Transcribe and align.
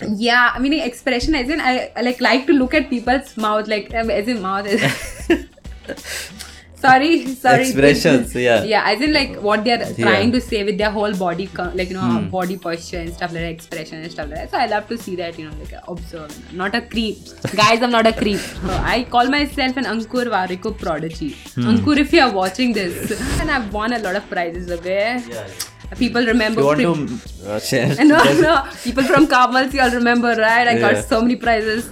Yeah, 0.00 0.50
I 0.52 0.58
mean 0.58 0.72
expression 0.72 1.36
as 1.36 1.48
in 1.48 1.60
I, 1.60 1.92
like 2.02 2.20
like 2.20 2.46
to 2.46 2.52
look 2.52 2.74
at 2.74 2.90
people's 2.90 3.36
mouth 3.36 3.68
like 3.68 3.94
um, 3.94 4.10
as 4.10 4.26
in 4.26 4.42
mouth. 4.42 4.66
Sorry, 6.80 7.26
sorry. 7.34 7.62
Expressions, 7.62 8.34
yeah. 8.46 8.62
Yeah, 8.64 8.82
as 8.90 9.00
in 9.00 9.12
like 9.12 9.36
what 9.46 9.64
they 9.64 9.72
are 9.72 9.78
Yeah. 9.78 10.04
trying 10.06 10.32
to 10.32 10.40
say 10.40 10.64
with 10.64 10.76
their 10.76 10.90
whole 10.90 11.14
body, 11.14 11.48
like 11.80 11.88
you 11.88 11.94
know, 11.96 12.02
Hmm. 12.08 12.28
body 12.28 12.56
posture 12.58 12.98
and 12.98 13.12
stuff 13.14 13.32
like 13.32 13.42
that, 13.44 13.52
expression 13.58 14.02
and 14.02 14.12
stuff 14.12 14.28
like 14.28 14.38
that. 14.40 14.50
So 14.50 14.58
I 14.58 14.66
love 14.66 14.88
to 14.88 14.98
see 14.98 15.16
that, 15.22 15.38
you 15.38 15.46
know, 15.48 15.54
like 15.62 15.72
observe. 15.88 16.34
Not 16.62 16.74
a 16.74 16.82
creep, 16.82 17.18
guys. 17.62 17.82
I'm 17.82 17.90
not 17.98 18.06
a 18.06 18.12
creep. 18.12 18.38
So 18.38 18.78
I 18.94 19.04
call 19.16 19.30
myself 19.36 19.76
an 19.78 19.84
Ankur 19.94 20.26
Warikoo 20.36 20.76
prodigy. 20.84 21.30
Hmm. 21.54 21.68
Ankur, 21.74 21.96
if 22.06 22.12
you 22.12 22.20
are 22.26 22.32
watching 22.32 22.74
this, 22.80 23.18
and 23.40 23.50
I've 23.50 23.72
won 23.72 23.92
a 23.94 23.98
lot 24.08 24.16
of 24.22 24.28
prizes. 24.28 24.70
Okay, 24.78 25.22
people 25.98 26.24
remember. 26.26 26.60
You 26.60 26.66
want 26.66 26.80
to 26.80 27.50
uh, 27.50 27.60
share? 27.60 27.94
no, 28.12 28.22
no. 28.46 28.62
People 28.82 29.04
from 29.04 29.26
Kamals, 29.26 29.72
you 29.72 29.80
all 29.80 29.90
remember, 29.90 30.34
right? 30.46 30.66
I 30.68 30.72
Yeah. 30.78 30.92
got 30.92 31.04
so 31.04 31.22
many 31.22 31.36
prizes. 31.36 31.88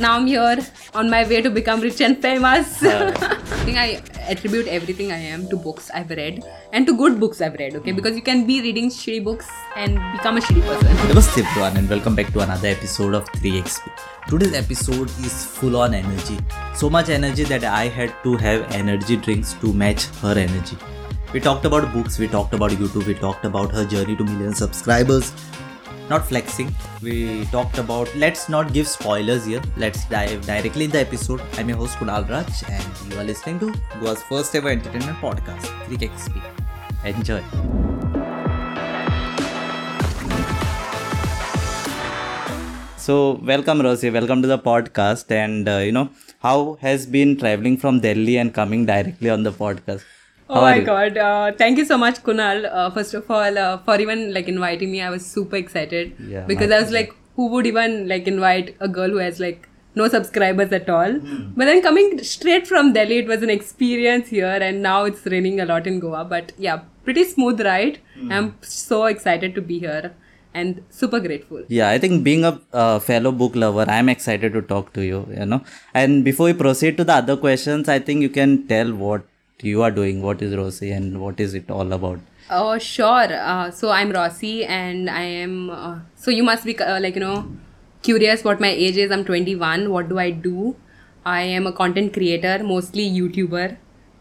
Now 0.00 0.14
I'm 0.14 0.28
here 0.28 0.58
on 0.94 1.10
my 1.10 1.26
way 1.26 1.42
to 1.42 1.50
become 1.50 1.80
rich 1.80 2.00
and 2.00 2.16
famous. 2.22 2.82
I 2.84 3.10
think 3.64 3.78
I 3.78 4.00
attribute 4.32 4.68
everything 4.68 5.10
I 5.10 5.16
am 5.16 5.48
to 5.48 5.56
books 5.56 5.90
I've 5.92 6.10
read 6.10 6.44
and 6.72 6.86
to 6.86 6.96
good 6.96 7.18
books 7.18 7.40
I've 7.40 7.54
read, 7.54 7.74
okay? 7.74 7.90
Hmm. 7.90 7.96
Because 7.96 8.14
you 8.14 8.22
can 8.22 8.46
be 8.46 8.60
reading 8.60 8.90
shitty 8.90 9.24
books 9.24 9.48
and 9.74 9.94
become 10.12 10.36
a 10.36 10.40
shitty 10.40 10.62
person. 10.62 10.86
Namaste 11.08 11.44
everyone 11.44 11.76
and 11.76 11.90
welcome 11.90 12.14
back 12.14 12.32
to 12.34 12.40
another 12.40 12.68
episode 12.68 13.12
of 13.12 13.24
3XP. 13.32 13.90
Today's 14.28 14.54
episode 14.54 15.10
is 15.26 15.44
full 15.44 15.76
on 15.76 15.94
energy. 15.94 16.38
So 16.76 16.88
much 16.88 17.08
energy 17.08 17.42
that 17.44 17.64
I 17.64 17.88
had 17.88 18.14
to 18.22 18.36
have 18.36 18.70
energy 18.70 19.16
drinks 19.16 19.54
to 19.54 19.72
match 19.72 20.04
her 20.22 20.38
energy. 20.38 20.78
We 21.32 21.40
talked 21.40 21.64
about 21.64 21.92
books, 21.92 22.20
we 22.20 22.28
talked 22.28 22.54
about 22.54 22.70
YouTube, 22.70 23.04
we 23.06 23.14
talked 23.14 23.44
about 23.44 23.72
her 23.72 23.84
journey 23.84 24.14
to 24.16 24.24
million 24.24 24.54
subscribers. 24.54 25.32
Not 26.08 26.26
flexing. 26.26 26.74
We 27.02 27.44
talked 27.46 27.76
about 27.76 28.08
let's 28.16 28.48
not 28.48 28.72
give 28.72 28.88
spoilers 28.88 29.44
here. 29.44 29.60
Let's 29.76 30.06
dive 30.06 30.46
directly 30.46 30.86
in 30.86 30.90
the 30.90 31.00
episode. 31.00 31.42
I'm 31.58 31.68
your 31.68 31.76
host 31.76 31.98
Kunal 31.98 32.26
Raj 32.30 32.62
and 32.70 33.12
you 33.12 33.18
are 33.18 33.24
listening 33.24 33.58
to 33.60 33.74
Goa's 34.00 34.22
first 34.22 34.54
ever 34.54 34.70
entertainment 34.70 35.18
podcast, 35.18 35.66
3XP. 35.84 36.40
Enjoy. 37.04 37.42
So 42.96 43.38
welcome 43.42 43.82
Rosie, 43.82 44.08
welcome 44.10 44.40
to 44.40 44.48
the 44.48 44.58
podcast. 44.58 45.30
And 45.30 45.68
uh, 45.68 45.78
you 45.78 45.92
know 45.92 46.08
how 46.40 46.78
has 46.80 47.04
been 47.04 47.36
traveling 47.36 47.76
from 47.76 48.00
Delhi 48.00 48.38
and 48.38 48.54
coming 48.54 48.86
directly 48.86 49.28
on 49.28 49.42
the 49.42 49.52
podcast. 49.52 50.04
How 50.48 50.54
Oh 50.58 50.60
my 50.62 50.76
you? 50.76 50.84
god! 50.84 51.18
Uh, 51.18 51.52
thank 51.52 51.78
you 51.78 51.84
so 51.84 51.98
much, 51.98 52.22
Kunal. 52.22 52.68
Uh, 52.72 52.90
first 52.90 53.14
of 53.14 53.30
all, 53.30 53.58
uh, 53.58 53.78
for 53.78 54.00
even 54.00 54.32
like 54.34 54.48
inviting 54.48 54.90
me, 54.92 55.02
I 55.02 55.10
was 55.10 55.26
super 55.26 55.56
excited 55.56 56.14
Yeah, 56.34 56.44
because 56.52 56.70
I 56.70 56.80
was 56.80 56.90
like, 56.90 57.14
who 57.36 57.48
would 57.48 57.66
even 57.66 58.08
like 58.08 58.26
invite 58.26 58.74
a 58.80 58.88
girl 58.88 59.10
who 59.10 59.18
has 59.18 59.40
like 59.40 59.68
no 59.94 60.08
subscribers 60.08 60.72
at 60.72 60.88
all? 60.88 61.12
Hmm. 61.12 61.50
But 61.56 61.66
then 61.66 61.82
coming 61.82 62.22
straight 62.22 62.66
from 62.66 62.92
Delhi, 62.94 63.18
it 63.18 63.28
was 63.28 63.42
an 63.42 63.50
experience 63.50 64.28
here, 64.28 64.56
and 64.70 64.82
now 64.82 65.04
it's 65.04 65.26
raining 65.26 65.60
a 65.60 65.66
lot 65.66 65.86
in 65.86 66.00
Goa. 66.00 66.24
But 66.24 66.52
yeah, 66.56 66.80
pretty 67.04 67.24
smooth 67.24 67.60
ride. 67.60 68.00
Hmm. 68.18 68.32
I'm 68.32 68.54
so 68.62 69.04
excited 69.04 69.54
to 69.54 69.60
be 69.60 69.78
here 69.78 70.14
and 70.54 70.82
super 70.88 71.20
grateful. 71.20 71.62
Yeah, 71.68 71.90
I 71.90 71.98
think 71.98 72.24
being 72.24 72.44
a 72.46 72.58
uh, 72.72 72.98
fellow 73.00 73.32
book 73.32 73.54
lover, 73.54 73.84
I'm 73.86 74.08
excited 74.08 74.54
to 74.54 74.62
talk 74.62 74.94
to 74.94 75.04
you. 75.04 75.26
You 75.30 75.44
know, 75.44 75.62
and 75.92 76.24
before 76.24 76.46
we 76.46 76.54
proceed 76.54 76.96
to 76.96 77.04
the 77.04 77.16
other 77.22 77.36
questions, 77.36 77.88
I 77.88 77.98
think 77.98 78.22
you 78.22 78.30
can 78.30 78.66
tell 78.66 78.94
what 78.94 79.26
you 79.62 79.82
are 79.82 79.90
doing. 79.90 80.22
What 80.22 80.42
is 80.42 80.54
Rossi 80.54 80.90
and 80.90 81.20
what 81.20 81.40
is 81.40 81.54
it 81.54 81.70
all 81.70 81.92
about? 81.92 82.20
Oh, 82.50 82.78
sure. 82.78 83.32
Uh, 83.32 83.70
so 83.70 83.90
I'm 83.90 84.10
Rossi, 84.10 84.64
and 84.64 85.10
I 85.10 85.22
am. 85.22 85.70
Uh, 85.70 85.98
so 86.14 86.30
you 86.30 86.42
must 86.42 86.64
be 86.64 86.78
uh, 86.78 87.00
like 87.00 87.14
you 87.14 87.20
know 87.20 87.50
curious 88.02 88.44
what 88.44 88.60
my 88.60 88.68
age 88.68 88.96
is. 88.96 89.10
I'm 89.10 89.24
21. 89.24 89.90
What 89.90 90.08
do 90.08 90.18
I 90.18 90.30
do? 90.30 90.76
I 91.24 91.42
am 91.42 91.66
a 91.66 91.72
content 91.72 92.12
creator, 92.12 92.62
mostly 92.62 93.10
YouTuber, 93.10 93.76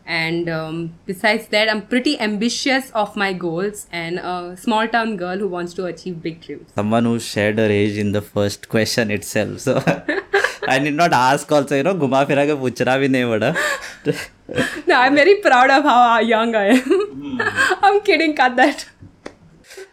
and 0.08 0.48
um, 0.48 0.94
besides 1.06 1.50
that, 1.50 1.70
I'm 1.70 1.86
pretty 1.86 2.18
ambitious 2.18 2.92
of 2.92 3.16
my 3.18 3.34
goals 3.34 3.88
and 3.92 4.20
a 4.20 4.56
small 4.58 4.88
town 4.88 5.18
girl 5.18 5.38
who 5.38 5.50
wants 5.50 5.74
to 5.74 5.86
achieve 5.86 6.22
big 6.24 6.40
dreams. 6.42 6.70
Someone 6.76 7.04
who 7.04 7.20
shared 7.20 7.58
her 7.58 7.66
age 7.66 7.98
in 7.98 8.14
the 8.14 8.22
first 8.22 8.70
question 8.70 9.12
itself. 9.12 9.60
So 9.60 9.84
I 10.68 10.80
did 10.80 10.94
not 10.94 11.12
ask 11.12 11.52
also, 11.52 11.76
you 11.76 11.84
know, 11.84 11.94
Guma 11.94 12.26
Fira 12.26 12.48
ka 12.48 12.56
puchna 12.56 12.96
bhi 13.04 13.10
nahi 13.18 13.28
bada. 13.34 14.88
no, 14.88 14.96
I'm 14.96 15.14
very 15.14 15.36
proud 15.42 15.70
of 15.70 15.84
how 15.84 16.20
young 16.20 16.56
I 16.56 16.66
am. 16.68 16.80
Hmm. 16.80 17.42
I'm 17.82 18.02
kidding, 18.02 18.34
cut 18.34 18.56
that 18.56 18.86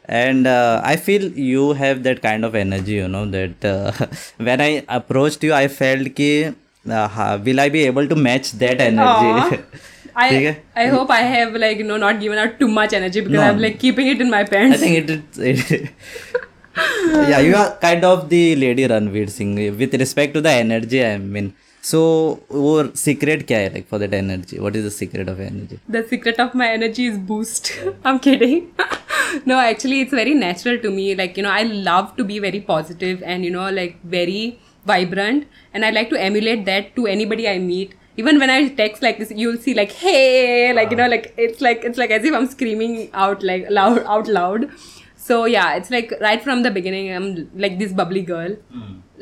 and 0.06 0.46
uh, 0.46 0.82
i 0.84 0.96
feel 0.96 1.22
you 1.32 1.72
have 1.72 2.02
that 2.02 2.20
kind 2.20 2.44
of 2.44 2.54
energy 2.54 2.92
you 2.92 3.08
know 3.08 3.24
that 3.24 3.64
uh, 3.64 3.90
when 4.36 4.60
i 4.60 4.84
approached 4.88 5.42
you 5.42 5.52
i 5.54 5.66
felt 5.66 6.14
ki 6.14 6.54
uh, 6.90 7.38
will 7.42 7.60
i 7.60 7.68
be 7.70 7.84
able 7.84 8.06
to 8.06 8.14
match 8.14 8.52
that 8.52 8.80
energy 8.80 9.62
I 10.15 10.27
है? 10.33 10.55
I 10.83 10.87
hope 10.95 11.11
I 11.17 11.21
have 11.33 11.55
like 11.63 11.77
you 11.83 11.87
know 11.91 11.97
not 12.03 12.19
given 12.25 12.39
out 12.43 12.59
too 12.59 12.67
much 12.79 12.93
energy 12.99 13.21
because 13.27 13.39
No. 13.39 13.47
I'm 13.49 13.59
like 13.67 13.79
keeping 13.85 14.07
it 14.13 14.21
in 14.27 14.29
my 14.35 14.41
i 14.41 14.49
pants. 14.53 14.79
think 14.79 15.09
it, 15.09 15.39
it 15.51 15.91
yeah 17.29 17.39
you 17.39 17.55
are 17.55 17.69
kind 17.87 18.05
of 18.09 18.29
the 18.33 18.43
lady 18.63 18.85
ranveer 18.93 19.29
singh 19.37 19.55
with 19.81 19.93
respect 20.03 20.33
to 20.37 20.41
the 20.47 20.51
energy 20.65 20.99
i 21.05 21.17
mean 21.35 21.49
so 21.89 21.99
वो 22.51 22.71
secret 23.01 23.43
क्या 23.51 23.57
है 23.59 23.73
like 23.75 23.87
for 23.91 23.99
that 24.03 24.13
energy 24.21 24.59
what 24.65 24.75
is 24.79 24.83
the 24.87 24.93
secret 24.99 25.29
of 25.33 25.39
energy 25.49 25.77
The 25.97 26.03
secret 26.13 26.39
of 26.45 26.55
my 26.61 26.67
energy 26.77 27.05
is 27.11 27.17
boost. 27.33 27.71
I'm 28.05 28.19
kidding. 28.25 28.57
no, 29.51 29.59
actually, 29.59 30.01
it's 30.01 30.15
very 30.19 30.33
natural 30.33 30.77
to 30.85 30.91
me. 30.97 31.05
Like, 31.15 31.37
you 31.37 31.43
know, 31.45 31.51
I 31.51 31.63
love 31.89 32.09
to 32.17 32.23
be 32.31 32.39
very 32.45 32.59
positive 32.69 33.23
and, 33.33 33.45
you 33.45 33.51
know, 33.55 33.69
like 33.79 33.95
very 34.03 34.59
vibrant. 34.91 35.47
And 35.73 35.85
I 35.85 35.91
like 35.91 36.09
to 36.09 36.19
emulate 36.29 36.65
that 36.65 36.95
to 36.97 37.07
anybody 37.07 37.47
I 37.47 37.57
meet. 37.59 37.93
even 38.16 38.38
when 38.38 38.50
I 38.50 38.68
text 38.68 39.02
like 39.02 39.18
this, 39.18 39.30
you'll 39.30 39.56
see 39.58 39.74
like, 39.74 39.92
hey, 39.92 40.72
like, 40.72 40.90
you 40.90 40.96
know, 40.96 41.08
like 41.08 41.34
it's 41.36 41.60
like, 41.60 41.84
it's 41.84 41.98
like 41.98 42.10
as 42.10 42.24
if 42.24 42.34
I'm 42.34 42.46
screaming 42.46 43.10
out 43.12 43.42
like 43.42 43.66
loud, 43.70 44.04
out 44.04 44.28
loud. 44.28 44.70
So 45.16 45.46
yeah, 45.46 45.74
it's 45.74 45.90
like 45.90 46.12
right 46.20 46.42
from 46.42 46.62
the 46.62 46.70
beginning, 46.70 47.12
I'm 47.14 47.50
like 47.54 47.78
this 47.78 47.92
bubbly 47.92 48.22
girl. 48.22 48.56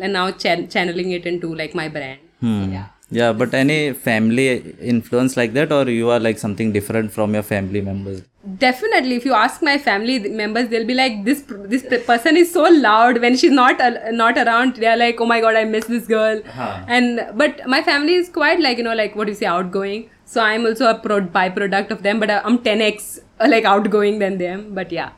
And 0.00 0.12
now 0.12 0.30
chan- 0.32 0.68
channeling 0.68 1.12
it 1.12 1.26
into 1.26 1.54
like 1.54 1.74
my 1.74 1.88
brand. 1.88 2.20
Hmm. 2.40 2.72
yeah 3.16 3.32
but 3.40 3.54
any 3.54 3.92
family 4.04 4.46
influence 4.92 5.36
like 5.36 5.52
that 5.56 5.70
or 5.78 5.88
you 5.90 6.10
are 6.10 6.18
like 6.26 6.38
something 6.38 6.72
different 6.76 7.12
from 7.16 7.34
your 7.34 7.42
family 7.50 7.82
members 7.88 8.22
Definitely, 8.58 9.14
if 9.16 9.24
you 9.24 9.34
ask 9.34 9.62
my 9.62 9.78
family 9.78 10.18
members, 10.28 10.68
they'll 10.68 10.86
be 10.86 10.94
like, 10.94 11.18
"This 11.26 11.42
this 11.72 11.84
person 12.06 12.36
is 12.36 12.52
so 12.52 12.62
loud 12.86 13.20
when 13.24 13.36
she's 13.42 13.52
not 13.58 13.80
al- 13.88 13.98
not 14.20 14.36
around." 14.44 14.80
They're 14.84 14.96
like, 15.02 15.20
"Oh 15.20 15.28
my 15.32 15.40
god, 15.44 15.58
I 15.60 15.62
miss 15.74 15.84
this 15.92 16.08
girl." 16.14 16.40
Huh. 16.56 16.70
And 16.98 17.20
but 17.42 17.60
my 17.74 17.80
family 17.90 18.14
is 18.22 18.28
quite 18.40 18.64
like 18.66 18.78
you 18.82 18.86
know 18.88 18.94
like 19.02 19.14
what 19.20 19.30
do 19.30 19.34
you 19.36 19.40
say 19.42 19.46
outgoing. 19.54 20.02
So 20.34 20.42
I'm 20.42 20.66
also 20.70 20.88
a 20.90 20.94
pro- 21.06 21.20
byproduct 21.38 21.92
of 21.98 22.02
them, 22.08 22.18
but 22.24 22.30
I'm 22.38 22.58
10x 22.66 23.20
uh, 23.38 23.46
like 23.54 23.64
outgoing 23.76 24.18
than 24.24 24.38
them. 24.38 24.64
But 24.80 24.90
yeah, 24.98 25.10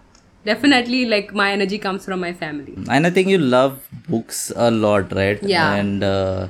definitely 0.45 1.01
like 1.15 1.33
my 1.43 1.51
energy 1.53 1.79
comes 1.79 2.05
from 2.05 2.21
my 2.21 2.33
family. 2.45 2.75
and 2.97 3.07
i 3.07 3.11
think 3.19 3.29
you 3.35 3.39
love 3.39 3.77
books 4.15 4.41
a 4.67 4.71
lot 4.71 5.13
right 5.19 5.43
Yeah. 5.55 5.75
and 5.83 6.05
uh, 6.11 6.49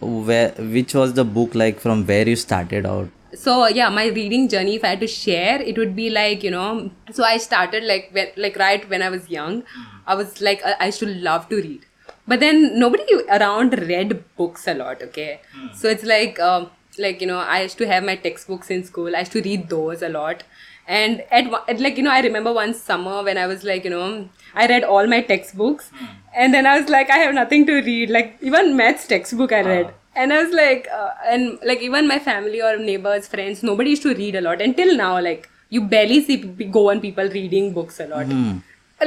where 0.00 0.50
which 0.76 0.92
was 1.00 1.14
the 1.20 1.24
book 1.38 1.54
like 1.54 1.80
from 1.86 2.04
where 2.10 2.28
you 2.28 2.36
started 2.42 2.86
out 2.86 3.08
so 3.34 3.66
yeah 3.68 3.88
my 3.88 4.06
reading 4.06 4.48
journey 4.48 4.74
if 4.76 4.84
i 4.84 4.88
had 4.88 5.00
to 5.00 5.06
share 5.06 5.60
it 5.62 5.78
would 5.78 5.94
be 5.94 6.10
like 6.10 6.42
you 6.42 6.50
know 6.50 6.90
so 7.12 7.24
i 7.24 7.36
started 7.36 7.84
like 7.84 8.08
when, 8.12 8.28
like 8.36 8.56
right 8.56 8.88
when 8.90 9.02
i 9.02 9.08
was 9.08 9.30
young 9.30 9.62
i 10.06 10.14
was 10.14 10.40
like 10.40 10.62
i 10.64 10.90
to 10.90 11.06
love 11.06 11.48
to 11.48 11.56
read. 11.56 11.86
But 12.26 12.40
then 12.40 12.78
nobody 12.78 13.04
around 13.28 13.76
read 13.88 14.22
books 14.36 14.66
a 14.68 14.74
lot 14.74 15.02
okay? 15.02 15.40
Hmm. 15.52 15.68
So 15.74 15.88
it's 15.88 16.04
like 16.04 16.38
um, 16.38 16.70
like 16.98 17.20
you 17.20 17.26
know 17.26 17.38
i 17.38 17.62
used 17.62 17.78
to 17.78 17.86
have 17.86 18.04
my 18.04 18.16
textbooks 18.16 18.70
in 18.70 18.84
school. 18.84 19.16
I 19.16 19.20
used 19.20 19.32
to 19.32 19.42
read 19.42 19.68
those 19.68 20.02
a 20.02 20.08
lot. 20.08 20.44
And 20.86 21.22
at, 21.30 21.48
at 21.68 21.80
like 21.80 21.96
you 21.96 22.02
know 22.02 22.10
i 22.10 22.20
remember 22.20 22.52
one 22.52 22.74
summer 22.74 23.22
when 23.22 23.38
i 23.38 23.46
was 23.46 23.64
like 23.64 23.84
you 23.84 23.90
know 23.90 24.28
i 24.54 24.66
read 24.66 24.84
all 24.84 25.06
my 25.06 25.20
textbooks. 25.22 25.90
Hmm. 25.90 26.06
And 26.34 26.54
then 26.54 26.66
i 26.66 26.78
was 26.78 26.88
like 26.88 27.10
i 27.10 27.18
have 27.18 27.34
nothing 27.34 27.66
to 27.66 27.80
read. 27.80 28.10
Like 28.10 28.36
even 28.40 28.76
maths 28.76 29.06
textbook 29.06 29.52
i 29.52 29.62
ah. 29.62 29.68
read 29.72 29.94
and 30.14 30.32
i 30.32 30.42
was 30.42 30.52
like 30.52 30.88
uh, 30.92 31.10
and 31.26 31.58
like 31.64 31.80
even 31.80 32.06
my 32.08 32.18
family 32.18 32.60
or 32.62 32.76
neighbors 32.78 33.28
friends 33.28 33.62
nobody 33.62 33.90
used 33.90 34.02
to 34.02 34.14
read 34.14 34.34
a 34.34 34.40
lot. 34.40 34.60
Until 34.60 34.96
now 34.96 35.20
like 35.20 35.48
you 35.68 35.82
barely 35.86 36.20
see 36.22 36.38
p- 36.38 36.64
Goan 36.64 37.00
people 37.00 37.28
reading 37.28 37.72
books 37.72 38.00
a 38.00 38.06
lot. 38.06 38.26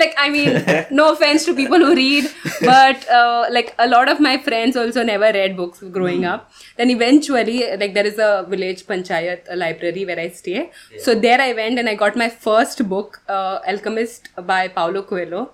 Like 0.02 0.16
i 0.18 0.30
mean 0.30 0.64
no 0.92 1.12
offense 1.14 1.46
to 1.46 1.54
people 1.54 1.78
who 1.78 1.94
read 1.96 2.26
but 2.60 3.08
uh, 3.10 3.46
like 3.52 3.76
a 3.78 3.88
lot 3.88 4.10
of 4.10 4.20
my 4.20 4.38
friends 4.38 4.76
also 4.76 5.04
never 5.04 5.32
read 5.40 5.58
books 5.58 5.82
growing 5.98 6.26
up. 6.26 6.50
Then 6.78 6.90
eventually 6.90 7.60
like 7.78 7.94
there 7.94 8.06
is 8.08 8.18
a 8.18 8.46
village 8.50 8.86
panchayat 8.88 9.42
a 9.50 9.56
library 9.56 10.06
where 10.06 10.20
i 10.20 10.30
stay. 10.30 10.72
So 10.96 11.14
there 11.16 11.42
i 11.42 11.54
went 11.54 11.78
and 11.80 11.90
i 11.90 11.96
got 11.96 12.16
my 12.16 12.30
first 12.30 12.88
book 12.90 13.22
uh, 13.28 13.60
alchemist 13.68 14.30
by 14.54 14.68
paulo 14.70 15.04
coelho 15.04 15.52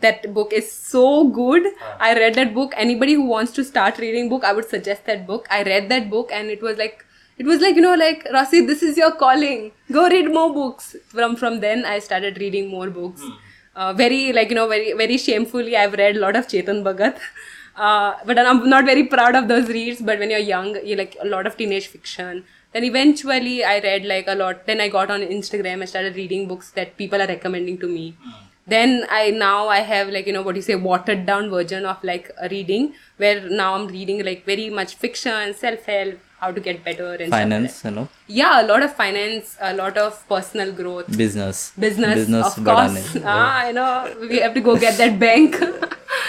that 0.00 0.32
book 0.34 0.52
is 0.52 0.70
so 0.70 1.28
good 1.28 1.66
i 1.98 2.14
read 2.14 2.34
that 2.34 2.54
book 2.54 2.72
anybody 2.76 3.14
who 3.14 3.24
wants 3.24 3.52
to 3.52 3.64
start 3.64 3.98
reading 3.98 4.28
book 4.28 4.44
i 4.44 4.52
would 4.52 4.68
suggest 4.68 5.04
that 5.06 5.26
book 5.26 5.46
i 5.50 5.62
read 5.62 5.88
that 5.88 6.08
book 6.10 6.30
and 6.32 6.48
it 6.50 6.62
was 6.62 6.78
like 6.78 7.04
it 7.38 7.46
was 7.46 7.60
like 7.60 7.76
you 7.76 7.82
know 7.82 7.94
like 7.94 8.24
Rasi, 8.32 8.66
this 8.66 8.82
is 8.82 8.96
your 8.96 9.12
calling 9.12 9.72
go 9.92 10.08
read 10.08 10.32
more 10.32 10.52
books 10.52 10.96
from 11.08 11.36
from 11.36 11.60
then 11.60 11.84
i 11.84 11.98
started 11.98 12.38
reading 12.38 12.68
more 12.78 12.90
books 12.90 13.22
Uh, 13.82 13.92
very 13.98 14.32
like 14.36 14.48
you 14.52 14.56
know 14.58 14.66
very 14.70 14.92
very 15.00 15.16
shamefully 15.24 15.74
I've 15.80 15.92
read 15.98 16.16
a 16.16 16.20
lot 16.22 16.36
of 16.38 16.46
Chetan 16.52 16.78
Bhagat. 16.86 17.18
Uh, 17.88 18.14
but 18.28 18.38
I'm 18.38 18.68
not 18.72 18.88
very 18.90 19.04
proud 19.12 19.36
of 19.40 19.46
those 19.50 19.68
reads. 19.68 20.00
But 20.08 20.18
when 20.18 20.32
you're 20.34 20.46
young, 20.46 20.70
you 20.84 20.96
like 21.00 21.14
a 21.24 21.28
lot 21.34 21.46
of 21.50 21.56
teenage 21.60 21.86
fiction. 21.92 22.40
Then 22.72 22.86
eventually 22.88 23.54
I 23.72 23.78
read 23.84 24.08
like 24.12 24.26
a 24.26 24.34
lot. 24.34 24.66
Then 24.66 24.80
I 24.80 24.88
got 24.96 25.12
on 25.18 25.20
Instagram. 25.36 25.86
I 25.86 25.90
started 25.92 26.16
reading 26.22 26.48
books 26.48 26.72
that 26.80 26.96
people 27.02 27.22
are 27.26 27.30
recommending 27.34 27.78
to 27.84 27.92
me 27.92 28.16
then 28.68 29.04
i 29.10 29.30
now 29.30 29.68
i 29.68 29.80
have 29.90 30.08
like 30.16 30.26
you 30.26 30.32
know 30.32 30.42
what 30.42 30.54
do 30.54 30.58
you 30.58 30.68
say 30.70 30.74
watered 30.74 31.24
down 31.26 31.50
version 31.50 31.84
of 31.86 32.02
like 32.02 32.30
reading 32.50 32.92
where 33.16 33.40
now 33.48 33.74
i'm 33.74 33.86
reading 33.88 34.24
like 34.24 34.44
very 34.44 34.68
much 34.70 34.94
fiction 34.94 35.54
self-help 35.54 36.18
how 36.40 36.52
to 36.52 36.60
get 36.60 36.84
better 36.84 37.14
and 37.14 37.30
finance 37.30 37.84
like 37.84 37.90
you 37.90 37.96
know 37.96 38.08
yeah 38.26 38.62
a 38.62 38.66
lot 38.66 38.82
of 38.82 38.94
finance 38.94 39.56
a 39.60 39.74
lot 39.74 39.96
of 39.98 40.18
personal 40.28 40.72
growth. 40.72 41.08
Business. 41.16 41.72
Business 41.78 42.14
business 42.14 42.58
of 42.58 42.64
course. 42.64 43.16
ah, 43.24 43.66
you 43.66 43.72
know. 43.72 44.14
We 44.20 44.38
have 44.38 44.54
to 44.54 44.60
go 44.60 44.76
get 44.76 44.96
that 44.98 45.18
bank. 45.26 45.56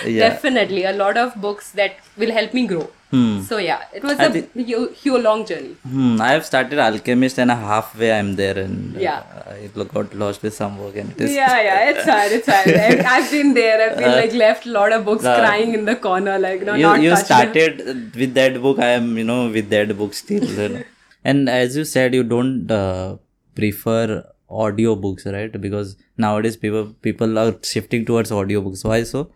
Yeah. 0.06 0.30
definitely 0.30 0.84
a 0.86 0.94
lot 0.94 1.18
of 1.18 1.36
books 1.36 1.72
that 1.72 1.98
will 2.18 2.32
help 2.32 2.54
me 2.54 2.66
grow. 2.66 2.90
Hmm. 3.12 3.42
So 3.42 3.58
yeah, 3.58 3.86
it 3.92 4.04
was 4.04 4.20
I 4.20 4.26
a 4.26 4.42
hu- 4.42 4.90
huge 4.90 5.24
long 5.24 5.46
journey. 5.46 5.76
Hmm, 5.94 6.22
I 6.22 6.32
have 6.34 6.46
started 6.46 6.78
Alchemist 6.78 7.40
and 7.40 7.50
a 7.50 7.56
halfway 7.56 8.12
I'm 8.12 8.36
there 8.36 8.58
and 8.60 8.96
uh, 8.96 9.00
Yeah. 9.00 9.24
I 9.48 9.68
got 9.94 10.14
lost 10.14 10.44
with 10.44 10.54
some 10.54 10.78
work 10.78 10.96
and 10.96 11.12
it 11.14 11.22
is 11.22 11.34
Yeah, 11.36 11.62
yeah, 11.70 11.90
it's 11.90 12.06
hard, 12.06 12.32
it's 12.32 12.48
hard. 12.48 12.68
I've, 12.86 13.06
I've 13.14 13.32
been 13.32 13.54
there. 13.56 13.90
I've 13.90 13.98
been 13.98 14.12
like 14.12 14.34
left 14.34 14.68
a 14.68 14.70
lot 14.70 14.92
of 14.92 15.06
books 15.06 15.26
uh, 15.26 15.38
crying 15.40 15.74
in 15.74 15.86
the 15.86 15.96
corner, 15.96 16.38
like 16.38 16.62
no, 16.62 16.76
you, 16.76 16.84
not 16.84 17.02
you 17.02 17.16
started 17.16 18.16
with 18.16 18.36
that 18.36 18.62
book 18.62 18.78
I 18.80 18.90
am 19.00 19.18
you 19.18 19.24
know 19.24 19.50
with 19.50 19.70
that 19.72 19.98
book 19.98 20.14
still 20.14 20.44
you 20.44 20.70
know. 20.70 20.84
and 21.24 21.50
as 21.50 21.76
you 21.76 21.86
said 21.86 22.14
you 22.14 22.24
don't 22.24 22.70
uh, 22.72 23.18
prefer 23.56 24.24
audio 24.50 24.96
books 24.96 25.26
right 25.26 25.60
because 25.62 25.96
nowadays 26.18 26.58
people 26.58 26.94
people 27.08 27.38
are 27.40 27.56
shifting 27.64 28.06
towards 28.06 28.32
audio 28.32 28.62
books 28.62 28.84
why 28.84 29.02
so 29.04 29.32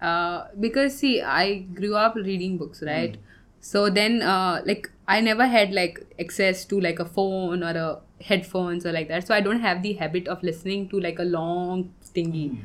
uh, 0.00 0.44
because 0.60 0.96
see 0.98 1.20
i 1.22 1.58
grew 1.74 1.94
up 1.94 2.14
reading 2.16 2.58
books 2.58 2.82
right? 2.86 3.16
So 3.60 3.90
then 3.90 4.22
uh, 4.22 4.62
like 4.64 4.90
i 5.08 5.20
never 5.20 5.46
had 5.46 5.72
like 5.72 5.98
access 6.20 6.64
to 6.66 6.80
like 6.80 6.98
a 7.00 7.04
phone 7.04 7.62
or 7.62 7.70
a 7.70 8.00
headphones 8.22 8.86
or 8.86 8.92
like 8.92 9.08
that. 9.08 9.26
So 9.26 9.34
i 9.34 9.40
don't 9.40 9.60
have 9.60 9.82
the 9.82 9.94
habit 9.94 10.28
of 10.28 10.42
listening 10.42 10.88
to 10.90 11.00
like 11.00 11.18
a 11.18 11.24
long 11.24 11.92
thingy. 12.14 12.58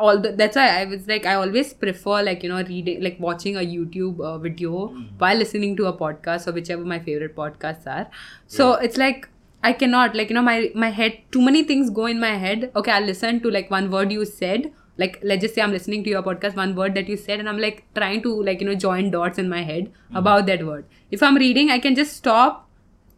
All 0.00 0.18
the, 0.20 0.32
that's 0.32 0.56
why 0.56 0.68
i 0.80 0.84
was 0.84 1.06
like 1.06 1.24
i 1.24 1.34
always 1.34 1.72
prefer 1.72 2.20
like 2.22 2.42
you 2.42 2.48
know 2.48 2.62
reading 2.64 3.00
like 3.02 3.18
watching 3.20 3.56
a 3.56 3.60
youtube 3.60 4.18
uh, 4.20 4.38
video 4.38 4.88
while 5.18 5.36
listening 5.36 5.76
to 5.76 5.86
a 5.86 5.92
podcast 5.92 6.48
or 6.48 6.52
whichever 6.52 6.84
my 6.84 6.98
favorite 6.98 7.36
podcasts 7.36 7.86
are. 7.86 8.08
So 8.48 8.72
it's 8.74 8.96
like 8.96 9.28
I 9.62 9.72
cannot 9.72 10.14
like 10.16 10.30
you 10.30 10.34
know 10.34 10.42
my 10.42 10.70
my 10.74 10.90
head 10.90 11.18
too 11.30 11.40
many 11.42 11.62
things 11.62 11.90
go 11.90 12.06
in 12.06 12.18
my 12.20 12.32
head. 12.46 12.70
Okay, 12.74 12.90
I'll 12.90 13.04
listen 13.04 13.40
to 13.42 13.50
like 13.50 13.70
one 13.70 13.90
word 13.90 14.10
you 14.12 14.24
said. 14.24 14.72
Like 14.96 15.18
let's 15.22 15.42
just 15.42 15.54
say 15.54 15.62
I'm 15.62 15.72
listening 15.72 16.04
to 16.04 16.10
your 16.10 16.22
podcast, 16.22 16.56
one 16.56 16.74
word 16.74 16.94
that 16.94 17.08
you 17.08 17.16
said, 17.16 17.40
and 17.40 17.48
I'm 17.48 17.58
like 17.58 17.84
trying 17.94 18.22
to 18.22 18.34
like 18.42 18.60
you 18.60 18.68
know 18.68 18.74
join 18.74 19.10
dots 19.10 19.38
in 19.38 19.48
my 19.48 19.62
head 19.62 19.90
hmm. 20.10 20.16
about 20.16 20.46
that 20.46 20.64
word. 20.66 20.84
If 21.10 21.22
I'm 21.22 21.36
reading, 21.36 21.70
I 21.70 21.78
can 21.78 21.94
just 21.94 22.16
stop, 22.16 22.68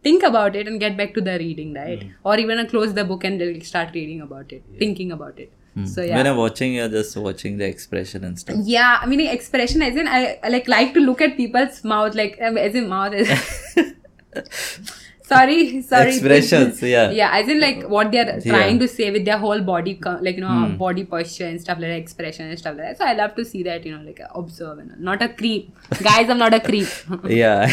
think 0.03 0.23
about 0.23 0.55
it, 0.55 0.67
and 0.67 0.79
get 0.79 0.97
back 0.97 1.13
to 1.15 1.21
the 1.21 1.37
reading, 1.37 1.73
right? 1.73 2.01
Hmm. 2.01 2.09
Or 2.23 2.37
even 2.37 2.57
I 2.57 2.65
close 2.65 2.93
the 2.93 3.05
book 3.05 3.23
and 3.23 3.39
like, 3.39 3.65
start 3.65 3.93
reading 3.93 4.21
about 4.21 4.51
it, 4.51 4.63
thinking 4.79 5.11
about 5.11 5.39
it. 5.39 5.53
Hmm. 5.75 5.85
So 5.85 6.01
yeah. 6.01 6.17
when 6.17 6.25
I'm 6.25 6.37
watching 6.37 6.73
you're 6.73 6.89
just 6.89 7.15
watching 7.15 7.57
the 7.57 7.65
expression 7.65 8.23
and 8.23 8.39
stuff 8.39 8.55
yeah, 8.63 8.97
I 8.99 9.05
mean 9.05 9.21
expression 9.21 9.83
as 9.83 9.95
in 9.95 10.07
I, 10.07 10.39
I 10.43 10.49
like 10.49 10.67
like 10.67 10.93
to 10.95 10.99
look 10.99 11.21
at 11.21 11.37
people's 11.37 11.83
mouth 11.83 12.15
like 12.15 12.39
um, 12.41 12.57
as 12.57 12.73
in 12.73 12.89
mouth 12.89 13.13
as 13.13 13.29
sorry 15.31 15.81
sorry 15.81 16.11
expressions 16.13 16.81
yeah 16.95 17.11
yeah 17.19 17.37
as 17.39 17.49
in 17.53 17.59
like 17.59 17.83
what 17.95 18.11
they're 18.11 18.39
trying 18.41 18.75
yeah. 18.75 18.83
to 18.83 18.87
say 18.87 19.09
with 19.15 19.25
their 19.25 19.37
whole 19.45 19.61
body 19.69 19.99
like 20.21 20.35
you 20.35 20.45
know 20.45 20.55
hmm. 20.59 20.75
body 20.85 21.03
posture 21.03 21.47
and 21.47 21.61
stuff 21.65 21.77
like 21.79 21.91
that 21.93 22.03
expression 22.05 22.49
and 22.49 22.59
stuff 22.63 22.75
like 22.77 22.87
that 22.87 22.97
so 22.97 23.05
i 23.05 23.13
love 23.13 23.35
to 23.35 23.45
see 23.51 23.63
that 23.69 23.85
you 23.85 23.95
know 23.95 24.03
like 24.09 24.21
observe 24.41 24.79
and 24.79 24.99
not 25.09 25.21
a 25.21 25.29
creep 25.29 25.69
guys 26.09 26.29
i'm 26.29 26.43
not 26.45 26.53
a 26.53 26.61
creep 26.69 26.87
yeah 27.41 27.67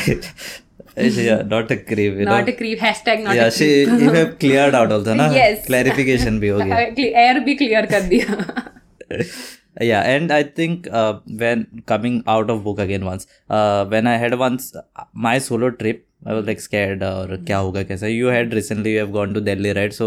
yeah, 0.96 1.42
not 1.42 1.70
a 1.72 1.76
creep. 1.76 2.14
You 2.18 2.24
not 2.24 2.46
know? 2.46 2.52
a 2.52 2.56
creep. 2.56 2.78
Hashtag 2.78 3.24
not 3.24 3.34
yeah, 3.34 3.46
a 3.46 3.50
creep. 3.50 3.88
She, 3.88 4.04
you 4.04 4.10
have 4.12 4.38
cleared 4.38 4.76
out 4.76 4.92
also, 4.92 5.14
na? 5.14 5.28
Yes. 5.32 5.66
Clarification 5.66 6.40
bhi 6.40 6.52
ho. 6.52 6.60
Air 7.24 7.40
bhi 7.48 7.56
clear 7.58 7.84
kar 7.94 8.02
diya. 8.12 8.70
yeah 9.80 10.02
and 10.02 10.32
i 10.32 10.42
think 10.42 10.86
uh, 10.88 11.20
when 11.26 11.82
coming 11.86 12.22
out 12.26 12.50
of 12.50 12.62
book 12.64 12.78
again 12.78 13.04
once 13.04 13.26
uh, 13.50 13.84
when 13.86 14.06
i 14.06 14.16
had 14.16 14.38
once 14.38 14.74
uh, 14.76 15.04
my 15.12 15.38
solo 15.38 15.70
trip 15.70 16.06
i 16.26 16.34
was 16.36 16.46
like 16.48 16.60
scared 16.66 17.02
और 17.04 17.36
क्या 17.46 17.56
होगा 17.58 17.82
कैसा 17.90 18.06
you 18.14 18.30
had 18.34 18.54
recently 18.58 18.92
you 18.94 19.00
have 19.04 19.12
gone 19.16 19.34
to 19.38 19.40
delhi 19.48 19.72
right 19.78 19.96
so 20.00 20.06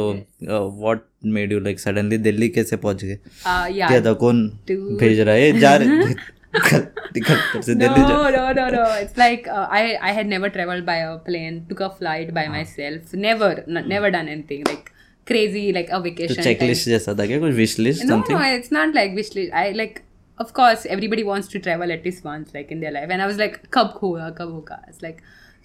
uh, 0.53 0.63
what 0.85 1.03
made 1.37 1.51
you 1.55 1.59
like 1.67 1.83
suddenly 1.85 2.17
Delhi 2.29 2.49
कैसे 2.57 2.75
पहुँच 2.85 3.03
गए 3.03 3.17
uh, 3.17 3.67
yeah 3.79 3.87
क्या 3.91 4.01
था 4.05 4.13
कौन 4.25 4.41
Dude. 4.71 4.97
भेज 4.99 5.19
रहा 5.19 5.35
है 5.35 5.59
जा 5.59 5.75
रहे 5.83 6.13
निकल 6.57 7.61
से 7.61 7.75
दिल्ली 7.75 8.01
जा 8.01 8.07
No, 8.07 8.21
no, 8.35 8.43
no, 8.59 8.65
no. 8.75 8.83
It's 9.03 9.17
like 9.21 9.47
uh, 9.55 9.65
I 9.79 9.83
I 10.09 10.13
had 10.19 10.29
never 10.33 10.49
traveled 10.57 10.85
by 10.89 10.95
a 11.07 11.15
plane, 11.29 11.57
took 11.69 11.81
a 11.87 11.89
flight 11.99 12.33
by 12.37 12.45
myself. 12.53 13.13
Never, 13.25 13.49
n- 13.67 13.87
never 13.93 14.11
done 14.15 14.29
anything 14.35 14.63
like 14.69 14.91
crazy, 15.31 15.63
like 15.77 15.89
a 15.89 15.99
तो 15.99 16.03
vacation. 16.07 16.43
चेकलिस्ट 16.43 16.87
जैसा 16.89 17.13
था 17.19 17.25
क्या 17.31 17.39
कुछ 17.39 17.53
wish 17.61 17.77
list 17.79 18.03
No, 18.05 18.09
something 18.15 18.39
no, 18.39 18.45
it's 18.59 18.73
not 18.77 18.95
like 18.99 19.15
wish 19.21 19.31
list. 19.39 19.53
I 19.63 19.65
like, 19.81 20.01
of 20.45 20.53
course, 20.61 20.85
everybody 20.97 21.27
wants 21.31 21.51
to 21.55 21.61
travel 21.67 21.95
at 21.97 22.05
least 22.09 22.25
once, 22.29 22.55
like 22.59 22.71
in 22.77 22.85
their 22.85 22.93
life. 22.99 23.13
And 23.17 23.25
I 23.27 23.29
was 23.33 23.41
like, 23.43 23.59
kab 23.77 23.93
hoga, 24.03 24.29
kab 24.41 24.55
hoga. 24.57 24.79
It's 24.93 25.03
like, 25.07 25.21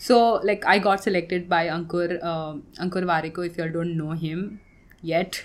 so 0.07 0.19
like 0.51 0.65
I 0.67 0.79
got 0.79 1.03
selected 1.03 1.49
by 1.49 1.67
Ankur, 1.69 2.23
um 2.25 2.63
Ankur 2.87 3.05
Warikoo. 3.11 3.47
If 3.47 3.59
you 3.59 3.65
all 3.65 3.75
don't 3.79 3.97
know 3.97 4.13
him 4.23 4.61
yet, 5.03 5.45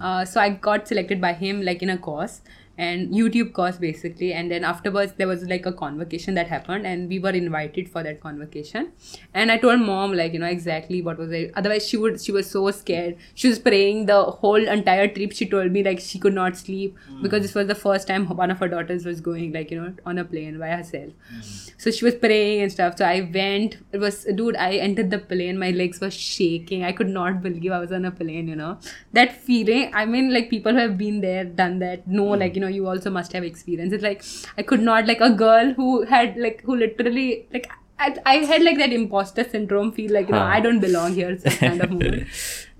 uh, 0.00 0.24
so 0.24 0.40
I 0.40 0.50
got 0.66 0.88
selected 0.88 1.20
by 1.20 1.32
him 1.44 1.62
like 1.62 1.82
in 1.82 1.90
a 1.90 1.98
course 2.08 2.40
and 2.76 3.10
YouTube 3.10 3.52
course 3.52 3.76
basically. 3.76 4.32
And 4.32 4.50
then 4.50 4.64
afterwards 4.64 5.12
there 5.16 5.28
was 5.28 5.44
like 5.44 5.66
a 5.66 5.72
convocation 5.72 6.34
that 6.34 6.48
happened, 6.48 6.86
and 6.86 7.08
we 7.08 7.18
were 7.18 7.30
invited 7.30 7.88
for 7.88 8.02
that 8.02 8.20
convocation. 8.20 8.92
And 9.32 9.50
I 9.50 9.58
told 9.58 9.80
mom 9.80 10.14
like 10.14 10.32
you 10.32 10.38
know 10.38 10.46
exactly 10.46 11.02
what 11.02 11.18
was 11.18 11.32
it. 11.32 11.52
Otherwise 11.56 11.86
she 11.86 11.96
would 11.96 12.20
she 12.20 12.32
was 12.32 12.50
so 12.50 12.70
scared. 12.70 13.16
She 13.34 13.48
was 13.48 13.58
praying 13.58 14.06
the 14.06 14.22
whole 14.24 14.68
entire 14.76 15.08
trip. 15.08 15.32
She 15.32 15.46
told 15.46 15.72
me 15.72 15.84
like 15.84 16.00
she 16.00 16.18
could 16.18 16.34
not 16.34 16.56
sleep 16.56 16.96
hmm. 17.06 17.22
because 17.22 17.42
this 17.42 17.54
was 17.54 17.66
the 17.66 17.74
first 17.74 18.08
time 18.08 18.26
one 18.28 18.50
of 18.50 18.58
her 18.58 18.68
daughters 18.68 19.04
was 19.04 19.20
going 19.20 19.52
like 19.52 19.70
you 19.70 19.80
know 19.80 19.94
on 20.04 20.18
a 20.18 20.24
plane 20.24 20.58
by 20.58 20.68
herself. 20.68 21.12
Hmm. 21.30 21.40
So 21.78 21.90
she 21.90 22.04
was 22.04 22.14
praying 22.14 22.62
and 22.62 22.72
stuff. 22.72 22.98
So 22.98 23.04
I 23.04 23.28
went. 23.32 23.78
It 23.92 23.98
was 23.98 24.24
dude. 24.24 24.56
I 24.56 24.74
entered 24.76 25.10
the 25.10 25.18
plane. 25.18 25.58
My 25.58 25.70
legs 25.70 26.00
were 26.00 26.10
shaking. 26.10 26.84
I 26.84 26.92
could 26.92 27.08
not 27.08 27.42
believe 27.42 27.72
I 27.72 27.78
was 27.78 27.92
on 27.92 28.04
a 28.04 28.10
plane. 28.10 28.48
You 28.48 28.56
know 28.56 28.78
that 29.12 29.40
feeling. 29.48 29.90
I 29.94 30.04
mean, 30.04 30.32
like 30.32 30.50
people 30.50 30.72
who 30.72 30.78
have 30.78 30.98
been 30.98 31.20
there, 31.20 31.44
done 31.44 31.78
that, 31.80 32.06
know 32.06 32.24
like 32.24 32.54
you 32.54 32.60
know 32.60 32.63
you 32.66 32.86
also 32.88 33.10
must 33.10 33.32
have 33.32 33.44
experience. 33.44 33.92
It's 33.92 34.02
like 34.02 34.24
I 34.58 34.62
could 34.62 34.80
not 34.82 35.06
like 35.06 35.20
a 35.20 35.30
girl 35.30 35.72
who 35.74 36.02
had 36.04 36.36
like 36.36 36.62
who 36.62 36.76
literally 36.76 37.46
like. 37.52 37.70
I, 37.96 38.16
I 38.26 38.34
had 38.38 38.62
like 38.64 38.78
that 38.78 38.92
imposter 38.92 39.44
syndrome 39.48 39.92
feel 39.92 40.12
like 40.12 40.26
you 40.26 40.32
know 40.34 40.42
I 40.42 40.58
don't 40.60 40.80
belong 40.80 41.14
here 41.14 41.38
such 41.38 41.58
kind 41.58 41.80
of 41.80 41.90
mood. 41.96 42.26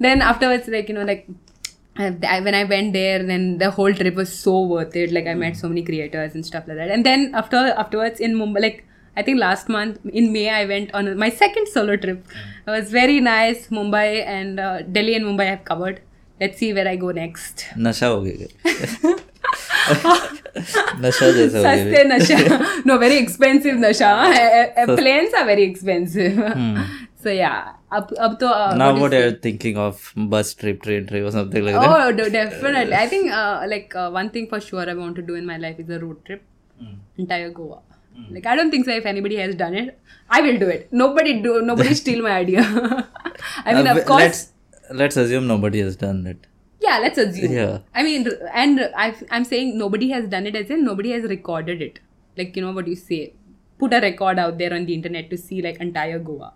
then 0.01 0.21
afterwards 0.21 0.67
like 0.67 0.89
you 0.89 0.95
know 0.97 1.05
like 1.05 1.29
I, 1.97 2.17
I- 2.27 2.41
when 2.41 2.55
I 2.55 2.65
went 2.65 2.93
there, 2.95 3.23
then 3.23 3.59
the 3.59 3.71
whole 3.71 3.95
trip 3.95 4.17
was 4.17 4.37
so 4.37 4.63
worth 4.63 4.97
it. 4.97 5.13
Like 5.13 5.29
I 5.29 5.35
met 5.35 5.57
so 5.57 5.69
many 5.69 5.83
creators 5.85 6.35
and 6.35 6.45
stuff 6.45 6.67
like 6.67 6.77
that. 6.79 6.91
And 6.91 7.07
then 7.07 7.31
after 7.35 7.57
afterwards 7.57 8.19
in 8.19 8.35
Mumbai, 8.35 8.61
like 8.63 8.85
I 9.17 9.23
think 9.23 9.39
last 9.39 9.69
month 9.69 10.01
in 10.13 10.33
May, 10.33 10.51
I 10.51 10.65
went 10.67 10.93
on 10.93 11.17
my 11.17 11.29
second 11.29 11.69
solo 11.69 11.97
trip. 11.97 12.27
It 12.67 12.71
was 12.71 12.91
very 12.91 13.21
nice. 13.21 13.69
Mumbai 13.69 14.27
and 14.27 14.59
uh, 14.59 14.83
Delhi 14.83 15.15
and 15.15 15.25
Mumbai 15.25 15.43
I 15.43 15.51
have 15.51 15.65
covered. 15.65 16.01
Let's 16.41 16.59
see 16.59 16.73
where 16.75 16.89
I 16.89 16.97
go 16.97 17.13
next. 17.13 17.67
नशा 17.79 18.11
nasha 21.05 21.27
nasha 22.11 22.37
no 22.89 22.99
very 22.99 23.17
expensive 23.19 23.77
nasha 23.85 24.11
planes 24.99 25.33
are 25.35 25.47
very 25.47 25.65
expensive. 25.65 26.37
Hmm. 26.37 26.83
so 27.23 27.31
yeah. 27.31 27.73
Up, 27.91 28.11
up 28.19 28.39
to 28.41 28.49
uh, 28.49 28.75
now 28.75 28.93
what, 28.93 29.03
what 29.03 29.13
you 29.13 29.33
thinking 29.33 29.77
of 29.77 30.13
bus 30.17 30.53
trip 30.55 30.83
train 30.83 31.07
trip 31.07 31.25
or 31.25 31.31
something 31.31 31.65
like 31.65 31.75
that? 31.75 31.85
Oh 31.89 32.11
no, 32.11 32.29
definitely. 32.29 32.93
I 32.93 33.07
think 33.07 33.31
uh, 33.31 33.65
like 33.69 33.95
uh, 33.95 34.11
one 34.11 34.31
thing 34.31 34.49
for 34.49 34.61
sure 34.61 34.89
i 34.91 34.95
want 34.95 35.15
to 35.15 35.23
do 35.23 35.37
in 35.37 35.47
my 35.47 35.59
life 35.59 35.79
is 35.79 35.91
a 35.91 36.01
road 36.01 36.25
trip. 36.25 36.43
Mm. 36.83 36.97
entire 37.19 37.51
goa. 37.51 37.77
Mm. 38.19 38.35
like 38.35 38.47
i 38.47 38.55
don't 38.57 38.73
think 38.73 38.85
so 38.87 38.93
if 39.01 39.07
anybody 39.11 39.37
has 39.37 39.55
done 39.61 39.75
it 39.75 39.99
i 40.29 40.41
will 40.41 40.59
do 40.59 40.69
it. 40.69 40.89
Nobody 40.93 41.41
do 41.43 41.63
nobody 41.63 41.95
steal 41.95 42.23
my 42.23 42.33
idea. 42.33 42.63
I 43.65 43.75
mean 43.75 43.87
uh, 43.87 43.95
of 43.95 44.05
course 44.11 44.23
let's, 44.23 44.43
let's 45.03 45.17
assume 45.17 45.47
nobody 45.47 45.81
has 45.81 45.97
done 45.97 46.27
it 46.27 46.47
yeah, 46.81 46.99
let's 46.99 47.19
assume. 47.19 47.53
Yeah. 47.53 47.79
I 47.95 48.03
mean, 48.03 48.29
and 48.53 48.91
i 48.97 49.15
I'm 49.31 49.45
saying 49.45 49.79
nobody 49.79 50.11
has 50.11 50.29
done 50.29 50.47
it 50.47 50.57
as 50.57 50.71
in 50.71 50.85
nobody 50.85 51.13
has 51.13 51.25
recorded 51.25 51.81
it. 51.83 52.01
Like 52.37 52.57
you 52.57 52.63
know 52.63 52.73
what 52.73 52.89
you 52.89 52.97
say, 52.97 53.33
put 53.79 53.95
a 53.95 54.01
record 54.01 54.39
out 54.39 54.59
there 54.59 54.75
on 54.75 54.87
the 54.87 54.95
internet 54.95 55.31
to 55.31 55.37
see 55.37 55.63
like 55.63 55.81
entire 55.81 56.19
Goa. 56.19 56.53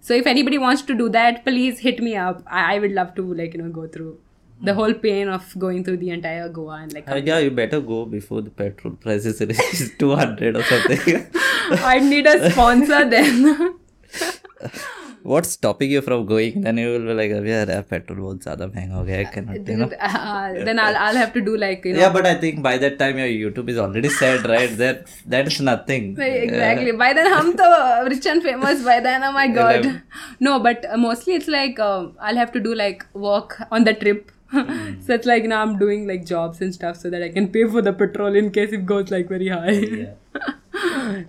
So 0.00 0.14
if 0.14 0.26
anybody 0.26 0.58
wants 0.58 0.82
to 0.82 0.94
do 0.94 1.08
that, 1.10 1.44
please 1.44 1.78
hit 1.78 2.02
me 2.02 2.16
up. 2.16 2.42
I, 2.46 2.74
I 2.74 2.78
would 2.80 2.92
love 2.92 3.14
to 3.14 3.34
like 3.34 3.54
you 3.54 3.62
know 3.62 3.68
go 3.70 3.86
through 3.86 4.18
the 4.62 4.74
whole 4.74 4.94
pain 4.94 5.28
of 5.28 5.58
going 5.58 5.84
through 5.84 5.96
the 5.98 6.10
entire 6.10 6.48
Goa 6.48 6.74
and 6.82 6.92
like 6.92 7.08
Uh, 7.08 7.16
yeah 7.16 7.38
you 7.38 7.50
better 7.50 7.80
go 7.80 8.04
before 8.04 8.42
the 8.42 8.50
petrol 8.50 8.94
prices 8.94 9.40
is 9.40 9.92
200 9.98 10.56
or 10.56 10.62
something 10.62 11.26
I 11.94 11.98
need 11.98 12.26
a 12.26 12.50
sponsor 12.50 13.08
then. 13.08 13.78
what's 15.23 15.49
stopping 15.49 15.91
you 15.91 16.01
from 16.01 16.25
going? 16.25 16.61
Then 16.61 16.77
you 16.77 16.89
will 16.91 17.07
be 17.07 17.13
like, 17.13 17.31
yeah, 17.31 17.65
यार 17.65 17.83
petrol 17.89 18.19
बहुत 18.19 18.43
ज़्यादा 18.43 18.67
महंगा 18.67 18.95
हो 18.95 19.03
गया 19.05 19.19
I 19.19 19.25
cannot, 19.33 19.69
you 19.69 19.77
know. 19.77 19.89
Uh, 19.99 20.65
then 20.67 20.79
I'll, 20.79 20.97
I'll 21.05 21.15
have 21.15 21.33
to 21.33 21.41
do 21.41 21.57
like, 21.57 21.85
you 21.85 21.93
know. 21.93 21.99
Yeah, 21.99 22.13
but 22.17 22.25
I 22.25 22.35
think 22.35 22.61
by 22.63 22.77
that 22.77 22.97
time 22.99 23.17
your 23.17 23.27
YouTube 23.27 23.69
is 23.69 23.77
already 23.77 24.09
set, 24.09 24.47
right? 24.47 24.77
That 24.77 25.07
that 25.35 25.47
is 25.47 25.59
nothing. 25.61 26.15
exactly. 26.19 26.91
By 27.03 27.11
then, 27.13 27.31
I'm 27.33 27.51
so 27.57 27.69
rich 28.05 28.25
and 28.25 28.43
famous. 28.43 28.83
By 28.83 28.99
then, 29.09 29.23
oh 29.23 29.31
my 29.31 29.47
god. 29.59 29.91
No, 30.39 30.59
but 30.59 30.85
uh, 30.89 30.97
mostly 30.97 31.33
it's 31.33 31.47
like 31.47 31.79
uh, 31.79 32.07
I'll 32.19 32.41
have 32.43 32.51
to 32.57 32.59
do 32.59 32.73
like 32.75 33.05
work 33.13 33.61
on 33.71 33.83
the 33.83 33.93
trip. 33.93 34.31
so 34.51 35.13
it's 35.13 35.25
like 35.25 35.43
now 35.43 35.61
I'm 35.61 35.77
doing 35.77 36.07
like 36.07 36.25
jobs 36.25 36.61
and 36.61 36.73
stuff 36.73 36.97
so 36.97 37.09
that 37.09 37.21
I 37.21 37.29
can 37.29 37.49
pay 37.55 37.65
for 37.67 37.81
the 37.81 37.91
petrol 37.91 38.35
in 38.35 38.51
case 38.51 38.71
it 38.71 38.85
goes 38.85 39.11
like 39.11 39.27
very 39.27 39.49
high. 39.49 40.13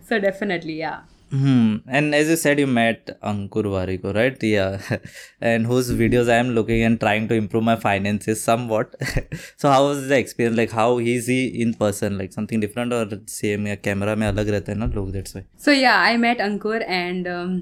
so 0.09 0.21
definitely, 0.21 0.79
yeah. 0.79 1.01
Hmm. 1.34 1.78
And 1.88 2.14
as 2.14 2.28
you 2.30 2.36
said, 2.36 2.60
you 2.60 2.68
met 2.68 3.20
Ankur 3.24 3.64
Variko, 3.76 4.14
right? 4.14 4.38
Yeah. 4.44 4.80
and 5.42 5.66
whose 5.66 5.92
videos 5.92 6.30
I 6.30 6.36
am 6.36 6.50
looking 6.58 6.84
and 6.84 7.00
trying 7.00 7.28
to 7.30 7.34
improve 7.34 7.64
my 7.64 7.76
finances 7.76 8.44
somewhat. 8.44 8.94
so 9.58 9.72
how 9.72 9.88
was 9.88 10.08
the 10.08 10.18
experience? 10.18 10.56
Like 10.56 10.70
how 10.70 11.00
is 11.00 11.26
he 11.26 11.40
in 11.64 11.74
person? 11.74 12.20
Like 12.20 12.34
something 12.34 12.60
different 12.60 12.94
or 12.94 13.08
same? 13.26 13.66
या 13.72 13.82
camera 13.88 14.16
mein 14.16 14.36
alag 14.36 14.52
rehte 14.58 14.70
hai 14.74 14.80
na 14.84 14.90
log. 14.98 15.12
that's 15.16 15.34
why. 15.34 15.44
So 15.58 15.72
yeah, 15.72 16.00
I 16.12 16.18
met 16.18 16.38
Ankur 16.50 16.84
and 16.88 17.28
um, 17.38 17.56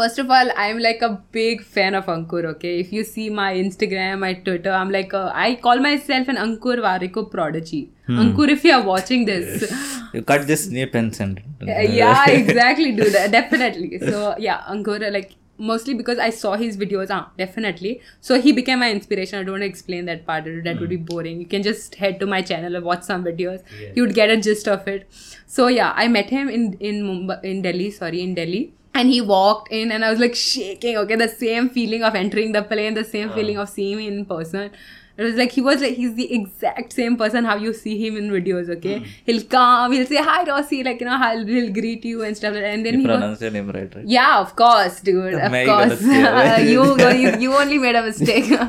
first 0.00 0.18
of 0.22 0.30
all, 0.30 0.50
I'm 0.64 0.78
like 0.78 1.02
a 1.02 1.10
big 1.38 1.62
fan 1.76 1.94
of 2.00 2.06
Ankur. 2.14 2.44
Okay, 2.54 2.72
if 2.80 2.92
you 2.92 3.04
see 3.04 3.28
my 3.38 3.48
Instagram, 3.62 4.20
my 4.26 4.32
Twitter, 4.48 4.72
I'm 4.80 4.90
like 4.96 5.12
a, 5.12 5.24
I 5.46 5.54
call 5.66 5.78
myself 5.86 6.28
an 6.34 6.36
Ankur 6.46 6.76
Warikoo 6.88 7.30
prodigy. 7.30 7.82
Ankur, 8.08 8.48
if 8.58 8.64
you 8.64 8.72
are 8.78 8.82
watching 8.82 9.24
this, 9.32 9.70
You 10.14 10.22
cut 10.22 10.46
this 10.46 10.64
snip 10.68 10.94
and 10.94 11.14
send. 11.14 11.42
it. 11.60 11.90
yeah, 12.02 12.30
exactly, 12.30 12.92
dude, 12.92 13.12
definitely. 13.38 13.98
So 13.98 14.34
yeah, 14.38 14.62
Ankur, 14.76 15.10
like 15.18 15.34
mostly 15.58 15.94
because 15.94 16.18
I 16.18 16.30
saw 16.30 16.54
his 16.56 16.76
videos, 16.76 17.08
ah, 17.10 17.30
definitely. 17.36 18.00
So 18.20 18.40
he 18.40 18.52
became 18.52 18.78
my 18.86 18.90
inspiration. 18.90 19.38
I 19.38 19.42
don't 19.42 19.52
want 19.58 19.62
to 19.62 19.66
explain 19.66 20.06
that 20.06 20.24
part. 20.26 20.44
That 20.68 20.80
would 20.80 20.88
be 20.88 20.96
boring. 20.96 21.40
You 21.40 21.46
can 21.46 21.62
just 21.62 21.96
head 21.96 22.20
to 22.20 22.26
my 22.26 22.40
channel 22.42 22.76
and 22.80 22.84
watch 22.84 23.02
some 23.02 23.24
videos. 23.24 23.62
You 23.96 24.02
would 24.06 24.14
get 24.14 24.30
a 24.30 24.40
gist 24.48 24.68
of 24.68 24.86
it. 24.96 25.06
So 25.46 25.66
yeah, 25.66 25.92
I 25.96 26.08
met 26.08 26.30
him 26.30 26.48
in 26.48 26.66
in 26.92 27.02
Mumbai, 27.10 27.38
in 27.52 27.62
Delhi. 27.62 27.90
Sorry, 28.00 28.22
in 28.28 28.34
Delhi 28.42 28.64
and 28.94 29.08
he 29.08 29.20
walked 29.20 29.70
in 29.70 29.92
and 29.92 30.04
i 30.04 30.10
was 30.10 30.18
like 30.18 30.34
shaking 30.34 30.96
okay 30.96 31.16
the 31.16 31.28
same 31.28 31.68
feeling 31.68 32.02
of 32.02 32.14
entering 32.14 32.52
the 32.52 32.62
plane 32.62 32.94
the 32.94 33.04
same 33.04 33.30
uh. 33.30 33.34
feeling 33.34 33.58
of 33.58 33.68
seeing 33.68 33.98
him 33.98 34.12
in 34.12 34.24
person 34.24 34.70
it 35.18 35.24
was 35.24 35.34
like 35.34 35.50
he 35.50 35.60
was 35.60 35.80
like 35.80 35.94
he's 35.94 36.14
the 36.14 36.32
exact 36.32 36.92
same 36.92 37.16
person 37.16 37.44
how 37.44 37.56
you 37.56 37.72
see 37.74 37.94
him 38.00 38.16
in 38.16 38.30
videos. 38.30 38.68
Okay, 38.70 39.00
mm. 39.00 39.06
he'll 39.26 39.42
come, 39.42 39.90
he'll 39.90 40.06
say 40.06 40.22
hi, 40.22 40.44
Rossi, 40.44 40.84
like 40.84 41.00
you 41.00 41.06
know, 41.06 41.18
he'll, 41.18 41.44
he'll 41.44 41.72
greet 41.72 42.04
you 42.04 42.22
and 42.22 42.36
stuff. 42.36 42.54
Like 42.54 42.62
and 42.62 42.86
then 42.86 42.94
you 42.94 43.00
he 43.00 43.06
pronounced 43.06 43.42
your 43.42 43.50
name 43.50 43.68
right, 43.68 43.92
right? 43.92 44.06
Yeah, 44.06 44.38
of 44.38 44.54
course, 44.54 45.00
dude. 45.00 45.34
Of 45.34 45.50
course, 45.50 46.02
you, 46.72 46.84
you 47.24 47.36
you 47.40 47.52
only 47.52 47.78
made 47.78 47.96
a 47.96 48.02
mistake. 48.02 48.44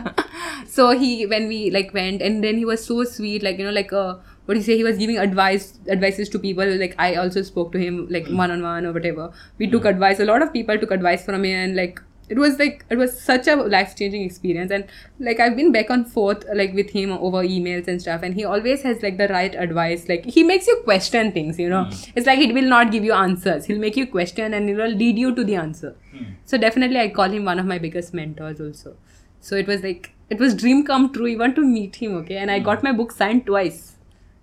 so 0.68 0.90
he 0.90 1.28
when 1.28 1.48
we 1.48 1.70
like 1.70 1.94
went 1.94 2.24
and 2.24 2.44
then 2.44 2.58
he 2.58 2.66
was 2.66 2.84
so 2.84 3.04
sweet, 3.04 3.44
like 3.44 3.60
you 3.60 3.66
know, 3.66 3.72
like 3.72 3.92
a 3.92 4.20
what 4.50 4.56
do 4.56 4.62
you 4.62 4.66
say? 4.66 4.78
He 4.78 4.84
was 4.84 4.98
giving 4.98 5.20
advice 5.20 5.78
advices 5.88 6.28
to 6.30 6.40
people. 6.40 6.66
Like 6.78 6.96
I 6.98 7.14
also 7.24 7.44
spoke 7.44 7.72
to 7.74 7.78
him 7.78 8.08
like 8.10 8.28
one 8.30 8.50
on 8.50 8.64
one 8.64 8.84
or 8.84 8.92
whatever. 8.92 9.32
We 9.60 9.68
hmm. 9.68 9.74
took 9.74 9.86
advice. 9.86 10.20
A 10.20 10.26
lot 10.26 10.42
of 10.42 10.52
people 10.52 10.80
took 10.80 10.90
advice 10.90 11.24
from 11.24 11.46
him 11.46 11.56
and 11.66 11.76
like. 11.76 12.02
It 12.30 12.38
was 12.38 12.58
like 12.60 12.84
it 12.92 12.98
was 13.02 13.20
such 13.20 13.48
a 13.48 13.56
life 13.74 13.96
changing 14.00 14.24
experience, 14.24 14.72
and 14.72 14.86
like 15.28 15.40
I've 15.40 15.56
been 15.56 15.72
back 15.72 15.90
and 15.96 16.08
forth 16.16 16.44
like 16.62 16.76
with 16.80 16.92
him 16.96 17.12
over 17.12 17.44
emails 17.44 17.88
and 17.88 18.02
stuff, 18.04 18.22
and 18.28 18.36
he 18.40 18.46
always 18.46 18.84
has 18.84 19.02
like 19.02 19.18
the 19.22 19.28
right 19.30 19.56
advice. 19.64 20.08
Like 20.10 20.26
he 20.38 20.44
makes 20.44 20.68
you 20.68 20.78
question 20.84 21.32
things, 21.32 21.58
you 21.64 21.70
know. 21.70 21.84
Hmm. 21.86 22.12
It's 22.16 22.28
like 22.28 22.38
he 22.46 22.52
will 22.60 22.70
not 22.74 22.92
give 22.92 23.10
you 23.10 23.14
answers; 23.14 23.66
he'll 23.66 23.84
make 23.86 23.98
you 24.02 24.06
question 24.16 24.54
and 24.60 24.70
he 24.70 24.76
will 24.82 24.96
lead 25.04 25.24
you 25.26 25.34
to 25.42 25.48
the 25.52 25.56
answer. 25.64 25.96
Hmm. 26.12 26.26
So 26.46 26.60
definitely, 26.66 27.00
I 27.00 27.10
call 27.10 27.38
him 27.38 27.46
one 27.52 27.64
of 27.66 27.72
my 27.74 27.80
biggest 27.88 28.14
mentors 28.22 28.62
also. 28.68 28.96
So 29.42 29.56
it 29.56 29.74
was 29.76 29.82
like 29.90 30.12
it 30.30 30.40
was 30.48 30.60
dream 30.66 30.86
come 30.92 31.12
true 31.20 31.32
even 31.36 31.56
to 31.56 31.72
meet 31.78 32.04
him. 32.04 32.20
Okay, 32.24 32.38
and 32.38 32.58
I 32.58 32.60
got 32.72 32.90
my 32.90 32.98
book 33.04 33.12
signed 33.24 33.48
twice 33.48 33.96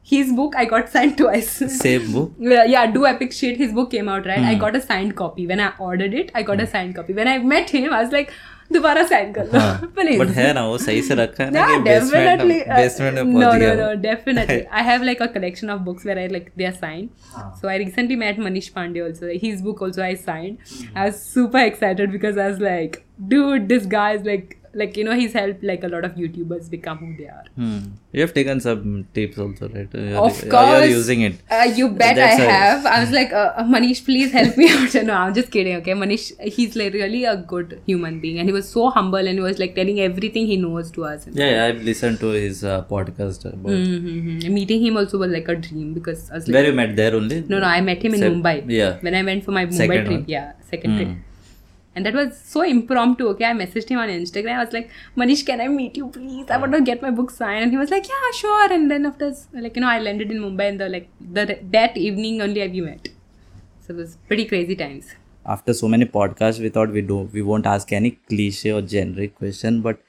His 0.05 0.31
book 0.37 0.55
I 0.61 0.65
got 0.65 0.89
signed 0.89 1.17
twice. 1.17 1.49
Same 1.79 2.11
book. 2.11 2.31
Yeah, 2.39 2.63
yeah, 2.65 2.87
do 2.95 3.05
epic 3.05 3.31
shit. 3.31 3.57
His 3.57 3.71
book 3.71 3.91
came 3.91 4.09
out 4.09 4.25
right. 4.25 4.39
I 4.53 4.55
got 4.55 4.75
a 4.75 4.81
signed 4.81 5.15
copy 5.15 5.45
when 5.51 5.59
I 5.59 5.73
ordered 5.89 6.15
it. 6.21 6.31
I 6.33 6.41
got 6.43 6.59
a 6.59 6.65
signed 6.71 6.95
copy. 6.95 7.13
When 7.13 7.27
I 7.27 7.37
met 7.51 7.69
him, 7.69 7.93
I 7.93 8.01
was 8.03 8.11
like, 8.11 8.31
दोबारा 8.73 9.01
sign 9.07 9.33
कर 9.33 9.45
लो 9.53 9.59
हाँ. 9.59 9.93
please. 9.95 10.17
But 10.19 10.29
है 10.35 10.53
ना 10.53 10.65
वो 10.67 10.77
सही 10.77 11.01
से 11.07 11.15
रखा 11.15 11.43
है 11.43 11.51
ना 11.51 11.59
Yeah, 11.59 11.71
कि 11.77 11.83
basement 11.87 12.27
definitely. 12.27 12.59
uh, 12.61 12.77
basement 12.77 13.15
में 13.15 13.23
no, 13.23 13.33
पहुंच 13.33 13.53
no, 13.53 13.59
गया 13.59 13.73
no, 13.75 13.87
वो. 13.87 14.01
definitely. 14.05 14.59
I 14.81 14.83
have 14.89 15.03
like 15.09 15.23
a 15.25 15.27
collection 15.33 15.73
of 15.75 15.83
books 15.89 16.05
where 16.09 16.17
I 16.21 16.27
like 16.35 16.47
they 16.61 16.67
are 16.69 16.77
signed. 16.77 17.09
So 17.61 17.67
I 17.73 17.75
recently 17.83 18.17
met 18.23 18.37
Manish 18.47 18.71
Pandey 18.77 19.03
also. 19.07 19.33
His 19.45 19.61
book 19.67 19.81
also 19.87 20.03
I 20.07 20.13
signed. 20.15 20.57
I 20.95 21.05
was 21.09 21.21
super 21.35 21.63
excited 21.71 22.11
because 22.17 22.37
I 22.37 22.47
was 22.53 22.59
like, 22.67 23.05
dude, 23.35 23.67
this 23.69 23.85
guy 23.97 24.13
is 24.13 24.25
like, 24.31 24.57
like 24.80 24.96
you 24.96 25.04
know, 25.04 25.14
he's 25.20 25.32
helped 25.32 25.62
like 25.70 25.84
a 25.84 25.88
lot 25.88 26.04
of 26.08 26.12
YouTubers 26.22 26.68
become 26.70 26.98
who 26.98 27.16
they 27.18 27.28
are. 27.28 27.44
Hmm. 27.56 27.78
You 28.12 28.20
have 28.22 28.32
taken 28.34 28.60
some 28.60 29.06
tips 29.14 29.38
also, 29.38 29.68
right? 29.68 29.88
You're, 29.92 30.18
Of 30.26 30.42
you're 30.44 30.84
using 30.84 31.22
it. 31.28 31.34
Uh, 31.50 31.64
you 31.80 31.88
bet 32.02 32.16
That's 32.16 32.40
I 32.40 32.44
have. 32.44 32.86
I 32.86 33.00
was 33.00 33.10
like, 33.18 33.32
uh, 33.32 33.52
uh, 33.56 33.64
Manish, 33.64 34.04
please 34.04 34.32
help 34.32 34.56
me 34.56 34.68
out. 34.76 34.94
no, 35.10 35.14
I'm 35.14 35.34
just 35.34 35.50
kidding. 35.50 35.76
Okay, 35.76 35.92
Manish, 36.02 36.26
he's 36.58 36.76
like 36.76 36.92
really 36.94 37.24
a 37.24 37.36
good 37.54 37.74
human 37.86 38.20
being, 38.20 38.38
and 38.38 38.48
he 38.48 38.52
was 38.58 38.68
so 38.68 38.88
humble, 38.90 39.18
and 39.32 39.38
he 39.42 39.44
was 39.48 39.58
like 39.64 39.74
telling 39.74 40.00
everything 40.00 40.46
he 40.46 40.56
knows 40.56 40.90
to 40.98 41.04
us. 41.12 41.26
Yeah, 41.32 41.50
yeah, 41.50 41.64
I've 41.66 41.82
listened 41.90 42.20
to 42.20 42.28
his 42.46 42.64
uh, 42.64 42.82
podcast 42.94 43.44
about 43.52 43.72
Mm-hmm. 43.72 44.54
Meeting 44.54 44.82
him 44.86 44.96
also 44.96 45.18
was 45.18 45.30
like 45.30 45.48
a 45.48 45.56
dream 45.56 45.92
because 45.94 46.30
I 46.30 46.34
was 46.34 46.48
like, 46.48 46.54
where 46.54 46.66
you 46.66 46.72
met 46.72 46.96
there 46.96 47.14
only. 47.14 47.42
no, 47.42 47.58
no, 47.58 47.66
I 47.66 47.80
met 47.80 48.02
him 48.02 48.14
in 48.14 48.20
Sep- 48.20 48.32
Mumbai. 48.32 48.64
yeah. 48.68 48.98
When 49.00 49.14
I 49.14 49.22
went 49.22 49.44
for 49.44 49.50
my 49.52 49.66
Mumbai 49.66 49.74
Second 49.84 50.04
trip, 50.06 50.20
one. 50.20 50.24
yeah, 50.28 50.52
second 50.70 50.90
Hmm. 50.92 50.96
trip. 50.98 51.16
And 51.96 52.06
that 52.06 52.14
was 52.14 52.38
so 52.38 52.62
impromptu. 52.62 53.26
Okay, 53.28 53.46
I 53.46 53.52
messaged 53.52 53.88
him 53.88 53.98
on 53.98 54.10
Instagram. 54.10 54.56
I 54.56 54.64
was 54.64 54.72
like, 54.72 54.90
Manish, 55.16 55.44
can 55.46 55.62
I 55.62 55.68
meet 55.68 55.96
you, 55.96 56.08
please? 56.08 56.50
I 56.50 56.58
want 56.58 56.74
to 56.74 56.82
get 56.82 57.02
my 57.02 57.10
book 57.10 57.30
signed. 57.30 57.62
And 57.64 57.72
he 57.72 57.78
was 57.78 57.90
like, 57.90 58.06
Yeah, 58.06 58.30
sure. 58.34 58.72
And 58.72 58.90
then 58.90 59.06
after, 59.06 59.34
like, 59.54 59.76
you 59.76 59.82
know, 59.82 59.88
I 59.88 59.98
landed 59.98 60.30
in 60.30 60.42
Mumbai, 60.42 60.68
and 60.68 60.80
the 60.80 60.88
like 60.90 61.08
the 61.20 61.58
that 61.76 61.96
evening 61.96 62.42
only 62.42 62.68
we 62.68 62.82
met. 62.82 63.08
So 63.86 63.94
it 63.94 63.96
was 63.96 64.18
pretty 64.28 64.44
crazy 64.44 64.76
times. 64.76 65.14
After 65.46 65.72
so 65.72 65.88
many 65.88 66.04
podcasts, 66.04 66.60
we 66.60 66.68
thought 66.68 66.90
we 66.90 67.00
do 67.00 67.18
we 67.32 67.40
won't 67.40 67.66
ask 67.66 67.92
any 67.92 68.12
cliche 68.28 68.72
or 68.72 68.82
generic 68.82 69.34
question, 69.36 69.80
but 69.80 70.00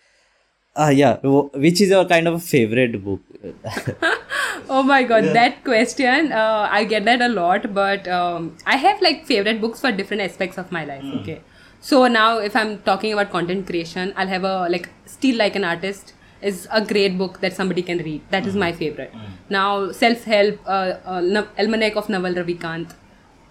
uh, 0.76 0.92
yeah, 0.94 1.18
which 1.24 1.82
is 1.82 1.90
your 1.90 2.06
kind 2.06 2.28
of 2.28 2.44
favorite 2.44 3.04
book? 3.04 3.22
Oh 4.70 4.84
my 4.84 5.04
god, 5.04 5.24
that 5.36 5.64
question, 5.64 6.32
uh, 6.32 6.68
I 6.70 6.84
get 6.84 7.06
that 7.06 7.22
a 7.22 7.30
lot, 7.30 7.74
but 7.74 8.08
um, 8.08 8.58
I 8.66 8.76
have 8.76 9.02
like 9.02 9.26
favorite 9.26 9.62
books 9.62 9.80
for 9.80 9.92
different 9.92 10.24
aspects 10.24 10.58
of 10.58 10.72
my 10.72 10.84
life. 10.84 11.04
Okay, 11.22 11.42
so 11.80 12.08
now 12.08 12.40
if 12.40 12.56
I'm 12.56 12.80
talking 12.80 13.14
about 13.14 13.32
content 13.32 13.66
creation, 13.68 14.14
I'll 14.16 14.28
have 14.28 14.44
a 14.44 14.68
like 14.70 14.90
Steal 15.06 15.38
Like 15.38 15.56
an 15.56 15.64
Artist 15.64 16.14
is 16.42 16.68
a 16.72 16.84
great 16.84 17.18
book 17.18 17.40
that 17.42 17.56
somebody 17.56 17.82
can 17.82 17.98
read. 18.00 18.22
That 18.30 18.46
is 18.46 18.56
my 18.56 18.72
favorite. 18.72 19.14
Now, 19.50 19.92
self 19.92 20.24
help, 20.24 20.60
uh, 20.66 20.94
uh, 21.06 21.46
Almanac 21.58 21.96
of 21.96 22.10
Naval 22.10 22.34
Ravikant, 22.34 22.94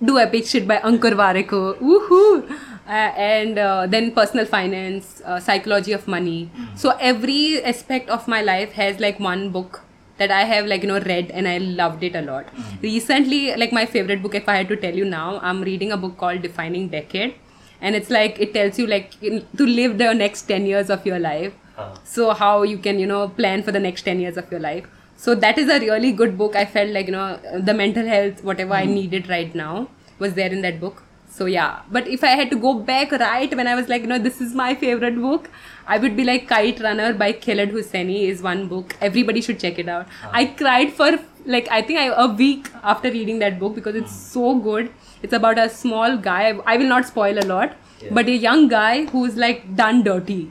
Do 0.04 0.18
Epic 0.18 0.46
Shit 0.46 0.68
by 0.68 0.76
Ankur 0.78 1.14
Warikoo, 1.14 1.78
woohoo! 1.78 2.50
Uh, 2.86 3.10
and 3.18 3.58
uh, 3.58 3.86
then 3.88 4.12
personal 4.12 4.46
finance, 4.46 5.20
uh, 5.24 5.40
psychology 5.40 5.92
of 5.92 6.06
money. 6.06 6.50
So 6.76 6.90
every 7.00 7.62
aspect 7.62 8.08
of 8.08 8.28
my 8.28 8.42
life 8.42 8.72
has 8.72 9.00
like 9.00 9.18
one 9.18 9.50
book 9.50 9.82
that 10.18 10.30
I 10.30 10.44
have 10.44 10.66
like 10.66 10.82
you 10.82 10.88
know 10.88 11.00
read 11.00 11.30
and 11.30 11.48
I 11.48 11.58
loved 11.58 12.02
it 12.04 12.14
a 12.14 12.22
lot. 12.22 12.46
Recently, 12.82 13.56
like 13.56 13.72
my 13.72 13.86
favorite 13.86 14.22
book, 14.22 14.34
if 14.34 14.48
I 14.48 14.56
had 14.56 14.68
to 14.68 14.76
tell 14.76 14.94
you 14.94 15.04
now, 15.04 15.40
I'm 15.42 15.62
reading 15.62 15.90
a 15.92 15.96
book 15.96 16.16
called 16.16 16.42
Defining 16.42 16.88
Decade, 16.88 17.34
and 17.80 17.94
it's 17.94 18.10
like 18.10 18.38
it 18.40 18.52
tells 18.54 18.78
you 18.78 18.86
like 18.86 19.22
in- 19.22 19.46
to 19.56 19.66
live 19.66 19.98
the 19.98 20.12
next 20.14 20.42
ten 20.42 20.66
years 20.66 20.90
of 20.90 21.06
your 21.06 21.18
life. 21.18 21.54
Uh-huh. 21.76 21.94
So 22.04 22.30
how 22.32 22.62
you 22.62 22.78
can 22.78 22.98
you 22.98 23.06
know 23.06 23.28
plan 23.28 23.62
for 23.62 23.72
the 23.72 23.80
next 23.80 24.02
ten 24.02 24.20
years 24.20 24.36
of 24.36 24.50
your 24.50 24.60
life. 24.60 24.86
So 25.16 25.34
that 25.34 25.58
is 25.58 25.68
a 25.70 25.80
really 25.80 26.12
good 26.12 26.36
book. 26.38 26.56
I 26.56 26.64
felt 26.64 26.90
like 26.90 27.06
you 27.06 27.12
know 27.12 27.40
the 27.58 27.74
mental 27.74 28.06
health, 28.06 28.42
whatever 28.44 28.74
I 28.74 28.84
hmm. 28.84 28.94
needed 28.94 29.28
right 29.28 29.54
now, 29.54 29.88
was 30.18 30.34
there 30.34 30.52
in 30.52 30.62
that 30.62 30.80
book. 30.80 31.02
So 31.36 31.44
yeah, 31.44 31.80
but 31.90 32.08
if 32.08 32.24
I 32.24 32.28
had 32.28 32.50
to 32.50 32.56
go 32.56 32.72
back 32.72 33.12
right 33.12 33.54
when 33.54 33.66
I 33.66 33.74
was 33.74 33.88
like, 33.88 34.02
you 34.02 34.08
know, 34.08 34.18
this 34.18 34.40
is 34.40 34.54
my 34.54 34.74
favorite 34.74 35.20
book, 35.20 35.50
I 35.86 35.98
would 35.98 36.16
be 36.16 36.24
like 36.24 36.48
Kite 36.48 36.80
Runner 36.80 37.12
by 37.12 37.32
Khaled 37.32 37.72
Hosseini 37.72 38.22
is 38.28 38.40
one 38.42 38.68
book. 38.68 38.96
Everybody 39.02 39.42
should 39.42 39.60
check 39.60 39.78
it 39.78 39.86
out. 39.86 40.06
Uh-huh. 40.06 40.30
I 40.32 40.46
cried 40.46 40.92
for 40.94 41.18
like 41.46 41.68
I 41.70 41.82
think 41.82 41.98
I, 41.98 42.06
a 42.06 42.28
week 42.28 42.70
after 42.82 43.10
reading 43.10 43.38
that 43.40 43.58
book 43.58 43.74
because 43.74 43.94
it's 43.94 44.12
so 44.12 44.54
good. 44.58 44.90
It's 45.22 45.32
about 45.32 45.58
a 45.58 45.68
small 45.68 46.16
guy. 46.16 46.58
I 46.66 46.76
will 46.76 46.88
not 46.88 47.06
spoil 47.06 47.38
a 47.38 47.46
lot, 47.46 47.76
but 48.10 48.28
a 48.28 48.36
young 48.36 48.68
guy 48.68 49.06
who's 49.06 49.36
like 49.36 49.76
done 49.76 50.02
dirty. 50.02 50.50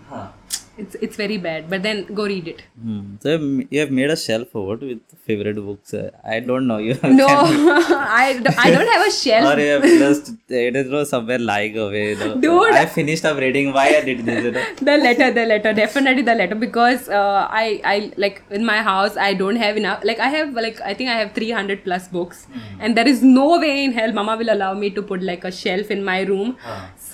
It's 0.77 0.95
it's 1.05 1.15
very 1.15 1.37
bad. 1.37 1.69
But 1.69 1.83
then 1.83 2.05
go 2.19 2.25
read 2.31 2.47
it. 2.53 2.61
Hmm. 2.81 3.01
So 3.23 3.35
you 3.73 3.79
have- 3.79 3.91
made 3.99 4.09
a 4.13 4.17
shelf 4.23 4.53
what 4.53 4.81
with 4.89 5.01
favorite 5.27 5.59
books. 5.67 5.93
Uh, 5.93 6.09
I 6.35 6.39
don't 6.39 6.67
know 6.71 6.77
you. 6.87 6.95
No, 7.19 7.27
I, 8.23 8.39
don't 8.43 8.89
have 8.93 9.05
a 9.07 9.11
shelf. 9.11 9.47
or 9.51 9.59
you 9.59 9.67
have 9.75 9.83
just 9.83 10.31
it 10.49 10.75
is 10.81 10.89
no 10.95 11.03
somewhere 11.03 11.39
lying 11.39 11.77
away. 11.85 12.03
You 12.09 12.17
know. 12.21 12.35
Dude. 12.45 12.73
I 12.81 12.85
finished 12.85 13.25
up 13.25 13.37
reading. 13.45 13.71
Why 13.77 13.85
I 13.99 14.01
did 14.09 14.25
this? 14.25 14.43
You 14.43 14.51
know? 14.57 14.65
the 14.89 14.97
letter 15.05 15.29
the 15.39 15.45
letter 15.53 15.73
definitely 15.73 16.23
the 16.31 16.35
letter 16.41 16.55
because 16.65 17.07
uh, 17.09 17.47
i 17.63 17.65
i 17.93 18.11
like 18.23 18.41
in 18.59 18.65
my 18.71 18.77
house 18.89 19.17
i 19.27 19.33
don't 19.33 19.61
have 19.65 19.77
enough 19.81 20.03
like 20.09 20.19
i 20.19 20.29
have 20.35 20.53
like 20.65 20.81
i 20.91 20.93
think 20.93 21.09
i 21.09 21.17
have 21.21 21.31
300 21.39 21.83
plus 21.87 22.07
books 22.17 22.47
and 22.79 22.97
there 22.97 23.07
is 23.13 23.23
no 23.23 23.47
way 23.63 23.73
in 23.85 23.91
hell 23.99 24.11
mama 24.19 24.35
will 24.41 24.51
allow 24.55 24.73
me 24.73 24.89
to 24.99 25.01
put 25.01 25.23
like 25.31 25.43
a 25.43 25.51
shelf 25.61 25.91
in 25.97 26.03
my 26.11 26.19
room 26.33 26.55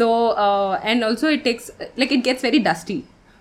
So 0.01 0.29
uh, 0.43 0.79
and 0.83 1.03
also 1.03 1.27
it 1.37 1.43
takes 1.43 1.69
like 1.95 2.11
it 2.11 2.23
gets 2.27 2.41
very 2.41 2.59
dusty. 2.59 2.99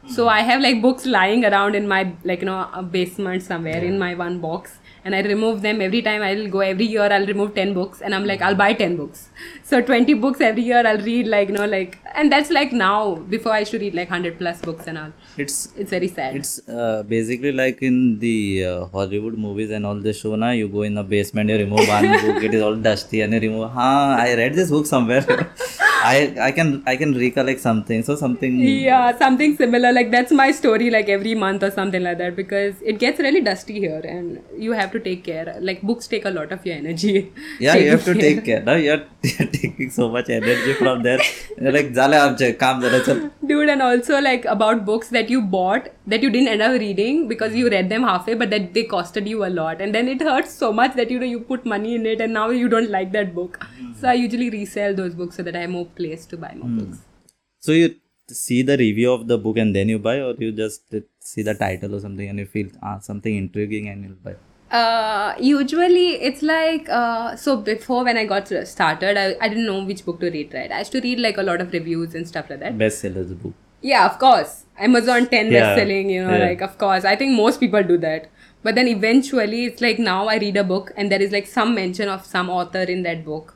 So 0.09 0.29
I 0.29 0.41
have 0.41 0.61
like 0.63 0.81
books 0.83 1.05
lying 1.07 1.45
around 1.45 1.75
in 1.75 1.87
my 1.87 2.13
like 2.25 2.41
you 2.41 2.47
know 2.47 2.69
a 2.73 2.83
basement 2.83 3.43
somewhere 3.43 3.83
in 3.85 3.99
my 3.99 4.15
one 4.15 4.39
box, 4.41 4.79
and 5.05 5.15
I 5.15 5.21
remove 5.21 5.61
them 5.63 5.81
every 5.83 6.01
time. 6.03 6.23
I'll 6.23 6.49
go 6.49 6.61
every 6.61 6.87
year. 6.87 7.03
I'll 7.17 7.27
remove 7.27 7.55
ten 7.55 7.75
books, 7.75 8.01
and 8.01 8.15
I'm 8.15 8.25
like 8.25 8.41
I'll 8.41 8.55
buy 8.55 8.73
ten 8.73 8.97
books. 8.97 9.29
So 9.63 9.81
twenty 9.83 10.15
books 10.15 10.41
every 10.41 10.63
year. 10.63 10.83
I'll 10.93 11.03
read 11.09 11.29
like 11.29 11.49
you 11.49 11.55
know 11.55 11.67
like, 11.67 11.99
and 12.15 12.33
that's 12.33 12.51
like 12.51 12.73
now. 12.73 13.17
Before 13.37 13.53
I 13.53 13.59
used 13.61 13.73
to 13.73 13.79
read 13.79 13.95
like 13.95 14.09
hundred 14.09 14.39
plus 14.39 14.63
books 14.63 14.87
and 14.87 14.99
all. 15.03 15.13
it's 15.37 15.59
It's 15.77 15.91
very 15.91 16.09
sad. 16.09 16.35
it's 16.41 16.55
uh, 16.69 17.03
basically 17.13 17.53
like 17.53 17.83
in 17.91 18.19
the 18.25 18.65
uh, 18.71 18.87
hollywood 18.97 19.37
movies 19.45 19.71
and 19.77 19.87
all 19.91 20.01
the 20.09 20.13
show 20.23 20.35
now 20.45 20.51
you 20.51 20.67
go 20.69 20.83
in 20.89 20.95
the 21.01 21.05
basement 21.13 21.51
you 21.55 21.59
remove 21.61 21.87
one 21.93 22.09
book 22.25 22.43
it 22.49 22.55
is 22.59 22.63
all 22.69 22.77
dusty 22.89 23.21
and 23.27 23.33
you 23.37 23.41
remove 23.47 23.71
huh 23.77 24.17
i 24.25 24.35
read 24.41 24.55
this 24.61 24.71
book 24.77 24.87
somewhere 24.95 25.25
I 26.05 26.35
I 26.41 26.51
can 26.53 26.83
I 26.87 26.97
can 26.97 27.15
recollect 27.15 27.61
something. 27.61 28.03
So 28.03 28.17
something 28.17 28.59
Yeah, 28.59 29.17
something 29.19 29.57
similar. 29.57 29.93
Like 29.93 30.11
that's 30.11 30.33
my 30.33 30.51
story 30.51 30.91
like 30.91 31.09
every 31.09 31.35
month 31.35 31.63
or 31.63 31.71
something 31.71 32.03
like 32.03 32.19
that 32.19 32.37
because 32.37 32.81
it 32.83 32.99
gets 32.99 33.19
really 33.19 33.41
dusty 33.41 33.79
here 33.81 34.01
and 34.05 34.43
you 34.57 34.73
have 34.73 34.93
to 34.93 35.01
take 35.01 35.25
care. 35.25 35.57
Like 35.61 35.83
books 35.83 36.09
take 36.09 36.25
a 36.25 36.31
lot 36.31 36.53
of 36.53 36.65
your 36.67 36.77
energy. 36.77 37.33
Yeah, 37.61 37.75
you 37.77 37.91
have 37.91 38.05
to 38.05 38.15
care. 38.15 38.23
take 38.23 38.45
care. 38.45 38.63
Now 38.63 38.75
you're, 38.75 39.03
you're 39.23 39.49
taking 39.49 39.91
so 39.91 40.09
much 40.09 40.31
energy 40.31 40.75
from 40.75 41.03
there. 41.03 41.21
Like 41.59 41.93
Dude 43.47 43.69
and 43.69 43.83
also 43.83 44.21
like 44.21 44.45
about 44.45 44.85
books 44.85 45.09
that 45.09 45.29
you 45.31 45.43
bought 45.43 45.89
that 46.11 46.23
you 46.23 46.31
didn't 46.31 46.49
end 46.49 46.63
up 46.63 46.73
reading 46.81 47.29
because 47.29 47.55
you 47.55 47.71
read 47.71 47.89
them 47.89 48.03
halfway 48.03 48.35
but 48.35 48.51
that 48.51 48.75
they 48.75 48.85
costed 48.85 49.29
you 49.29 49.45
a 49.45 49.51
lot. 49.59 49.81
And 49.81 49.95
then 49.95 50.09
it 50.09 50.21
hurts 50.21 50.53
so 50.53 50.73
much 50.73 50.95
that 50.97 51.11
you 51.11 51.19
know 51.21 51.27
you 51.27 51.41
put 51.41 51.65
money 51.65 51.95
in 51.95 52.07
it 52.07 52.21
and 52.21 52.33
now 52.33 52.51
you 52.51 52.69
don't 52.69 52.91
like 52.91 53.13
that 53.13 53.35
book. 53.35 53.65
So 54.01 54.09
i 54.09 54.15
usually 54.15 54.51
resell 54.51 54.95
those 54.95 55.15
books 55.15 55.37
so 55.37 55.43
that 55.43 55.57
i 55.57 55.61
have 55.61 55.71
more 55.71 55.87
place 55.87 56.27
to 56.27 56.37
buy 56.37 56.55
more 56.61 56.69
books. 56.69 56.99
So 57.61 57.73
you 57.73 57.95
see 58.29 58.63
the 58.63 58.77
review 58.77 59.13
of 59.13 59.27
the 59.29 59.39
book 59.39 59.57
and 59.59 59.75
then 59.75 59.89
you 59.89 59.99
buy 59.99 60.21
or 60.21 60.35
you 60.39 60.53
just 60.53 60.95
see 61.21 61.43
the 61.43 61.55
title 61.55 61.95
or 61.95 62.01
something 62.01 62.29
and 62.29 62.39
you 62.39 62.47
feel 62.47 62.69
ah, 62.83 62.99
something 62.99 63.37
intriguing 63.37 63.89
and 63.89 64.05
you'll 64.05 64.23
buy? 64.25 64.37
Uh 64.71 65.35
usually 65.39 66.11
it's 66.29 66.43
like 66.43 66.89
uh 66.89 67.35
so 67.35 67.57
before 67.57 68.05
when 68.05 68.17
i 68.17 68.25
got 68.25 68.53
started 68.69 69.17
I, 69.17 69.35
I 69.41 69.49
didn't 69.49 69.67
know 69.67 69.83
which 69.85 70.05
book 70.05 70.21
to 70.21 70.31
read 70.31 70.55
right? 70.55 70.71
I 70.71 70.79
used 70.79 70.93
to 70.93 71.01
read 71.01 71.19
like 71.19 71.39
a 71.39 71.43
lot 71.43 71.61
of 71.61 71.73
reviews 71.73 72.15
and 72.15 72.27
stuff 72.27 72.49
like 72.51 72.61
that. 72.61 72.79
Bestsellers 72.79 73.35
book 73.43 73.55
yeah 73.83 74.07
of 74.07 74.19
course. 74.19 74.65
Amazon 74.79 75.27
10 75.29 75.51
Yeah. 75.53 75.61
best 75.61 75.79
selling 75.81 76.11
you 76.11 76.25
know 76.27 76.37
Yeah. 76.37 76.45
like 76.49 76.61
of 76.63 76.77
course. 76.79 77.05
I 77.05 77.17
think 77.17 77.37
most 77.37 77.61
people 77.61 77.83
do 77.83 77.99
that. 77.99 78.29
But 78.63 78.75
then 78.75 78.89
eventually 78.89 79.65
it's 79.65 79.81
like 79.85 79.99
now 79.99 80.29
i 80.29 80.37
read 80.37 80.57
a 80.63 80.65
book 80.71 80.93
and 80.97 81.11
there 81.13 81.23
is 81.27 81.33
like 81.33 81.47
some 81.47 81.75
mention 81.75 82.09
of 82.15 82.25
some 82.27 82.51
author 82.51 82.83
in 82.95 83.03
that 83.05 83.25
book. 83.25 83.55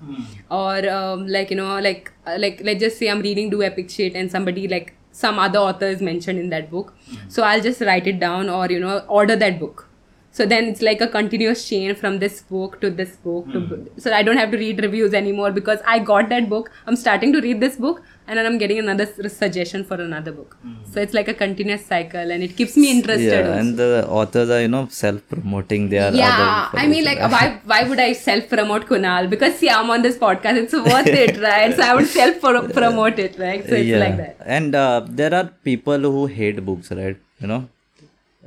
Or 0.51 0.89
um, 0.99 1.27
like 1.27 1.51
you 1.51 1.57
know 1.57 1.79
like 1.81 2.11
uh, 2.27 2.37
like 2.39 2.61
let's 2.65 2.81
just 2.81 2.99
say 2.99 3.09
i'm 3.15 3.21
reading 3.21 3.51
do 3.51 3.63
epic 3.63 3.91
shit 3.91 4.15
and 4.15 4.31
somebody 4.31 4.67
like 4.69 4.95
some 5.13 5.39
other 5.39 5.59
author 5.59 5.87
is 5.97 6.01
mentioned 6.03 6.39
in 6.39 6.49
that 6.51 6.71
book. 6.71 6.95
So 7.29 7.43
i'll 7.43 7.61
just 7.71 7.81
write 7.83 8.07
it 8.07 8.19
down 8.21 8.49
or 8.49 8.67
you 8.77 8.81
know 8.81 8.99
order 9.09 9.37
that 9.37 9.61
book 9.61 9.89
so 10.37 10.45
then 10.53 10.65
it's 10.71 10.83
like 10.87 11.01
a 11.07 11.09
continuous 11.17 11.61
chain 11.69 11.95
from 11.99 12.15
this 12.23 12.37
book 12.55 12.73
to 12.83 12.89
this 13.01 13.13
book 13.27 13.45
to 13.55 13.59
so 14.05 14.13
I 14.19 14.23
don't 14.29 14.41
have 14.43 14.51
to 14.55 14.59
read 14.63 14.83
reviews 14.87 15.13
anymore 15.23 15.51
because 15.59 15.81
I 15.95 15.99
got 16.11 16.29
that 16.35 16.49
book. 16.55 16.71
I'm 16.87 16.97
starting 17.03 17.33
to 17.37 17.41
read 17.45 17.61
this 17.65 17.77
book 17.85 18.03
and 18.27 18.39
then 18.39 18.47
I'm 18.49 18.57
getting 18.63 18.79
another 18.83 19.05
s- 19.05 19.37
suggestion 19.43 19.85
for 19.91 19.97
another 20.07 20.33
book. 20.39 20.57
So 20.93 21.01
it's 21.05 21.15
like 21.19 21.29
a 21.29 21.35
continuous 21.43 21.85
cycle 21.93 22.33
and 22.37 22.43
it 22.47 22.57
keeps 22.61 22.75
me 22.85 22.91
interested. 22.97 23.31
yeah 23.45 23.51
also. 23.51 23.59
and 23.61 23.79
the 23.83 23.91
authors 24.21 24.51
are 24.57 24.61
you 24.65 24.71
know 24.75 24.83
self-promoting 25.03 25.89
their 25.91 26.09
yeah, 26.23 26.69
I 26.73 26.87
mean, 26.95 27.05
like, 27.11 27.21
why 27.35 27.61
why 27.73 27.81
would 27.89 28.01
I 28.07 28.13
self 28.25 28.49
promote 28.55 28.87
Kunal? 28.87 29.31
Because 29.35 29.55
see, 29.61 29.71
I'm 29.77 29.91
on 29.99 30.03
this 30.09 30.19
podcast. 30.25 30.63
It's 30.65 30.73
worth 30.91 31.13
it, 31.27 31.39
right? 31.49 31.77
So 31.77 31.83
I 31.91 31.95
would 32.01 32.09
self 32.09 32.41
promote 32.81 33.19
it, 33.29 33.39
right? 33.39 33.63
So 33.69 33.75
it's 33.75 33.87
yeah 33.93 33.99
like 34.07 34.17
that. 34.23 34.37
and 34.59 34.75
uh, 34.75 35.07
there 35.23 35.35
are 35.43 35.45
people 35.71 35.99
who 36.17 36.27
hate 36.41 36.65
books 36.73 36.91
right 37.03 37.17
you 37.41 37.47
know 37.53 37.61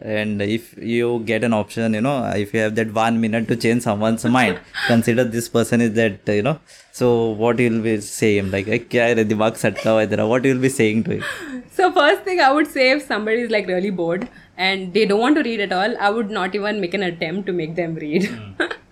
and 0.02 0.42
if 0.42 0.78
you 0.78 1.20
get 1.26 1.44
an 1.44 1.54
option 1.54 1.94
you 1.94 2.02
know 2.02 2.24
if 2.36 2.54
you 2.54 2.60
have 2.60 2.76
that 2.76 2.94
one 2.94 3.20
minute 3.20 3.48
to 3.48 3.56
change 3.56 3.82
someone's 3.84 4.26
mind 4.26 4.60
consider 4.88 5.24
this 5.24 5.50
person 5.50 5.82
is 5.82 5.94
that 5.94 6.20
you 6.28 6.42
know. 6.44 6.60
So 6.92 7.30
what 7.30 7.60
you'll 7.60 7.82
be 7.82 8.02
saying 8.02 8.52
like 8.52 8.68
what 8.68 10.46
you'll 10.46 10.60
be 10.60 10.70
saying 10.70 11.04
to 11.04 11.12
him? 11.18 11.24
So 11.72 11.92
first 11.92 12.24
thing 12.24 12.40
i 12.40 12.52
would 12.52 12.68
say 12.68 12.92
if 12.92 13.04
somebody 13.04 13.42
is 13.42 13.52
like 13.52 13.68
really 13.68 13.90
bored 13.90 14.28
and 14.58 14.94
they 14.94 15.06
don't 15.06 15.20
want 15.20 15.36
to 15.36 15.44
read 15.44 15.60
at 15.60 15.72
all 15.72 15.96
i 16.00 16.10
would 16.10 16.32
not 16.32 16.56
even 16.56 16.82
make 16.82 16.94
an 16.94 17.04
attempt 17.04 17.46
to 17.48 17.54
make 17.54 17.76
them 17.76 17.96
read. 17.96 18.24
Mm. 18.24 18.74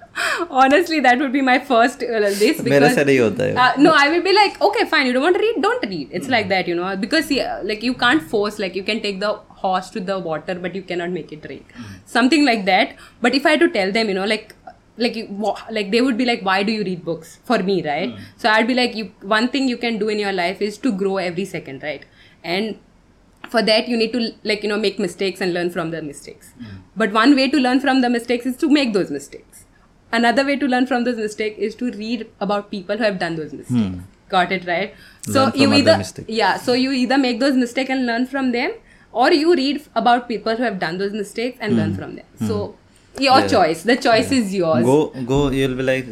honestly 0.49 0.99
that 0.99 1.19
would 1.19 1.33
be 1.33 1.41
my 1.41 1.59
first 1.59 2.03
uh, 2.03 2.19
this 2.41 2.61
because 2.67 2.97
uh, 3.57 3.73
no 3.77 3.93
i 3.93 4.09
will 4.09 4.23
be 4.23 4.33
like 4.33 4.59
okay 4.61 4.85
fine 4.85 5.05
you 5.05 5.13
don't 5.13 5.23
want 5.23 5.35
to 5.35 5.41
read? 5.41 5.61
Don't 5.61 5.85
read. 5.85 6.09
It's 6.11 6.29
like 6.29 6.47
that 6.49 6.67
you 6.67 6.75
know 6.75 6.95
because 6.95 7.29
yeah, 7.31 7.61
like 7.63 7.83
you 7.83 7.93
can't 7.93 8.21
force 8.21 8.59
like 8.59 8.75
you 8.75 8.83
can 8.83 9.01
take 9.01 9.19
the 9.19 9.33
horse 9.63 9.89
to 9.91 9.99
the 9.99 10.17
water 10.19 10.55
but 10.55 10.75
you 10.75 10.81
cannot 10.83 11.09
make 11.11 11.31
it 11.31 11.41
drink 11.41 11.73
something 12.05 12.45
like 12.45 12.65
that. 12.65 12.95
But 13.21 13.35
if 13.35 13.45
i 13.45 13.51
had 13.51 13.59
to 13.59 13.69
tell 13.69 13.91
them 13.91 14.07
you 14.07 14.13
know 14.13 14.25
like 14.25 14.55
like 14.97 15.15
you, 15.15 15.27
like 15.69 15.91
they 15.91 16.01
would 16.01 16.17
be 16.17 16.25
like 16.25 16.41
why 16.41 16.63
do 16.63 16.71
you 16.71 16.83
read 16.83 17.03
books? 17.03 17.39
For 17.43 17.59
me 17.59 17.83
right? 17.85 18.09
Mm. 18.09 18.19
so 18.37 18.49
i'd 18.49 18.67
be 18.67 18.73
like 18.73 18.95
you 18.95 19.11
one 19.21 19.49
thing 19.49 19.67
you 19.67 19.77
can 19.77 19.97
do 19.97 20.07
in 20.09 20.19
your 20.19 20.31
life 20.31 20.61
is 20.61 20.77
to 20.79 20.91
grow 20.91 21.17
every 21.17 21.45
second 21.45 21.83
right? 21.83 22.05
And 22.43 22.79
for 23.49 23.61
that 23.61 23.87
you 23.87 23.97
need 23.97 24.13
to 24.13 24.31
like 24.43 24.63
you 24.63 24.69
know 24.69 24.77
make 24.77 24.97
mistakes 24.99 25.41
and 25.41 25.53
learn 25.53 25.69
from 25.69 25.91
the 25.91 26.01
mistakes. 26.01 26.53
But 26.95 27.11
one 27.11 27.35
way 27.35 27.49
to 27.49 27.57
learn 27.57 27.79
from 27.79 28.01
the 28.01 28.09
mistakes 28.09 28.45
is 28.45 28.57
to 28.57 28.69
make 28.69 28.93
those 28.93 29.11
mistakes 29.11 29.64
another 30.11 30.45
way 30.45 30.55
to 30.57 30.67
learn 30.67 30.85
from 30.87 31.03
those 31.03 31.17
mistakes 31.17 31.57
is 31.59 31.75
to 31.75 31.91
read 31.91 32.27
about 32.39 32.71
people 32.71 32.97
who 32.97 33.03
have 33.03 33.19
done 33.19 33.35
those 33.35 33.53
mistakes. 33.53 33.99
Got 34.29 34.51
it 34.51 34.65
right? 34.67 34.93
So 35.23 35.43
Learn 35.43 35.51
from 35.51 35.61
you 35.61 35.73
either 35.73 36.03
yeah 36.27 36.57
so 36.57 36.73
you 36.73 36.91
either 36.91 37.17
make 37.17 37.39
those 37.39 37.55
mistakes 37.55 37.89
and 37.89 38.05
learn 38.05 38.25
from 38.27 38.51
them 38.51 38.73
or 39.11 39.31
you 39.31 39.55
read 39.55 39.83
about 39.95 40.27
people 40.27 40.55
who 40.55 40.63
have 40.63 40.79
done 40.79 40.97
those 40.97 41.13
mistakes 41.13 41.57
and 41.61 41.75
learn 41.77 41.95
from 41.95 42.15
them. 42.15 42.25
So 42.47 42.75
your 43.19 43.47
choice. 43.47 43.83
The 43.83 43.95
choice 43.95 44.31
is 44.31 44.53
yours. 44.53 44.83
Go 44.83 45.11
go 45.31 45.49
you'll 45.49 45.75
be 45.75 45.83
like 45.83 46.07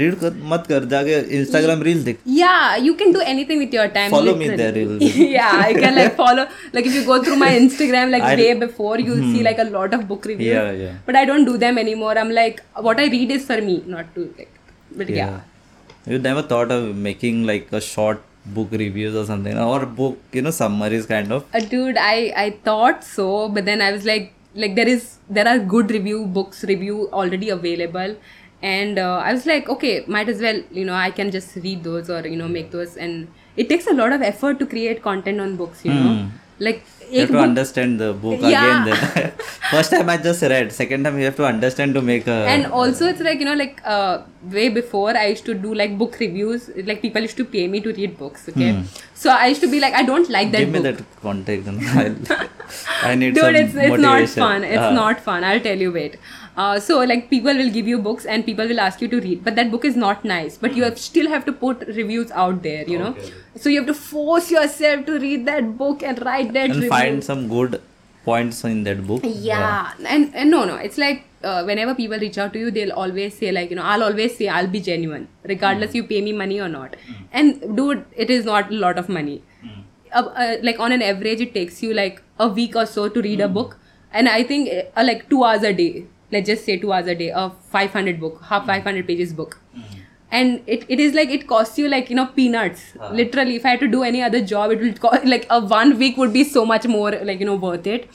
read 0.00 0.18
kar, 0.20 0.30
mat 0.52 0.68
kar 0.68 0.80
jaage 0.94 1.30
instagram 1.38 1.84
reels 1.88 2.04
dekh. 2.08 2.18
Yeah 2.24 2.76
you 2.76 2.94
can 2.94 3.12
do 3.12 3.20
anything 3.20 3.58
with 3.58 3.72
your 3.72 3.88
time. 3.88 4.10
Follow 4.10 4.34
me 4.34 4.48
there 4.48 4.76
yeah 5.36 5.62
I 5.68 5.72
can 5.74 5.94
like 5.94 6.16
follow 6.16 6.46
like 6.72 6.86
if 6.86 6.94
you 6.94 7.04
go 7.04 7.22
through 7.22 7.36
my 7.36 7.50
instagram 7.62 8.10
like 8.10 8.26
day 8.42 8.52
before 8.66 8.98
you'll 8.98 9.24
see 9.32 9.38
hmm. 9.38 9.48
like 9.50 9.58
a 9.58 9.64
lot 9.64 9.94
of 9.94 10.06
book 10.08 10.24
reviews. 10.24 10.54
Yeah, 10.54 10.70
yeah. 10.72 10.94
but 11.06 11.16
i 11.16 11.24
don't 11.24 11.44
do 11.44 11.56
them 11.56 11.78
anymore. 11.78 12.18
I'm 12.18 12.30
like 12.30 12.62
what 12.88 13.00
i 13.00 13.08
read 13.16 13.30
is 13.30 13.46
for 13.46 13.60
me 13.60 13.82
not 13.86 14.14
to 14.14 14.32
like 14.38 14.52
but 14.96 15.08
yeah, 15.08 15.40
you 16.06 16.18
never 16.18 16.42
thought 16.42 16.70
of 16.70 16.94
making 16.94 17.44
like 17.46 17.72
a 17.72 17.80
short 17.80 18.22
book 18.46 18.68
reviews 18.70 19.14
or 19.14 19.24
something? 19.24 19.58
Or 19.58 19.86
book 19.86 20.18
you 20.32 20.42
know 20.42 20.50
summaries 20.50 21.06
kind 21.06 21.32
of? 21.32 21.44
Uh, 21.54 21.60
dude 21.60 21.96
i 21.96 22.32
i 22.36 22.50
thought 22.68 23.04
so 23.04 23.48
but 23.48 23.64
then 23.64 23.80
i 23.80 23.90
was 23.92 24.04
like 24.04 24.32
like 24.54 24.74
there 24.76 24.88
is 24.88 25.18
there 25.28 25.48
are 25.48 25.58
good 25.58 25.90
review 25.90 26.26
books 26.26 26.64
review 26.64 27.08
already 27.12 27.50
available. 27.50 28.16
And 28.62 28.98
uh, 28.98 29.20
i 29.22 29.32
was 29.36 29.44
like 29.46 29.68
okay 29.68 30.04
might 30.06 30.28
as 30.32 30.40
well 30.40 30.58
you 30.72 30.84
know 30.86 30.94
i 30.94 31.10
can 31.10 31.30
just 31.30 31.54
read 31.56 31.82
those 31.84 32.08
or 32.08 32.20
you 32.26 32.36
know 32.36 32.48
make 32.48 32.70
those. 32.70 32.96
And 32.96 33.28
it 33.56 33.68
takes 33.68 33.86
a 33.86 33.92
lot 33.94 34.12
of 34.12 34.22
effort 34.22 34.58
to 34.60 34.66
create 34.66 35.02
content 35.02 35.40
on 35.40 35.56
books 35.56 35.84
you 35.84 35.92
know. 35.92 36.30
Like 36.58 36.82
you 37.10 37.20
have 37.20 37.28
to 37.28 37.34
book 37.34 37.42
understand 37.42 38.00
the 38.00 38.12
book 38.14 38.40
Yeah. 38.40 38.84
again 38.84 38.84
then. 38.86 39.32
First 39.70 39.90
time 39.90 40.08
i 40.08 40.16
just 40.16 40.42
read 40.42 40.72
second 40.72 41.04
time 41.04 41.18
you 41.18 41.24
have 41.24 41.36
to 41.36 41.44
understand 41.44 41.94
to 41.94 42.02
make 42.02 42.26
a 42.26 42.38
and 42.54 42.66
also 42.66 43.06
it's 43.06 43.20
like 43.20 43.38
you 43.40 43.44
know 43.44 43.54
like 43.54 43.80
uh, 43.84 44.22
way 44.52 44.68
before 44.68 45.16
i 45.16 45.26
used 45.26 45.44
to 45.44 45.54
do 45.54 45.72
like 45.74 45.96
book 45.98 46.16
reviews. 46.20 46.68
Like 46.88 47.00
people 47.02 47.22
used 47.22 47.36
to 47.38 47.44
pay 47.44 47.66
me 47.68 47.80
to 47.80 47.92
read 47.92 48.16
books 48.18 48.48
okay? 48.48 48.82
So 49.14 49.30
i 49.30 49.46
used 49.46 49.60
to 49.62 49.70
be 49.74 49.80
like 49.80 49.94
i 49.94 50.02
don't 50.02 50.28
like 50.30 50.50
that 50.52 50.64
Hmm. 50.64 50.72
give 50.72 50.84
me 50.84 50.90
book. 50.90 50.98
that 50.98 51.20
contact 51.22 51.66
and 51.66 51.80
I'll, 52.02 52.48
i 53.10 53.14
need 53.14 53.34
dude 53.34 53.44
some 53.44 53.54
it's, 53.56 53.74
it's 53.74 54.02
not 54.06 54.28
fun. 54.28 54.64
It's 54.64 54.82
Ah. 54.88 54.90
not 54.98 55.20
fun. 55.20 55.44
I'll 55.44 55.60
tell 55.60 55.78
you 55.86 55.92
wait. 55.92 56.16
Uh, 56.56 56.78
so 56.78 56.98
like 57.12 57.30
people 57.30 57.56
will 57.60 57.70
give 57.76 57.88
you 57.92 57.98
books 57.98 58.24
and 58.26 58.44
people 58.48 58.68
will 58.72 58.80
ask 58.88 59.00
you 59.04 59.08
to 59.14 59.20
read 59.20 59.42
but 59.46 59.56
that 59.56 59.70
book 59.70 59.84
is 59.84 59.96
not 59.96 60.24
nice. 60.24 60.56
But 60.66 60.76
you 60.76 60.84
have, 60.84 60.98
still 60.98 61.28
have 61.28 61.44
to 61.46 61.52
put 61.64 61.80
reviews 61.88 62.30
out 62.30 62.62
there 62.62 62.84
you 62.84 62.98
know? 62.98 63.08
Okay. 63.16 63.32
so 63.56 63.68
you 63.68 63.78
have 63.80 63.88
to 63.88 63.94
force 63.94 64.50
yourself 64.50 65.04
to 65.06 65.18
read 65.18 65.46
that 65.46 65.76
book 65.78 66.02
and 66.02 66.24
write 66.24 66.52
that 66.52 66.66
and 66.70 66.74
review. 66.76 66.88
find 66.90 67.24
some 67.24 67.48
good 67.48 67.80
points 68.24 68.64
in 68.64 68.84
that 68.84 69.06
book. 69.06 69.22
Yeah. 69.24 69.92
And, 70.06 70.34
and 70.34 70.50
no 70.50 70.64
no. 70.64 70.76
It's 70.76 70.96
like 70.98 71.24
uh, 71.44 71.64
whenever 71.64 71.94
people 71.94 72.18
reach 72.18 72.38
out 72.38 72.52
to 72.54 72.58
you 72.58 72.70
they'll 72.70 72.92
always 73.04 73.36
say 73.38 73.52
like 73.52 73.70
you 73.70 73.76
know 73.76 73.82
i'll 73.94 74.02
always 74.08 74.36
say 74.36 74.48
i'll 74.48 74.70
be 74.76 74.80
genuine 74.80 75.26
regardless 75.52 75.94
you 75.94 76.04
pay 76.04 76.20
me 76.20 76.32
money 76.32 76.60
or 76.60 76.68
not. 76.68 76.96
And 77.32 77.76
dude 77.76 78.04
it 78.16 78.30
is 78.30 78.44
not 78.44 78.70
a 78.70 78.74
lot 78.74 78.98
of 78.98 79.08
money. 79.08 79.42
Uh, 80.12 80.22
uh, 80.44 80.56
like 80.62 80.78
on 80.78 80.92
an 80.92 81.02
average 81.02 81.40
it 81.40 81.54
takes 81.54 81.82
you 81.82 81.92
like 81.94 82.22
a 82.38 82.48
week 82.48 82.76
or 82.76 82.86
so 82.86 83.08
to 83.08 83.22
read 83.22 83.40
a 83.40 83.48
book. 83.48 83.78
And 84.12 84.28
i 84.28 84.42
think 84.42 84.70
uh, 84.96 85.02
like 85.04 85.28
two 85.30 85.44
hours 85.44 85.62
a 85.62 85.72
day. 85.72 86.06
Let's 86.32 86.46
just 86.48 86.64
say 86.64 86.78
two 86.78 86.92
hours 86.92 87.06
a 87.06 87.14
day 87.14 87.30
a 87.30 87.50
500 87.70 88.20
book 88.20 88.42
half 88.52 88.66
500 88.66 89.06
pages 89.06 89.32
book 89.32 89.58
and 90.38 90.62
it, 90.74 90.84
it 90.94 91.00
is 91.04 91.12
like 91.18 91.30
it 91.36 91.42
costs 91.50 91.78
you 91.80 91.88
like 91.94 92.08
you 92.12 92.16
know 92.18 92.24
peanuts 92.38 92.80
Ah. 93.00 93.10
literally 93.20 93.56
if 93.60 93.66
i 93.66 93.72
had 93.74 93.82
to 93.84 93.88
do 93.94 94.02
any 94.08 94.22
other 94.28 94.40
job 94.52 94.72
it 94.76 94.80
will 94.84 94.94
cost 95.04 95.26
like 95.32 95.44
a 95.56 95.58
one 95.74 95.92
week 96.02 96.16
would 96.22 96.32
be 96.36 96.44
so 96.54 96.64
much 96.70 96.86
more 96.94 97.10
like 97.30 97.44
you 97.44 97.48
know 97.50 97.56
worth 97.66 97.86
it 97.96 98.08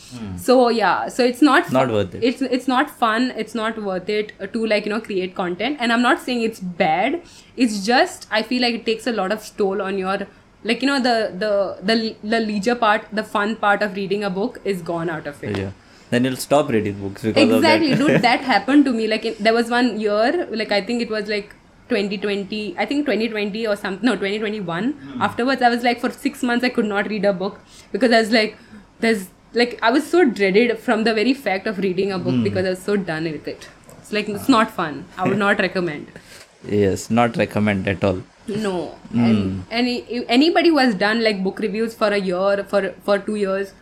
so 0.47 0.57
yeah 0.79 1.07
so 1.19 1.23
it's 1.33 1.41
not 1.49 1.67
Hmm. 1.69 1.77
Not 1.79 1.91
worth 1.97 2.15
it. 2.19 2.23
it's 2.31 2.41
it's 2.59 2.67
not 2.73 2.89
fun 3.03 3.29
it's 3.45 3.55
not 3.61 3.81
worth 3.89 4.09
it 4.17 4.33
to 4.57 4.65
like 4.73 4.85
you 4.89 4.93
know 4.95 5.01
create 5.09 5.35
content 5.39 5.77
and 5.85 5.95
i'm 5.97 6.05
not 6.09 6.19
saying 6.27 6.41
it's 6.49 6.59
bad 6.83 7.21
it's 7.65 7.79
just 7.91 8.27
i 8.39 8.41
feel 8.51 8.61
like 8.67 8.75
it 8.81 8.85
takes 8.91 9.07
a 9.13 9.15
lot 9.21 9.31
of 9.37 9.49
toll 9.61 9.81
on 9.89 9.97
your 10.03 10.17
like 10.71 10.81
you 10.85 10.87
know 10.91 10.99
the 11.09 11.15
the 11.43 11.51
the 11.89 11.97
the 12.35 12.39
leisure 12.47 12.75
part 12.87 13.05
the 13.21 13.23
fun 13.35 13.55
part 13.67 13.85
of 13.87 13.95
reading 14.01 14.23
a 14.29 14.33
book 14.39 14.59
is 14.73 14.81
gone 14.95 15.09
out 15.17 15.27
of 15.35 15.43
it 15.51 15.57
Yeah. 15.65 15.71
Then 16.11 16.23
you'll 16.25 16.37
stop 16.41 16.69
reading 16.73 16.95
books 16.99 17.23
because 17.25 17.51
exactly 17.55 17.89
of 17.95 17.99
that. 17.99 18.07
dude 18.13 18.21
that 18.27 18.41
happened 18.51 18.85
to 18.85 18.93
me 18.99 19.03
like 19.09 19.25
in, 19.31 19.35
there 19.47 19.53
was 19.57 19.67
one 19.73 19.89
year 20.03 20.47
like 20.61 20.71
i 20.77 20.79
think 20.87 21.03
it 21.05 21.11
was 21.15 21.27
like 21.33 21.51
2020 21.89 22.61
i 22.77 22.85
think 22.91 23.05
2020 23.05 23.65
or 23.67 23.75
something 23.83 24.05
no 24.09 24.15
2021 24.15 24.91
Hmm. 24.93 25.21
afterwards 25.27 25.61
i 25.61 25.69
was 25.75 25.83
like 25.89 25.99
for 26.05 26.11
six 26.27 26.43
months 26.51 26.63
i 26.69 26.69
could 26.77 26.89
not 26.93 27.09
read 27.13 27.25
a 27.25 27.33
book 27.43 27.59
because 27.91 28.11
i 28.17 28.21
was 28.23 28.31
like 28.37 28.57
there's 29.05 29.27
like 29.61 29.77
i 29.81 29.91
was 29.97 30.07
so 30.15 30.23
dreaded 30.39 30.77
from 30.87 31.03
the 31.09 31.13
very 31.19 31.33
fact 31.45 31.67
of 31.73 31.79
reading 31.87 32.11
a 32.17 32.19
book 32.25 32.35
Hmm. 32.39 32.43
because 32.49 32.65
i 32.71 32.75
was 32.77 32.83
so 32.89 32.95
done 33.11 33.29
with 33.35 33.47
it 33.53 33.67
it's 33.97 34.11
like 34.17 34.29
it's 34.35 34.49
not 34.57 34.71
fun 34.81 34.99
i 35.17 35.27
would 35.29 35.41
not 35.45 35.59
recommend 35.67 36.07
yes, 36.77 37.09
not 37.09 37.37
recommend 37.37 37.87
at 37.87 38.03
all. 38.03 38.21
no 38.63 38.73
and 39.25 39.63
any 39.79 39.93
anybody 40.35 40.69
who 40.73 40.79
has 40.83 40.93
done 41.03 41.19
like 41.27 41.43
book 41.47 41.59
reviews 41.65 41.93
for 41.99 42.07
a 42.17 42.19
year 42.29 42.63
for 42.71 42.81
for 43.09 43.17
two 43.27 43.35
years 43.41 43.73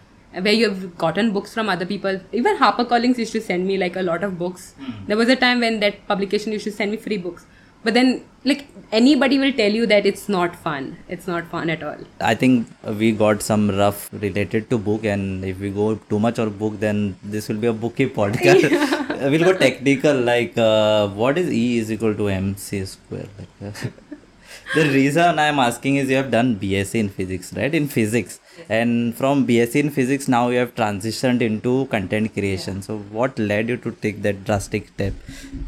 where 0.47 0.55
you 0.59 0.65
have 0.69 0.81
gotten 1.03 1.29
books 1.37 1.53
from 1.57 1.69
other 1.73 1.85
people 1.91 2.17
even 2.39 2.57
harpercollins 2.63 3.21
used 3.23 3.35
to 3.37 3.41
send 3.45 3.65
me 3.69 3.77
like 3.83 3.95
a 4.01 4.03
lot 4.09 4.25
of 4.27 4.33
books 4.41 4.65
Hmm. 4.79 4.91
there 5.11 5.19
was 5.21 5.29
a 5.35 5.37
time 5.45 5.63
when 5.65 5.79
that 5.85 6.01
publication 6.11 6.57
used 6.57 6.67
to 6.69 6.73
send 6.79 6.91
me 6.95 6.99
free 7.05 7.19
books 7.27 7.45
but 7.83 7.93
then 7.93 8.23
like 8.43 8.67
anybody 8.91 9.37
will 9.37 9.51
tell 9.51 9.71
you 9.71 9.85
that 9.87 10.05
it's 10.05 10.29
not 10.29 10.55
fun. 10.55 10.97
It's 11.09 11.27
not 11.27 11.47
fun 11.47 11.69
at 11.69 11.83
all. 11.83 11.97
I 12.21 12.35
think 12.35 12.67
we 13.01 13.11
got 13.11 13.41
some 13.41 13.69
rough 13.69 14.09
related 14.13 14.69
to 14.69 14.77
book 14.77 15.03
and 15.03 15.43
if 15.43 15.59
we 15.59 15.69
go 15.69 15.95
too 15.95 16.19
much 16.19 16.39
on 16.39 16.51
book 16.57 16.79
then 16.79 17.17
this 17.23 17.49
will 17.49 17.57
be 17.57 17.67
a 17.67 17.73
bookie 17.73 18.09
podcast. 18.19 18.69
Yeah. 18.69 19.27
we'll 19.29 19.43
go 19.43 19.57
technical 19.57 20.15
like 20.15 20.57
uh, 20.57 21.07
what 21.09 21.37
is 21.37 21.51
e 21.51 21.77
is 21.79 21.91
equal 21.91 22.15
to 22.15 22.29
mc 22.29 22.85
square? 22.85 23.27
Like, 23.37 23.73
uh, 23.73 23.89
the 24.75 24.83
reason 24.89 25.39
i'm 25.39 25.59
asking 25.59 25.95
is 25.95 26.09
you 26.09 26.17
have 26.17 26.29
done 26.29 26.49
bsc 26.59 26.95
in 26.95 27.09
physics 27.09 27.53
right? 27.53 27.73
In 27.73 27.87
physics. 27.87 28.39
Yes. 28.57 28.67
and 28.69 29.15
from 29.15 29.45
bsc 29.47 29.75
in 29.75 29.89
physics 29.89 30.27
now 30.27 30.49
you 30.49 30.57
have 30.59 30.75
transitioned 30.75 31.41
into 31.41 31.85
content 31.87 32.33
creation. 32.33 32.75
Yeah. 32.75 32.81
so 32.81 32.97
what 33.17 33.39
led 33.39 33.69
you 33.69 33.77
to 33.77 33.91
take 33.91 34.21
that 34.23 34.43
drastic 34.45 34.87
step? 34.89 35.13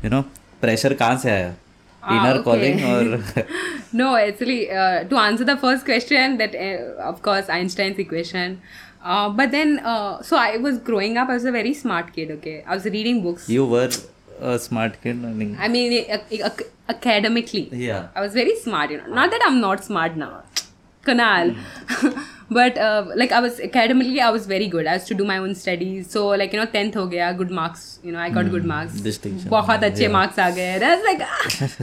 You 0.03 0.09
know 0.09 0.25
pressure 0.61 0.93
can't 0.95 1.19
say 1.19 1.53
Ah, 2.01 2.15
Inner 2.17 2.39
okay. 2.39 2.43
calling 2.43 2.83
or 2.83 3.45
no 4.01 4.15
actually 4.15 4.71
uh, 4.71 5.03
to 5.03 5.17
answer 5.17 5.43
the 5.43 5.57
first 5.57 5.85
question 5.85 6.37
that 6.37 6.55
uh, 6.55 7.09
of 7.11 7.21
course 7.21 7.49
einstein's 7.49 7.99
equation 7.99 8.61
uh, 9.03 9.29
but 9.29 9.51
then 9.51 9.79
uh, 9.79 10.21
so 10.21 10.37
i 10.37 10.57
was 10.57 10.77
growing 10.77 11.17
up 11.17 11.29
i 11.29 11.33
was 11.33 11.45
a 11.45 11.51
very 11.51 11.73
smart 11.73 12.13
kid 12.13 12.31
okay 12.37 12.63
i 12.65 12.73
was 12.73 12.85
reading 12.85 13.21
books 13.23 13.49
you 13.49 13.65
were 13.65 13.89
a 14.41 14.57
smart 14.57 15.01
kid? 15.01 15.17
I 15.25 15.33
mean, 15.33 15.57
I 15.59 15.67
mean, 15.67 15.91
ac- 15.91 16.41
ac- 16.41 16.63
academically, 16.87 17.67
yeah. 17.73 18.07
I 18.15 18.21
was 18.21 18.33
very 18.33 18.55
smart. 18.55 18.89
You 18.89 18.99
know, 18.99 19.07
not 19.07 19.31
that 19.31 19.41
I'm 19.45 19.59
not 19.59 19.83
smart 19.83 20.15
now, 20.15 20.43
Kunal 21.03 21.57
but 22.01 22.15
but 22.53 22.77
like 23.17 23.33
I 23.33 23.41
was 23.41 23.61
academically 23.61 24.19
I 24.19 24.31
was 24.31 24.47
very 24.49 24.67
good 24.69 24.87
I 24.87 24.99
to 25.09 25.15
do 25.17 25.25
my 25.25 25.37
own 25.39 25.53
studies 25.63 26.07
so 26.13 26.33
like 26.35 26.53
you 26.53 26.59
know 26.59 26.65
tenth 26.73 26.97
हो 26.97 27.05
गया 27.07 27.31
good 27.41 27.51
marks 27.59 27.99
you 28.05 28.11
know 28.11 28.19
I 28.19 28.31
got 28.37 28.49
good 28.51 28.65
marks 28.73 29.45
बहुत 29.47 29.83
अच्छे 29.83 30.07
marks 30.17 30.39
आ 30.39 30.49
गए 30.59 30.77
like 30.79 31.21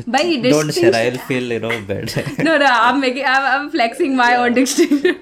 भाई 0.09 0.37
don't 0.51 0.71
share 0.71 0.95
I 0.95 1.11
will 1.11 1.19
feel 1.29 1.53
you 1.53 1.61
know 1.61 1.79
bad 1.93 2.11
no 2.41 2.57
no 2.57 2.67
I 2.67 2.91
am 2.93 3.01
making 3.01 3.27
I 3.27 3.55
am 3.55 3.69
flexing 3.71 4.17
my 4.17 4.37
own 4.37 4.55
dictionary 4.55 5.15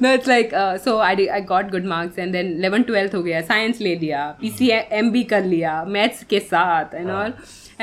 no, 0.00 0.12
it's 0.14 0.26
like 0.26 0.52
uh, 0.52 0.78
so 0.78 1.00
I 1.00 1.14
did, 1.14 1.28
I 1.30 1.40
got 1.40 1.70
good 1.70 1.84
marks 1.84 2.18
and 2.18 2.34
then 2.34 2.52
11 2.58 2.84
12 2.90 3.14
हो 3.14 3.22
गया 3.22 3.40
science 3.46 3.80
ले 3.80 3.94
लिया 4.00 4.24
PC 4.40 4.68
MB 5.02 5.24
कर 5.30 5.44
लिया 5.44 5.74
maths 5.96 6.22
के 6.30 6.40
साथ 6.40 6.94
and 7.00 7.10
all 7.10 7.32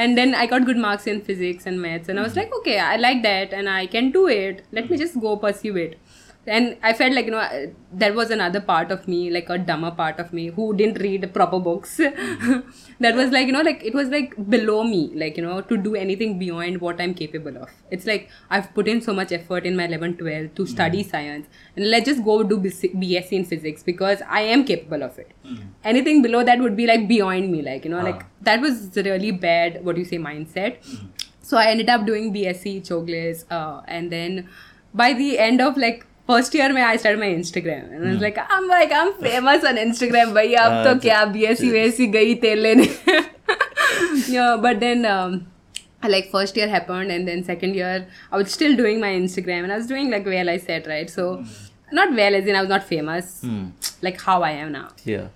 and 0.03 0.17
then 0.17 0.35
I 0.35 0.45
got 0.45 0.65
good 0.65 0.81
marks 0.85 1.07
in 1.13 1.21
physics 1.29 1.69
and 1.71 1.81
maths 1.81 2.09
and 2.09 2.19
I 2.19 2.25
was 2.27 2.35
like 2.39 2.55
okay 2.59 2.77
I 2.79 2.97
like 2.97 3.23
that 3.23 3.53
and 3.59 3.73
I 3.75 3.85
can 3.95 4.11
do 4.17 4.27
it 4.27 4.63
let 4.79 4.91
me 4.91 4.97
just 4.97 5.19
go 5.25 5.35
pursue 5.45 5.77
it 5.77 5.97
And 6.47 6.77
I 6.81 6.93
felt 6.93 7.13
like 7.13 7.25
you 7.25 7.31
know 7.31 7.73
that 7.93 8.15
was 8.15 8.31
another 8.31 8.61
part 8.61 8.89
of 8.89 9.05
me, 9.07 9.29
like 9.29 9.49
a 9.49 9.57
dumber 9.57 9.91
part 9.91 10.17
of 10.19 10.31
me 10.31 10.47
who 10.47 10.73
didn't 10.73 11.01
read 11.01 11.33
proper 11.33 11.59
books. 11.59 11.97
that 12.99 13.15
was 13.15 13.31
like 13.31 13.47
you 13.47 13.53
know 13.53 13.61
like 13.61 13.83
it 13.83 13.93
was 13.93 14.07
like 14.07 14.33
below 14.49 14.85
me, 14.85 15.11
like 15.13 15.35
you 15.35 15.43
know 15.43 15.59
to 15.61 15.75
do 15.75 15.95
anything 15.95 16.39
beyond 16.39 16.79
what 16.79 17.01
I'm 17.01 17.13
capable 17.13 17.57
of. 17.57 17.69
It's 17.91 18.05
like 18.05 18.29
I've 18.49 18.73
put 18.73 18.87
in 18.87 19.01
so 19.01 19.13
much 19.13 19.33
effort 19.33 19.65
in 19.65 19.75
my 19.75 19.85
11, 19.85 20.17
12 20.17 20.55
to 20.55 20.65
study 20.65 21.03
mm. 21.03 21.11
science, 21.11 21.47
and 21.75 21.91
let's 21.91 22.05
just 22.05 22.23
go 22.23 22.41
do 22.43 22.57
BSc 22.57 23.31
in 23.33 23.43
physics 23.43 23.83
because 23.83 24.21
I 24.29 24.41
am 24.41 24.63
capable 24.63 25.03
of 25.03 25.19
it. 25.19 25.31
Mm. 25.45 25.67
Anything 25.83 26.21
below 26.21 26.45
that 26.45 26.59
would 26.59 26.77
be 26.77 26.87
like 26.87 27.09
beyond 27.09 27.51
me, 27.51 27.61
like 27.61 27.83
you 27.83 27.91
know 27.91 27.99
ah. 27.99 28.09
like 28.11 28.25
that 28.41 28.61
was 28.61 28.91
really 28.95 29.31
bad. 29.31 29.83
What 29.83 29.95
do 29.95 30.01
you 30.01 30.07
say 30.07 30.17
mindset? 30.17 30.81
Mm. 30.83 31.09
So 31.41 31.57
I 31.57 31.67
ended 31.71 31.89
up 31.89 32.05
doing 32.05 32.33
BSc 32.33 32.87
Chowgule's, 32.87 33.45
uh, 33.51 33.81
and 33.85 34.11
then 34.11 34.49
by 34.93 35.13
the 35.13 35.37
end 35.37 35.61
of 35.61 35.77
like 35.77 36.06
first 36.27 36.55
year 36.55 36.69
में 36.73 36.81
I 36.83 36.95
started 36.97 37.19
my 37.19 37.29
Instagram 37.39 37.91
and 37.95 38.07
I 38.07 38.13
was 38.13 38.21
like 38.21 38.37
I'm 38.55 38.67
like 38.67 38.91
I'm 39.01 39.13
famous 39.25 39.67
on 39.71 39.77
Instagram 39.83 40.33
भाई 40.33 40.53
अब 40.63 40.83
तो 40.85 40.95
क्या 40.99 41.21
Uh, 41.23 41.31
क्या 41.31 41.53
BSc 41.55 41.71
वैसी 41.73 42.07
गई 42.17 42.33
तेल 42.45 42.59
लेने 42.67 42.87
then 44.79 45.05
um, 45.05 45.45
like 46.15 46.29
first 46.31 46.57
year 46.57 46.67
happened 46.67 47.11
and 47.11 47.27
then 47.27 47.43
second 47.43 47.75
year 47.75 48.07
I 48.31 48.37
was 48.37 48.51
still 48.51 48.75
doing 48.75 48.99
my 48.99 49.13
Instagram 49.21 49.63
and 49.63 49.71
I 49.71 49.77
was 49.77 49.87
doing 49.87 50.11
like 50.11 50.25
well 50.25 50.49
I 50.49 50.57
said 50.57 50.87
right 50.87 51.09
so 51.09 51.37
mm. 51.37 51.47
not 51.91 52.13
well 52.13 52.35
as 52.35 52.45
in 52.45 52.55
I 52.55 52.61
was 52.61 52.69
not 52.69 52.83
famous 52.83 53.41
Hmm. 53.41 53.65
like 54.01 54.21
how 54.21 54.41
I 54.43 54.51
am 54.51 54.71
now 54.71 54.87
Yeah. 55.05 55.27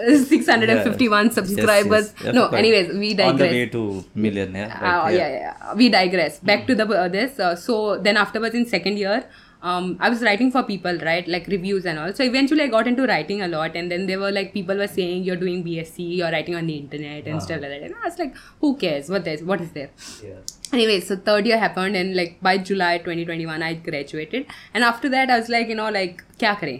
651 0.00 1.26
yeah. 1.26 1.32
subscribers 1.32 2.12
Yes, 2.16 2.24
yes. 2.24 2.34
no 2.34 2.46
anyways 2.48 2.92
we 3.02 3.14
digress 3.14 3.32
On 3.32 3.38
the 3.38 3.48
way 3.56 3.66
to 3.66 4.04
million, 4.14 4.54
yeah. 4.54 4.66
uh, 4.80 5.08
yeah. 5.08 5.16
yeah, 5.16 5.28
yeah. 5.28 5.74
We 5.74 5.88
digress. 5.88 6.38
Back 6.38 6.62
mm. 6.62 6.66
to 6.68 6.74
the 6.76 6.86
uh, 7.00 7.08
this. 7.08 7.38
Uh, 7.38 7.56
so 7.56 7.98
then 7.98 8.16
afterwards 8.16 8.54
in 8.54 8.66
second 8.66 8.96
year, 8.98 9.24
um, 9.61 9.97
I 9.99 10.09
was 10.09 10.21
writing 10.21 10.51
for 10.51 10.63
people, 10.63 10.97
right? 10.99 11.27
Like 11.27 11.47
reviews 11.47 11.85
and 11.85 11.97
all. 11.97 12.13
So 12.13 12.23
eventually 12.23 12.63
I 12.63 12.67
got 12.67 12.87
into 12.87 13.05
writing 13.05 13.41
a 13.41 13.47
lot, 13.47 13.75
and 13.75 13.89
then 13.89 14.07
there 14.07 14.19
were 14.19 14.31
like 14.31 14.53
people 14.53 14.75
were 14.75 14.87
saying 14.87 15.23
you're 15.23 15.37
doing 15.37 15.63
BSc, 15.63 16.09
you're 16.17 16.31
writing 16.31 16.55
on 16.55 16.67
the 16.67 16.75
internet 16.75 17.27
and 17.27 17.41
stuff 17.41 17.61
like 17.61 17.69
that. 17.69 17.83
And 17.83 17.95
I 17.95 18.05
was 18.05 18.19
like, 18.19 18.35
who 18.59 18.75
cares? 18.75 19.09
What 19.09 19.25
is 19.27 19.43
what 19.43 19.61
is 19.61 19.71
there? 19.71 19.89
Yeah. 20.23 20.43
anyway 20.73 20.99
so 20.99 21.15
third 21.15 21.45
year 21.45 21.57
happened 21.63 21.95
and 21.95 22.15
like 22.19 22.31
by 22.41 22.57
july 22.69 22.97
2021 22.97 23.61
i 23.61 23.73
graduated 23.87 24.45
and 24.73 24.83
after 24.83 25.09
that 25.15 25.29
i 25.29 25.37
was 25.39 25.49
like 25.55 25.67
you 25.67 25.75
know 25.75 25.89
like 25.97 26.23
kya 26.43 26.53
kare 26.61 26.79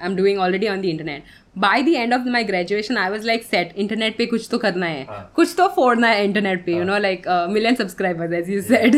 i'm 0.00 0.16
doing 0.20 0.38
already 0.44 0.68
on 0.74 0.80
the 0.80 0.90
internet 0.90 1.34
by 1.64 1.82
the 1.88 1.96
end 2.04 2.16
of 2.18 2.24
my 2.36 2.42
graduation 2.52 2.96
i 2.96 3.10
was 3.16 3.26
like 3.30 3.44
set 3.50 3.76
internet 3.84 4.16
पे 4.20 4.26
कुछ 4.26 4.48
तो 4.50 4.58
करना 4.64 4.86
है 4.86 5.04
हाँ. 5.10 5.20
कुछ 5.36 5.54
तो 5.58 5.68
फोड़ना 5.76 6.08
है 6.08 6.26
internet 6.28 6.64
पे 6.66 6.78
you 6.78 6.86
know 6.90 6.98
like 7.06 7.26
uh, 7.34 7.46
million 7.56 7.76
subscribers 7.82 8.32
as 8.40 8.48
you 8.54 8.62
said 8.72 8.96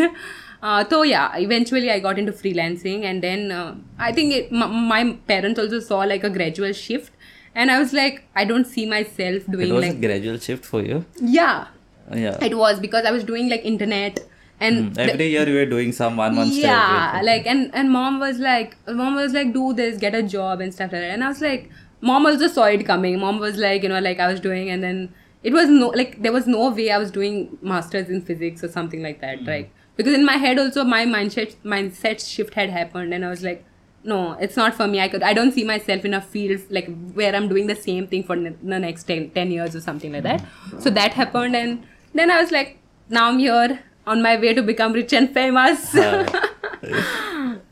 uh, 0.62 0.84
so 0.90 1.02
yeah 1.04 1.36
eventually 1.38 1.90
i 1.92 2.00
got 2.00 2.20
into 2.20 2.32
freelancing 2.32 3.04
and 3.12 3.24
then 3.24 3.52
uh, 3.52 3.76
i 4.00 4.12
think 4.12 4.34
it, 4.34 4.52
m- 4.52 4.76
my 4.88 5.02
parents 5.28 5.60
also 5.60 5.80
saw 5.80 6.00
like 6.00 6.24
a 6.24 6.30
gradual 6.30 6.72
shift 6.74 7.12
and 7.56 7.72
i 7.72 7.80
was 7.80 7.94
like 7.94 8.24
i 8.36 8.46
don't 8.46 8.66
see 8.66 8.86
myself 8.86 9.48
It 9.48 9.52
doing 9.52 9.74
was 9.74 9.86
like 9.88 9.96
a 9.98 10.02
gradual 10.08 10.38
shift 10.38 10.66
for 10.66 10.82
you. 10.82 11.06
yeah. 11.20 11.68
Yeah. 12.14 12.38
it 12.44 12.56
was 12.58 12.80
because 12.80 13.06
i 13.06 13.12
was 13.12 13.24
doing 13.24 13.50
like 13.50 13.64
internet 13.64 14.20
and 14.60 14.94
the- 14.96 15.12
Every 15.14 15.28
year 15.30 15.48
you 15.50 15.56
were 15.56 15.66
doing 15.66 15.92
some 15.92 16.18
one 16.18 16.36
month 16.36 16.54
yeah 16.54 17.22
like 17.24 17.48
and 17.48 17.74
and 17.74 17.90
mom 17.92 18.20
was 18.20 18.38
like 18.40 18.76
mom 19.02 19.16
was 19.16 19.34
like 19.34 19.54
do 19.54 19.74
this 19.74 19.98
get 19.98 20.14
a 20.14 20.22
job 20.22 20.62
and 20.62 20.74
stuff 20.74 20.92
like 20.92 21.02
that. 21.02 21.12
And 21.12 21.24
i 21.24 21.30
was 21.30 21.42
like 21.42 21.70
mom 22.02 22.26
also 22.26 22.48
saw 22.48 22.66
it 22.66 22.84
coming. 22.86 23.20
Mom 23.20 23.40
was 23.40 23.58
like 23.58 23.84
you 23.84 23.90
know 23.90 24.00
like 24.00 24.20
i 24.20 24.28
was 24.32 24.40
doing 24.40 24.70
and 24.70 24.84
then 24.84 25.14
it 25.44 25.54
was 25.54 25.70
no 25.70 25.88
like 26.02 26.22
there 26.22 26.32
was 26.32 26.48
no 26.48 26.70
way 26.80 26.90
i 26.92 26.98
was 26.98 27.12
doing 27.12 27.58
masters 27.62 28.10
in 28.10 28.22
physics 28.22 28.64
or 28.64 28.68
something 28.78 29.02
like 29.02 29.22
that 29.22 29.40
right 29.48 29.72
because 29.96 30.14
in 30.14 30.26
my 30.26 30.38
head 30.38 30.60
also 30.60 30.84
my 30.84 31.06
mindset 31.06 31.56
mindset 31.64 32.26
shift 32.28 32.54
had 32.54 32.70
happened 32.70 33.14
and 33.14 33.26
i 33.26 33.30
was 33.30 33.44
like 33.44 33.66
no 34.04 34.34
it's 34.34 34.58
not 34.58 34.74
for 34.74 34.88
me. 34.88 35.00
I 35.00 35.08
could 35.10 35.22
i 35.22 35.34
don't 35.34 35.52
see 35.52 35.64
myself 35.64 36.06
in 36.06 36.14
a 36.16 36.22
field 36.22 36.62
like 36.70 36.88
where 37.14 37.36
i'm 37.36 37.48
doing 37.48 37.68
the 37.68 37.76
same 37.76 38.08
thing 38.08 38.24
for 38.24 38.36
ne- 38.36 38.56
the 38.64 38.80
next 38.80 39.04
10, 39.04 39.30
10 39.32 39.52
years 39.52 39.76
or 39.76 39.82
something 39.82 40.12
like 40.12 40.24
that. 40.24 40.44
So 40.80 40.90
that 40.90 41.14
happened 41.14 41.56
and 41.56 41.86
then 42.14 42.32
i 42.32 42.42
was 42.42 42.52
like 42.52 42.80
now 43.10 43.28
i'm 43.28 43.38
here 43.38 43.80
on 44.08 44.22
my 44.24 44.40
way 44.40 44.54
to 44.54 44.64
become 44.64 44.94
rich 44.94 45.14
and 45.14 45.34
famous. 45.34 45.96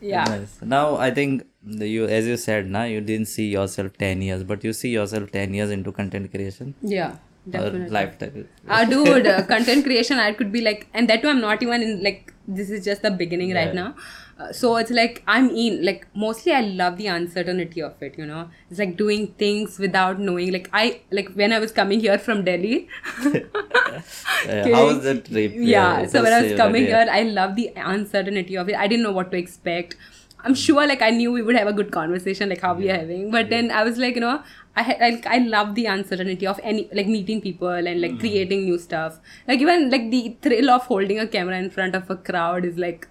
Yeah. 0.02 0.24
Nice. 0.24 0.62
Now 0.62 0.96
I 0.96 1.12
think 1.12 1.46
you, 1.66 2.06
as 2.06 2.26
you 2.26 2.38
said, 2.38 2.70
now 2.70 2.84
you 2.84 3.02
didn't 3.02 3.28
see 3.28 3.48
yourself 3.50 3.98
ten 3.98 4.22
years, 4.22 4.44
but 4.44 4.64
you 4.64 4.72
see 4.72 4.90
yourself 4.90 5.32
ten 5.32 5.54
years 5.54 5.72
into 5.72 5.92
content 5.92 6.32
creation. 6.32 6.74
Yeah 6.82 7.18
definitely. 7.52 7.90
lifetime. 7.90 8.48
uh, 8.68 8.86
dude 8.86 9.28
uh, 9.28 9.42
content 9.54 9.84
creation 9.86 10.18
i 10.20 10.32
could 10.34 10.52
be 10.52 10.62
like 10.62 10.88
and 10.94 11.10
that 11.10 11.22
too 11.22 11.30
i'm 11.30 11.42
not 11.42 11.62
even 11.64 11.82
in 11.82 12.04
like 12.04 12.34
this 12.48 12.70
is 12.70 12.84
just 12.86 13.02
the 13.04 13.12
beginning 13.12 13.54
right 13.54 13.68
Yeah. 13.68 13.74
now. 13.82 13.96
Uh, 14.44 14.52
so 14.58 14.70
it's 14.78 14.90
like 14.98 15.22
i'm 15.28 15.50
in 15.64 15.74
like 15.86 16.08
mostly 16.16 16.54
i 16.54 16.62
love 16.62 16.98
the 16.98 17.08
uncertainty 17.08 17.82
of 17.82 18.02
it 18.02 18.16
you 18.18 18.26
know? 18.26 18.50
It's 18.70 18.80
like 18.80 18.96
doing 19.02 19.28
things 19.44 19.78
without 19.78 20.20
knowing 20.28 20.54
like 20.54 20.70
i 20.72 21.02
like 21.12 21.32
when 21.34 21.52
i 21.52 21.60
was 21.60 21.74
coming 21.74 22.00
here 22.00 22.18
from 22.18 22.46
delhi. 22.46 22.88
Uh, 24.48 24.64
how 24.74 24.86
was 24.88 25.04
the 25.04 25.16
trip? 25.20 25.52
yeah 25.56 26.06
so 26.06 26.22
when 26.24 26.32
i 26.34 26.42
was 26.42 26.54
coming 26.60 26.86
that, 26.86 27.08
here 27.10 27.14
i 27.20 27.24
love 27.24 27.56
the 27.56 27.72
uncertainty 27.76 28.56
of 28.56 28.70
it. 28.70 28.76
I 28.76 28.88
didn't 28.88 29.04
know 29.04 29.12
what 29.12 29.32
to 29.32 29.38
expect. 29.38 29.98
I'm 30.46 30.54
sure 30.56 30.88
like 30.88 31.02
i 31.02 31.10
knew 31.10 31.32
we 31.34 31.42
would 31.42 31.56
have 31.58 31.68
a 31.68 31.74
good 31.74 31.92
conversation 31.92 32.48
like 32.50 32.62
how 32.62 32.74
we 32.74 32.90
are 32.90 32.98
having 32.98 33.30
but 33.32 33.50
then 33.50 33.72
i 33.72 33.84
was 33.84 33.98
like 33.98 34.16
you 34.16 34.22
know 34.22 34.42
i 34.82 34.98
like 35.02 35.26
i 35.36 35.38
love 35.54 35.74
the 35.76 35.86
uncertainty 35.94 36.48
of 36.52 36.60
any 36.72 36.88
like 37.00 37.08
meeting 37.08 37.42
people 37.46 37.70
and 37.92 38.02
like 38.02 38.20
creating 38.20 38.64
new 38.66 38.78
stuff. 38.78 39.20
Like 39.48 39.60
even 39.66 39.90
like 39.90 40.10
the 40.12 40.38
thrill 40.42 40.70
of 40.70 40.84
holding 40.94 41.20
a 41.20 41.28
camera 41.28 41.58
in 41.58 41.70
front 41.70 41.96
of 41.96 42.10
a 42.10 42.18
crowd 42.32 42.66
is 42.66 42.78
like 42.78 43.08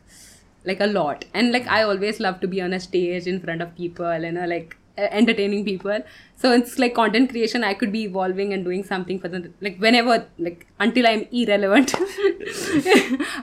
like 0.64 0.81
a 0.81 0.87
lot. 0.87 1.24
And 1.35 1.52
like 1.52 1.66
i 1.68 1.83
always 1.83 2.20
love 2.20 2.40
to 2.40 2.48
be 2.57 2.61
on 2.61 2.72
a 2.72 2.81
stage 2.81 3.26
in 3.26 3.40
front 3.40 3.62
of 3.62 3.74
people 3.76 4.07
and 4.07 4.35
know 4.40 4.46
like 4.46 4.76
uh, 4.98 5.02
entertaining 5.11 5.64
people. 5.64 6.00
So 6.37 6.52
it's 6.52 6.78
like 6.78 6.94
content 6.94 7.31
creation 7.31 7.64
i 7.64 7.74
could 7.74 7.92
be 7.92 8.02
evolving 8.09 8.52
and 8.57 8.64
doing 8.64 8.83
something 8.85 9.20
for 9.20 9.28
the 9.28 9.40
like 9.66 9.78
whenever 9.87 10.16
like 10.38 10.66
until 10.87 11.07
i'm 11.12 11.26
irrelevant. 11.33 11.94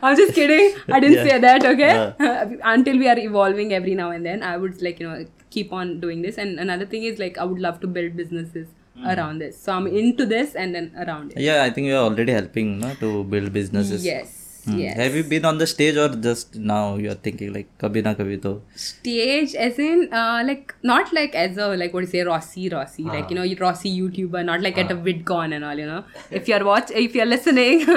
I'm 0.02 0.16
just 0.18 0.34
kidding. 0.34 0.76
I 0.90 1.00
didn't 1.00 1.18
Yeah. 1.18 1.30
say 1.30 1.40
that 1.40 1.66
okay? 1.66 2.14
Yeah. 2.20 2.52
until 2.76 2.98
we 2.98 3.08
are 3.08 3.18
evolving 3.20 3.74
every 3.74 3.96
now 3.96 4.12
and 4.12 4.26
then 4.26 4.44
i 4.44 4.58
would 4.58 4.82
like 4.82 5.00
you 5.00 5.10
know 5.10 5.26
keep 5.58 5.74
on 5.82 6.00
doing 6.06 6.22
this. 6.30 6.38
And 6.46 6.60
another 6.68 6.86
thing 6.96 7.04
is 7.12 7.20
like 7.26 7.38
i 7.46 7.52
would 7.52 7.62
love 7.68 7.80
to 7.86 7.92
build 8.00 8.18
businesses 8.24 8.68
around 9.16 9.40
this. 9.46 9.62
So 9.68 9.74
i'm 9.74 9.88
into 10.06 10.26
this 10.38 10.56
and 10.64 10.80
then 10.80 10.90
around 11.06 11.34
it. 11.36 11.46
Yeah, 11.50 11.64
I 11.68 11.70
think 11.76 11.88
you're 11.94 12.08
already 12.08 12.40
helping 12.40 12.80
no, 12.88 12.96
to 13.06 13.14
build 13.36 13.54
businesses. 13.62 14.10
yes 14.14 14.42
Hmm. 14.66 14.80
yes. 14.80 14.98
Have 14.98 15.16
you 15.16 15.24
been 15.24 15.46
on 15.46 15.60
the 15.60 15.68
stage 15.68 15.96
or 15.96 16.10
just 16.10 16.56
now 16.56 16.96
you're 16.96 17.18
thinking 17.26 17.54
like 17.54 17.68
kabhi 17.82 18.04
na 18.08 18.14
kabhi 18.20 18.38
to? 18.46 18.54
stage 18.84 19.54
as 19.66 19.78
in 19.88 20.10
uh, 20.12 20.44
like 20.48 20.74
not 20.92 21.14
like 21.18 21.36
as 21.36 21.60
a 21.66 21.68
like 21.82 21.94
what 21.94 22.06
do 22.06 22.08
you 22.08 22.12
say 22.14 22.24
Rossi 22.30 22.70
Rossi. 22.70 23.04
Like 23.04 23.30
you 23.30 23.38
know 23.40 23.46
Rossi 23.66 23.92
YouTuber 24.00 24.44
not 24.46 24.62
like 24.62 24.80
at 24.86 24.92
a 24.96 24.96
VidCon 24.96 25.54
and 25.58 25.64
all 25.70 25.84
you 25.84 25.86
know. 25.92 26.04
If 26.32 26.48
you're 26.48 26.64
watch 26.66 26.90
if 27.06 27.14
you're 27.14 27.30
listening. 27.36 27.86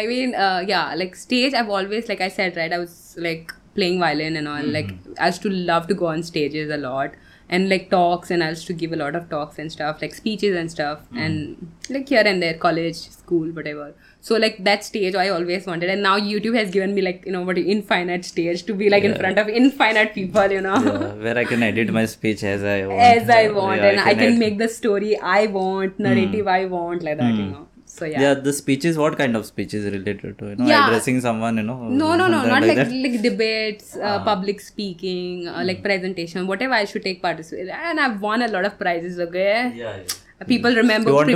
I 0.00 0.06
mean 0.12 0.34
uh, 0.46 0.64
yeah 0.68 0.94
like 0.94 1.16
stage 1.16 1.54
I've 1.54 1.68
always 1.80 2.08
like 2.08 2.20
I 2.20 2.28
said 2.38 2.56
right 2.56 2.72
I 2.72 2.78
was 2.78 3.16
like 3.28 3.52
playing 3.74 4.00
violin 4.00 4.36
and 4.36 4.48
all 4.48 4.64
like 4.64 4.88
mm-hmm. 4.88 5.12
I 5.18 5.26
used 5.26 5.42
to 5.42 5.50
love 5.50 5.86
to 5.88 5.94
go 5.94 6.06
on 6.06 6.22
stages 6.22 6.70
a 6.70 6.76
lot 6.76 7.14
and 7.48 7.68
like 7.68 7.90
talks 7.90 8.30
and 8.30 8.42
I 8.42 8.48
used 8.50 8.66
to 8.68 8.72
give 8.72 8.92
a 8.92 8.96
lot 8.96 9.14
of 9.14 9.28
talks 9.28 9.58
and 9.58 9.70
stuff 9.70 10.00
like 10.00 10.14
speeches 10.14 10.56
and 10.56 10.70
stuff 10.70 11.00
mm-hmm. 11.00 11.18
and 11.18 11.72
like 11.90 12.08
here 12.08 12.22
and 12.24 12.42
there 12.42 12.54
college 12.54 12.96
school 12.96 13.48
whatever. 13.50 13.94
So 14.20 14.36
like 14.36 14.62
that 14.64 14.84
stage 14.84 15.14
I 15.14 15.28
always 15.28 15.66
wanted 15.66 15.90
and 15.90 16.02
now 16.02 16.18
YouTube 16.18 16.56
has 16.56 16.70
given 16.70 16.94
me 16.94 17.02
like 17.02 17.24
you 17.26 17.32
know 17.32 17.42
what 17.42 17.58
infinite 17.58 18.24
stage 18.24 18.64
to 18.64 18.74
be 18.74 18.88
like 18.88 19.04
in 19.04 19.14
front 19.16 19.38
of 19.38 19.48
infinite 19.48 20.14
people 20.14 20.50
you 20.50 20.62
know? 20.62 20.76
Yeah, 20.76 21.14
where 21.14 21.38
I 21.38 21.44
can 21.44 21.62
edit 21.62 21.92
my 21.92 22.06
speech 22.06 22.42
as 22.42 22.64
I 22.64 22.86
want. 22.86 23.00
as 23.00 23.28
I 23.28 23.48
want 23.50 23.82
Yeah, 23.82 23.88
and 23.88 24.00
I 24.00 24.14
can 24.14 24.22
edit- 24.22 24.38
make 24.38 24.58
the 24.58 24.68
story 24.68 25.18
I 25.18 25.46
want 25.46 25.98
narrative 25.98 26.46
mm. 26.46 26.50
I 26.50 26.64
want 26.64 27.02
like 27.02 27.18
that 27.18 27.34
you 27.34 27.44
mm. 27.44 27.52
know 27.52 27.68
so 27.96 28.04
yeah, 28.12 28.20
Yeah. 28.24 28.34
the 28.46 28.52
speeches. 28.58 28.98
What 29.02 29.16
kind 29.22 29.36
of 29.38 29.46
speeches 29.50 29.84
related 29.96 30.38
to? 30.40 30.48
You 30.50 30.56
know, 30.60 30.66
Yeah. 30.72 30.86
addressing 30.86 31.20
someone. 31.26 31.56
You 31.62 31.66
know. 31.70 31.76
no 32.02 32.10
no 32.20 32.26
no 32.34 32.40
not 32.52 32.66
like 32.70 32.78
that? 32.82 32.92
like, 33.06 33.16
debates 33.28 33.88
uh, 34.08 34.18
public 34.30 34.60
speaking 34.72 35.48
uh, 35.54 35.62
like 35.70 35.80
presentation 35.88 36.46
whatever 36.52 36.74
I 36.80 36.84
should 36.92 37.04
take 37.08 37.22
part 37.22 37.36
participate 37.36 37.68
and 37.92 38.00
I've 38.06 38.20
won 38.28 38.42
a 38.48 38.48
lot 38.56 38.64
of 38.70 38.74
prizes 38.82 39.18
okay 39.26 39.72
Yeah. 39.82 39.96
yeah. 39.96 40.46
people 40.52 40.74
remember 40.82 41.10
You 41.10 41.16
want 41.16 41.30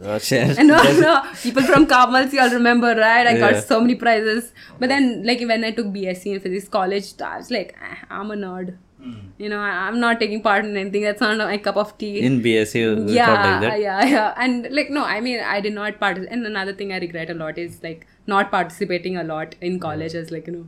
to 0.00 0.08
uh, 0.14 0.18
share? 0.28 0.48
no, 0.70 0.78
no. 1.04 1.12
People 1.42 1.62
from 1.70 1.86
Kamals, 1.92 2.32
you 2.36 2.40
all 2.44 2.50
remember, 2.60 2.90
right? 3.04 3.26
I 3.30 3.34
Yeah. 3.36 3.44
got 3.44 3.64
so 3.72 3.80
many 3.84 3.94
prizes. 4.02 4.52
But 4.78 4.90
then, 4.92 5.06
like, 5.28 5.40
when 5.52 5.64
I 5.68 5.70
took 5.78 5.86
BSc 5.96 6.26
in 6.34 6.40
physics 6.46 6.68
college, 6.76 7.08
I 7.28 7.36
was 7.42 7.50
like, 7.56 7.70
"Ah, 7.90 7.96
I'm 8.18 8.30
a 8.36 8.36
nerd. 8.42 8.74
Hmm. 9.04 9.14
You 9.44 9.48
know, 9.52 9.60
I- 9.60 9.78
I'm 9.86 9.98
not 10.02 10.18
taking 10.20 10.40
part 10.42 10.64
in 10.66 10.76
anything. 10.82 11.02
That's 11.06 11.20
not 11.24 11.38
my 11.38 11.58
cup 11.68 11.76
of 11.82 11.88
tea. 12.02 12.10
In 12.28 12.40
BSU, 12.42 12.82
yeah, 13.16 13.30
like 13.32 13.60
that. 13.64 13.80
yeah, 13.86 14.04
yeah. 14.16 14.34
And, 14.44 14.68
like, 14.78 14.90
no, 14.98 15.04
I 15.04 15.20
mean, 15.26 15.40
I 15.54 15.60
did 15.66 15.74
not 15.78 15.98
participate. 16.04 16.32
And 16.36 16.46
another 16.52 16.72
thing 16.82 16.92
I 16.98 17.00
regret 17.06 17.30
a 17.34 17.34
lot 17.42 17.58
is, 17.64 17.78
like, 17.82 18.06
not 18.34 18.50
participating 18.52 19.16
a 19.16 19.24
lot 19.32 19.54
in 19.70 19.78
college. 19.86 20.14
As, 20.22 20.30
like, 20.36 20.46
you 20.52 20.54
know, 20.56 20.64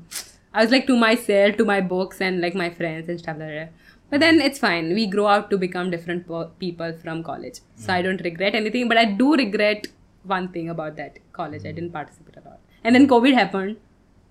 I 0.53 0.63
was, 0.65 0.71
like, 0.77 0.87
to 0.93 0.97
myself, 1.05 1.57
to 1.63 1.65
my 1.73 1.81
books, 1.95 2.21
and, 2.21 2.41
like, 2.47 2.55
my 2.65 2.69
friends 2.81 3.09
and 3.15 3.19
stuff 3.25 3.39
like 3.45 3.55
that. 3.61 3.73
But 4.11 4.21
then 4.21 4.41
it's 4.51 4.59
fine. 4.59 4.93
We 5.01 5.07
grow 5.17 5.27
up 5.37 5.49
to 5.51 5.59
become 5.59 5.91
different 5.97 6.27
po- 6.29 6.51
people 6.67 6.93
from 7.05 7.23
college. 7.33 7.61
So 7.87 7.93
I 7.93 8.03
don't 8.03 8.21
regret 8.31 8.55
anything. 8.55 8.89
But 8.93 8.99
I 8.99 9.07
do 9.23 9.35
regret 9.35 9.89
one 10.37 10.49
thing 10.49 10.69
about 10.77 10.97
that 11.01 11.19
college. 11.33 11.63
I 11.65 11.73
didn't 11.73 11.93
participate 11.93 12.37
a 12.45 12.49
lot. 12.49 12.61
And 12.85 12.95
then 12.95 13.09
COVID 13.09 13.35
happened. 13.35 13.77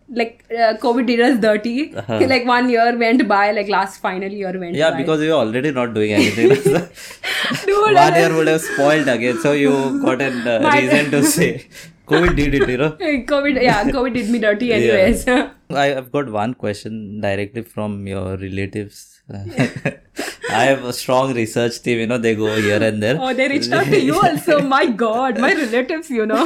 Like 0.07 0.45
uh, 0.51 0.73
COVID 0.81 1.07
did 1.07 1.19
us 1.19 1.39
dirty. 1.39 1.95
Uh-huh. 1.95 2.19
like 2.33 2.45
one 2.45 2.69
year 2.69 2.95
went 2.97 3.27
by. 3.27 3.51
Like 3.51 3.67
last 3.69 3.99
final 4.01 4.29
year 4.31 4.57
went 4.59 4.75
Yeah, 4.75 4.91
by. 4.91 4.97
because 4.97 5.21
you're 5.21 5.33
already 5.37 5.71
not 5.71 5.93
doing 5.93 6.11
anything. 6.13 6.49
Dude, 7.65 7.95
One 7.95 8.13
year 8.15 8.33
would 8.35 8.47
have 8.47 8.61
spoiled 8.61 9.07
again, 9.07 9.39
so 9.39 9.51
you 9.53 10.01
got 10.03 10.21
a 10.21 10.27
uh, 10.27 10.71
reason 10.71 11.11
to 11.11 11.23
say 11.23 11.67
COVID 12.07 12.35
did 12.35 12.53
it, 12.53 12.69
you 12.69 12.77
know. 12.77 12.91
COVID, 12.91 13.61
yeah, 13.61 13.83
COVID 13.85 14.13
did 14.13 14.29
me 14.29 14.39
dirty 14.39 14.67
Yeah. 14.67 14.75
anyways. 14.75 15.27
I 15.27 15.85
have 15.87 16.11
got 16.11 16.29
one 16.29 16.53
question 16.53 17.19
directly 17.21 17.63
from 17.63 18.05
your 18.07 18.37
relatives. 18.37 19.21
I 20.49 20.63
have 20.65 20.83
a 20.85 20.93
strong 20.93 21.33
research 21.33 21.81
team, 21.81 21.99
you 21.99 22.07
know, 22.07 22.17
they 22.17 22.35
go 22.35 22.55
here 22.55 22.81
and 22.81 23.01
there. 23.01 23.17
oh, 23.19 23.33
they 23.33 23.47
reached 23.47 23.71
out 23.71 23.85
to 23.85 23.99
you 23.99 24.15
also. 24.19 24.61
My 24.75 24.85
God, 24.85 25.39
my 25.39 25.53
relatives, 25.53 26.09
you 26.09 26.25
know. 26.25 26.43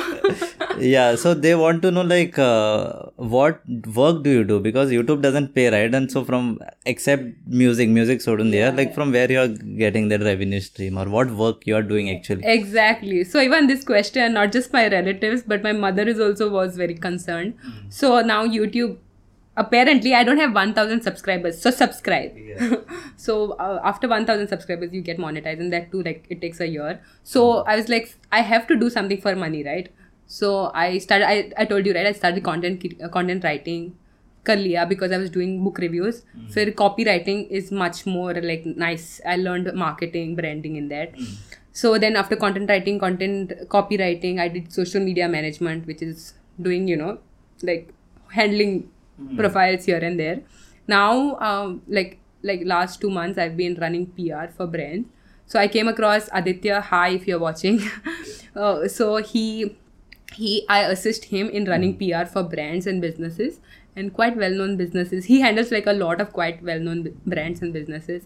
yeah, 0.80 1.16
so 1.16 1.34
they 1.34 1.56
want 1.56 1.82
to 1.82 1.92
know 1.92 2.02
like 2.02 2.38
uh, 2.40 3.04
what 3.16 3.62
work 3.96 4.24
do 4.24 4.30
you 4.30 4.44
do 4.44 4.60
because 4.60 4.92
YouTube 4.92 5.22
doesn't 5.22 5.54
pay, 5.56 5.70
right? 5.70 5.94
And 5.94 6.12
so 6.12 6.24
from 6.24 6.60
except 6.86 7.24
music, 7.48 7.90
music 7.90 8.20
sodun 8.20 8.52
there, 8.52 8.72
like 8.72 8.94
from 8.94 9.12
where 9.12 9.32
you 9.32 9.40
are 9.40 9.48
getting 9.48 10.08
that 10.10 10.22
revenue 10.22 10.60
stream 10.60 10.98
or 10.98 11.10
what 11.10 11.30
work 11.32 11.66
you 11.68 11.76
are 11.76 11.84
doing 11.84 12.10
actually. 12.10 12.46
exactly. 12.46 13.24
So 13.24 13.42
even 13.42 13.68
this 13.68 13.84
question, 13.84 14.34
not 14.34 14.52
just 14.52 14.72
my 14.74 14.88
relatives, 14.88 15.44
but 15.44 15.62
my 15.64 15.72
mother 15.74 16.04
is 16.04 16.20
also 16.20 16.50
was 16.50 16.78
very 16.78 16.96
concerned. 16.96 17.56
So 17.90 18.22
now 18.22 18.46
YouTube 18.48 18.98
Apparently, 19.59 20.15
I 20.15 20.25
don't 20.25 20.39
have 20.39 20.53
1000 20.53 21.03
subscribers, 21.03 21.61
so 21.63 21.71
subscribe. 21.71 22.33
so 23.17 23.53
uh, 23.53 23.81
after 23.85 24.09
1000 24.09 24.49
subscribers, 24.49 24.93
you 24.93 25.01
get 25.01 25.19
monetized, 25.19 25.61
and 25.61 25.73
that 25.73 25.93
too, 25.93 26.03
like 26.03 26.27
it 26.29 26.41
takes 26.41 26.61
a 26.61 26.67
year. 26.67 27.01
So 27.23 27.59
I 27.65 27.77
was 27.77 27.89
like, 27.89 28.17
I 28.33 28.41
have 28.41 28.67
to 28.67 28.77
do 28.77 28.91
something 28.91 29.21
for 29.21 29.37
money, 29.37 29.63
right? 29.63 29.93
So 30.27 30.73
I 30.75 30.99
started. 30.99 31.29
I, 31.29 31.53
I 31.57 31.65
told 31.67 31.87
you 31.87 31.95
right. 31.95 32.07
I 32.07 32.13
started 32.13 32.43
content 32.43 32.81
cre- 32.81 33.05
uh, 33.05 33.09
content 33.09 33.45
writing. 33.45 33.93
कर 34.47 34.57
लिया 34.59 34.85
because 34.89 35.13
I 35.13 35.19
was 35.19 35.31
doing 35.31 35.53
book 35.65 35.79
reviews. 35.79 36.17
फिर 36.55 36.75
copywriting 36.77 37.47
is 37.49 37.71
much 37.73 38.07
more 38.07 38.35
like 38.35 38.67
nice. 38.67 39.21
I 39.27 39.37
learned 39.37 39.73
marketing, 39.75 40.35
branding 40.35 40.77
in 40.77 40.89
that. 40.89 41.15
So 41.73 41.97
then 41.99 42.17
after 42.17 42.37
content 42.37 42.69
writing, 42.69 42.99
content 42.99 43.55
copywriting, 43.69 44.41
I 44.41 44.49
did 44.49 44.73
social 44.73 45.01
media 45.01 45.29
management, 45.29 45.87
which 45.87 46.03
is 46.03 46.35
doing 46.61 46.87
you 46.89 46.97
know 46.97 47.19
like 47.63 47.89
handling 49.20 49.38
profiles 49.38 49.86
here 49.86 49.98
and 49.98 50.20
there. 50.20 50.42
Now, 50.88 51.38
um, 51.40 51.82
like 51.88 52.20
like 52.44 52.62
last 52.66 53.02
two 53.02 53.10
months, 53.10 53.38
I've 53.38 53.58
been 53.58 53.76
running 53.76 54.08
PR 54.08 54.48
for 54.56 54.68
brands. 54.68 55.10
So 55.46 55.60
I 55.60 55.68
came 55.68 55.88
across 55.88 56.30
Aditya. 56.32 56.82
Hi, 56.82 57.10
if 57.10 57.28
you're 57.28 57.40
watching. 57.40 57.82
uh, 58.56 58.88
so 58.88 59.18
he 59.18 59.76
he 60.34 60.66
I 60.70 60.82
assist 60.82 61.26
him 61.26 61.50
in 61.50 61.66
running 61.66 61.98
PR 61.98 62.26
for 62.26 62.44
brands 62.44 62.88
and 62.88 63.02
businesses 63.02 63.60
and 63.96 64.14
quite 64.14 64.38
well-known 64.38 64.78
businesses. 64.78 65.26
He 65.26 65.42
handles 65.42 65.72
like 65.72 65.88
a 65.88 65.94
lot 65.94 66.22
of 66.22 66.34
quite 66.34 66.62
well-known 66.64 67.04
b- 67.04 67.14
brands 67.26 67.62
and 67.62 67.74
businesses. 67.74 68.24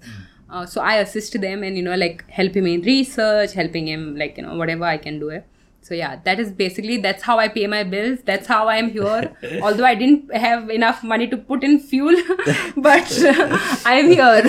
Uh, 0.49 0.65
so 0.65 0.81
I 0.81 0.95
assist 0.95 1.39
them 1.39 1.63
and 1.63 1.77
you 1.77 1.81
know 1.81 1.95
like 1.95 2.29
help 2.29 2.55
him 2.55 2.67
in 2.67 2.81
research, 2.81 3.53
helping 3.53 3.87
him 3.87 4.15
like 4.17 4.37
you 4.37 4.43
know 4.43 4.55
whatever 4.55 4.83
I 4.83 4.97
can 4.97 5.19
do 5.19 5.29
it. 5.29 5.47
So 5.83 5.93
yeah, 5.93 6.19
that 6.23 6.39
is 6.39 6.51
basically 6.51 6.97
that's 6.97 7.23
how 7.23 7.39
I 7.39 7.49
pay 7.49 7.67
my 7.67 7.83
bills. 7.83 8.19
That's 8.25 8.47
how 8.47 8.67
I 8.69 8.77
am 8.77 8.89
here. 8.89 9.35
Although 9.61 9.85
I 9.85 9.95
didn't 9.95 10.33
have 10.33 10.69
enough 10.69 11.03
money 11.03 11.27
to 11.27 11.37
put 11.37 11.63
in 11.63 11.79
fuel, 11.79 12.15
but 12.77 13.11
I 13.85 13.95
am 14.01 14.07
here. 14.07 14.43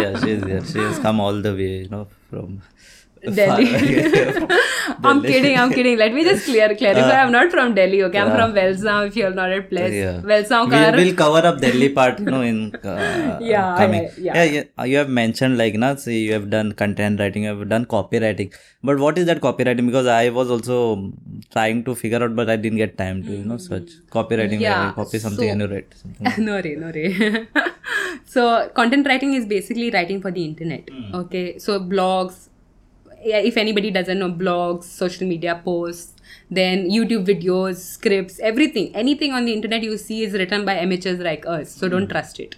yeah, 0.00 0.20
she's 0.20 0.44
here. 0.44 0.64
She 0.64 0.78
has 0.78 0.98
come 0.98 1.18
all 1.18 1.40
the 1.40 1.54
way, 1.54 1.72
you 1.84 1.88
know, 1.88 2.08
from 2.28 2.60
Delhi. 3.34 3.66
I'm 5.04 5.20
Delhi. 5.22 5.32
kidding. 5.32 5.58
I'm 5.58 5.70
kidding. 5.72 5.98
Let 5.98 6.12
me 6.14 6.22
just 6.24 6.44
clear 6.46 6.74
clarify. 6.74 7.22
I'm 7.22 7.32
not 7.32 7.50
from 7.50 7.74
Delhi. 7.74 8.02
Okay, 8.04 8.18
I'm 8.18 8.30
Uh, 8.32 8.36
from 8.36 8.52
Velsaam. 8.54 9.06
If 9.08 9.16
you're 9.16 9.32
not 9.38 9.50
at 9.50 9.68
place, 9.70 9.94
Yeah. 9.94 10.20
Velsaam 10.30 10.68
we'll, 10.70 10.84
ka 10.92 10.96
we'll 11.00 11.14
cover 11.22 11.42
up 11.50 11.60
Delhi 11.60 11.88
part, 11.98 12.18
you 12.20 12.26
know, 12.26 12.42
in 12.42 12.74
uh, 12.84 13.38
Yeah, 13.40 13.76
coming. 13.80 14.08
yeah, 14.18 14.42
yeah. 14.42 14.62
yeah, 14.78 14.84
You 14.92 14.96
have 15.02 15.08
mentioned 15.20 15.58
like, 15.58 15.74
na, 15.74 15.94
see, 15.96 16.18
you 16.26 16.32
have 16.38 16.48
done 16.56 16.72
content 16.72 17.20
writing, 17.20 17.44
you 17.44 17.54
have 17.56 17.68
done 17.68 17.86
copywriting. 17.96 18.52
But 18.82 18.98
what 18.98 19.18
is 19.18 19.26
that 19.26 19.40
copywriting? 19.40 19.86
Because 19.86 20.06
I 20.06 20.28
was 20.30 20.50
also 20.50 21.12
trying 21.52 21.84
to 21.84 21.94
figure 21.94 22.22
out, 22.22 22.34
but 22.36 22.48
I 22.48 22.56
didn't 22.56 22.78
get 22.78 22.96
time 22.98 23.22
to, 23.24 23.30
you 23.32 23.44
know, 23.44 23.56
search 23.56 23.90
copywriting. 24.10 24.60
Yeah, 24.60 24.92
copy 24.92 25.18
something 25.18 25.48
so- 25.48 25.52
and 25.52 25.60
you 25.62 25.68
write 25.74 25.94
something. 26.02 26.44
no 26.50 26.60
re, 26.60 26.74
no 26.76 26.90
re. 26.98 27.46
so 28.24 28.68
content 28.74 29.06
writing 29.06 29.32
is 29.34 29.46
basically 29.46 29.90
writing 29.90 30.20
for 30.20 30.30
the 30.30 30.44
internet. 30.44 30.84
Okay, 31.22 31.58
so 31.58 31.80
blogs. 31.80 32.48
If 33.22 33.56
anybody 33.56 33.90
doesn't 33.90 34.18
know 34.18 34.30
blogs, 34.30 34.84
social 34.84 35.26
media 35.26 35.60
posts, 35.64 36.14
then 36.50 36.88
YouTube 36.90 37.26
videos, 37.26 37.76
scripts, 37.76 38.38
everything, 38.40 38.94
anything 38.94 39.32
on 39.32 39.44
the 39.44 39.52
internet 39.52 39.82
you 39.82 39.96
see 39.98 40.22
is 40.22 40.32
written 40.32 40.64
by 40.64 40.74
amateurs 40.74 41.18
like 41.18 41.46
us. 41.46 41.74
So 41.74 41.88
don't 41.88 42.08
trust 42.08 42.40
it. 42.40 42.54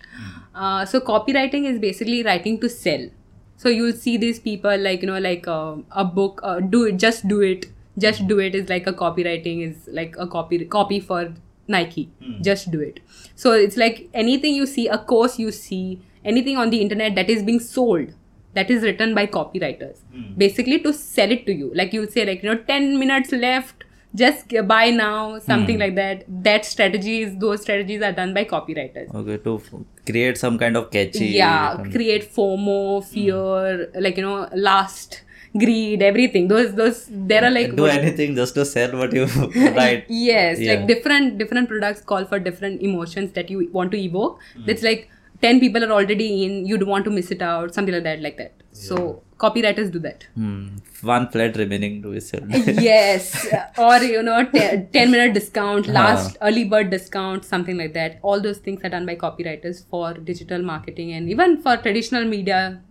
Uh, 0.55 0.85
so 0.85 1.01
copywriting 1.01 1.65
is 1.65 1.79
basically 1.79 2.23
writing 2.23 2.61
to 2.61 2.69
sell. 2.69 3.09
So 3.57 3.69
you'll 3.69 3.93
see 3.93 4.17
these 4.17 4.39
people 4.39 4.77
like 4.77 5.03
you 5.03 5.09
know 5.09 5.19
like 5.19 5.49
uh, 5.49 5.77
a 5.93 6.05
book, 6.05 6.41
uh, 6.43 6.61
do 6.61 6.85
it, 6.87 6.97
just 6.97 7.27
do 7.29 7.41
it, 7.41 7.67
just 7.99 8.27
do 8.29 8.39
it 8.39 8.55
is 8.55 8.69
like 8.69 8.87
a 8.87 8.93
copywriting 8.93 9.69
is 9.69 9.89
like 9.93 10.17
a 10.19 10.27
copy 10.27 10.65
copy 10.65 11.01
for 11.01 11.35
Nike. 11.67 12.11
Just 12.41 12.71
do 12.71 12.81
it. 12.81 13.01
So 13.37 13.53
it's 13.53 13.77
like 13.77 14.09
anything 14.15 14.55
you 14.55 14.67
see, 14.67 14.89
a 14.89 14.99
course 14.99 15.39
you 15.39 15.53
see, 15.53 16.01
anything 16.25 16.57
on 16.57 16.71
the 16.71 16.81
internet 16.81 17.15
that 17.17 17.29
is 17.29 17.43
being 17.43 17.61
sold, 17.61 18.15
that 18.59 18.71
is 18.77 18.83
written 18.91 19.15
by 19.21 19.27
copywriters, 19.41 19.99
hmm. 20.15 20.29
basically 20.45 20.81
to 20.89 20.93
sell 21.03 21.37
it 21.39 21.45
to 21.51 21.59
you. 21.65 21.73
Like 21.83 21.93
you'll 21.99 22.11
say 22.17 22.27
like 22.33 22.43
you 22.43 22.51
know 22.55 22.59
ten 22.73 22.91
minutes 23.05 23.39
left. 23.47 23.85
just 24.21 24.53
buy 24.69 24.85
now 24.99 25.17
something 25.47 25.77
hmm. 25.79 25.83
like 25.83 25.95
that 25.97 26.21
that 26.45 26.69
strategies 26.69 27.33
those 27.43 27.65
strategies 27.65 28.05
are 28.07 28.13
done 28.21 28.31
by 28.37 28.45
copywriters 28.53 29.11
Okay, 29.19 29.37
to 29.49 29.53
f- 29.57 29.67
create 30.11 30.39
some 30.43 30.57
kind 30.63 30.79
of 30.81 30.87
catchy. 30.95 31.27
yeah 31.41 31.83
create 31.97 32.25
fomo 32.37 32.79
hmm. 32.79 33.05
fear 33.11 33.91
like 34.07 34.17
you 34.21 34.25
know 34.29 34.39
last 34.69 35.19
greed 35.65 36.07
everything 36.09 36.49
those 36.55 36.73
those 36.81 37.03
there 37.35 37.45
are 37.45 37.53
like 37.59 37.77
do 37.83 37.87
what- 37.89 37.99
anything 38.01 38.35
just 38.41 38.59
to 38.61 38.65
sell 38.73 38.97
what 39.03 39.13
you 39.19 39.27
write. 39.79 40.05
yes 40.09 40.59
Yeah. 40.59 40.73
like 40.73 40.87
different 40.95 41.39
different 41.45 41.69
products 41.75 42.01
call 42.15 42.25
for 42.33 42.39
different 42.49 42.83
emotions 42.91 43.33
that 43.41 43.51
you 43.57 43.69
want 43.79 43.93
to 43.99 44.03
evoke 44.09 44.41
Hmm. 44.55 44.67
that's 44.71 44.83
like 44.91 45.09
10 45.43 45.61
people 45.61 45.85
are 45.85 45.93
already 45.93 46.45
in 46.45 46.67
you 46.67 46.77
don't 46.79 46.89
want 46.89 47.05
to 47.05 47.11
miss 47.11 47.31
it 47.31 47.43
out 47.43 47.75
something 47.75 47.95
like 47.95 48.05
that 48.05 48.21
like 48.21 48.37
that. 48.37 48.53
So 48.73 49.23
copywriters 49.39 49.91
do 49.91 49.99
that. 50.01 50.27
Hmm. 50.35 50.77
One 51.03 51.29
flat 51.29 51.57
remaining 51.57 52.03
to 52.03 52.13
be 52.13 52.21
sold. 52.21 52.49
yes. 52.89 53.47
Or 53.77 53.99
you 53.99 54.23
know 54.23 54.45
te- 54.45 54.87
10 54.93 55.11
minute 55.11 55.35
discount 55.35 55.87
last 55.99 56.37
early 56.43 56.65
bird 56.65 56.91
discount 56.91 57.45
something 57.45 57.77
like 57.77 57.95
that. 57.95 58.19
All 58.23 58.41
those 58.41 58.59
things 58.59 58.83
are 58.85 58.89
done 58.89 59.07
by 59.07 59.17
copywriters 59.17 59.85
for 59.89 60.15
digital 60.15 60.63
marketing 60.63 61.13
and 61.13 61.29
even 61.29 61.61
for 61.63 61.77
traditional 61.77 62.25
media. 62.25 62.83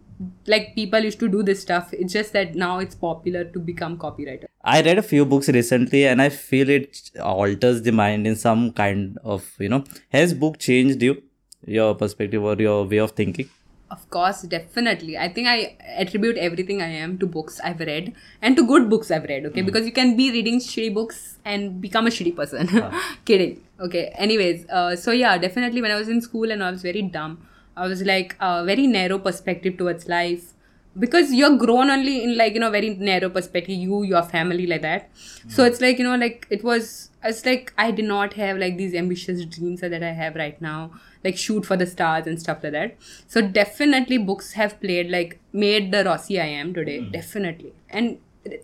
Like 0.48 0.74
people 0.74 1.00
used 1.00 1.20
to 1.20 1.28
do 1.28 1.44
this 1.44 1.62
stuff. 1.62 1.94
It's 1.94 2.12
just 2.12 2.34
that 2.34 2.56
now 2.56 2.80
it's 2.80 2.96
popular 2.96 3.44
to 3.44 3.60
become 3.60 3.98
copywriter. 3.98 4.46
I 4.64 4.82
read 4.82 4.98
a 4.98 5.04
few 5.04 5.26
books 5.26 5.48
recently 5.48 6.08
and 6.08 6.22
I 6.22 6.30
feel 6.30 6.70
it 6.70 7.12
alters 7.22 7.84
the 7.84 7.92
mind 7.92 8.26
in 8.26 8.36
some 8.36 8.72
kind 8.74 9.20
of, 9.24 9.54
you 9.60 9.70
know, 9.70 9.84
has 10.10 10.34
book 10.34 10.58
changed 10.58 11.04
you, 11.04 11.22
your 11.68 11.94
perspective 11.96 12.44
or 12.44 12.56
your 12.56 12.86
way 12.86 12.98
of 12.98 13.12
thinking? 13.12 13.50
Of 13.90 14.10
course, 14.10 14.42
definitely. 14.42 15.18
I 15.18 15.30
think 15.32 15.48
I 15.48 15.78
attribute 15.96 16.38
everything 16.38 16.82
I 16.82 16.88
am 16.88 17.18
to 17.20 17.26
books 17.26 17.62
I've 17.64 17.80
read 17.80 18.14
and 18.42 18.58
to 18.58 18.68
good 18.68 18.90
books 18.90 19.12
I've 19.12 19.24
read, 19.24 19.46
okay? 19.46 19.62
Because 19.62 19.86
you 19.86 19.94
can 19.94 20.18
be 20.18 20.30
reading 20.30 20.60
shitty 20.60 20.94
books 20.94 21.38
and 21.46 21.80
become 21.80 22.06
a 22.06 22.10
shitty 22.10 22.36
person. 22.36 22.68
Kidding. 23.26 23.64
Okay. 23.80 24.08
Anyways, 24.16 24.68
uh, 24.70 24.96
so 24.98 25.12
yeah, 25.12 25.38
definitely 25.38 25.82
when 25.82 25.92
I 25.92 25.96
was 25.96 26.10
in 26.10 26.20
school 26.20 26.52
and 26.52 26.62
I 26.62 26.72
was 26.72 26.82
very 26.82 27.02
dumb, 27.02 27.48
I 27.78 27.88
was 27.88 28.02
like 28.02 28.36
a 28.42 28.66
very 28.66 28.88
narrow 28.88 29.20
perspective 29.20 29.78
towards 29.78 30.10
life. 30.10 30.54
Because 31.00 31.32
you're 31.32 31.58
grown 31.58 31.90
only 31.90 32.24
in 32.24 32.38
like, 32.38 32.54
you 32.54 32.60
know, 32.60 32.72
very 32.72 32.96
narrow 32.96 33.30
perspective, 33.30 33.76
you, 33.76 34.04
your 34.04 34.24
family, 34.24 34.66
like 34.66 34.82
that. 34.82 35.10
So 35.48 35.64
it's 35.64 35.80
like, 35.80 35.98
you 36.00 36.04
know, 36.04 36.16
like 36.16 36.48
it 36.50 36.64
was 36.64 37.10
it's 37.24 37.46
like 37.46 37.74
I 37.78 37.92
did 37.92 38.06
not 38.06 38.34
have 38.34 38.58
like 38.58 38.78
these 38.78 38.94
ambitious 38.94 39.44
dreams 39.46 39.82
that 39.82 40.04
I 40.04 40.12
have 40.12 40.36
right 40.36 40.62
now, 40.62 40.92
like 41.24 41.38
shoot 41.38 41.66
for 41.66 41.78
the 41.78 41.86
stars 41.86 42.28
and 42.28 42.40
stuff 42.40 42.64
like 42.64 42.74
that. 42.74 42.96
So 43.28 43.42
definitely 43.42 44.18
books 44.18 44.54
have 44.54 44.80
played 44.80 45.10
like 45.10 45.40
made 45.54 45.92
the 45.92 46.04
Rossi 46.04 46.40
I 46.40 46.46
am 46.46 46.74
today. 46.74 47.00
Hmm. 47.00 47.12
Definitely. 47.12 47.74
And 47.90 48.20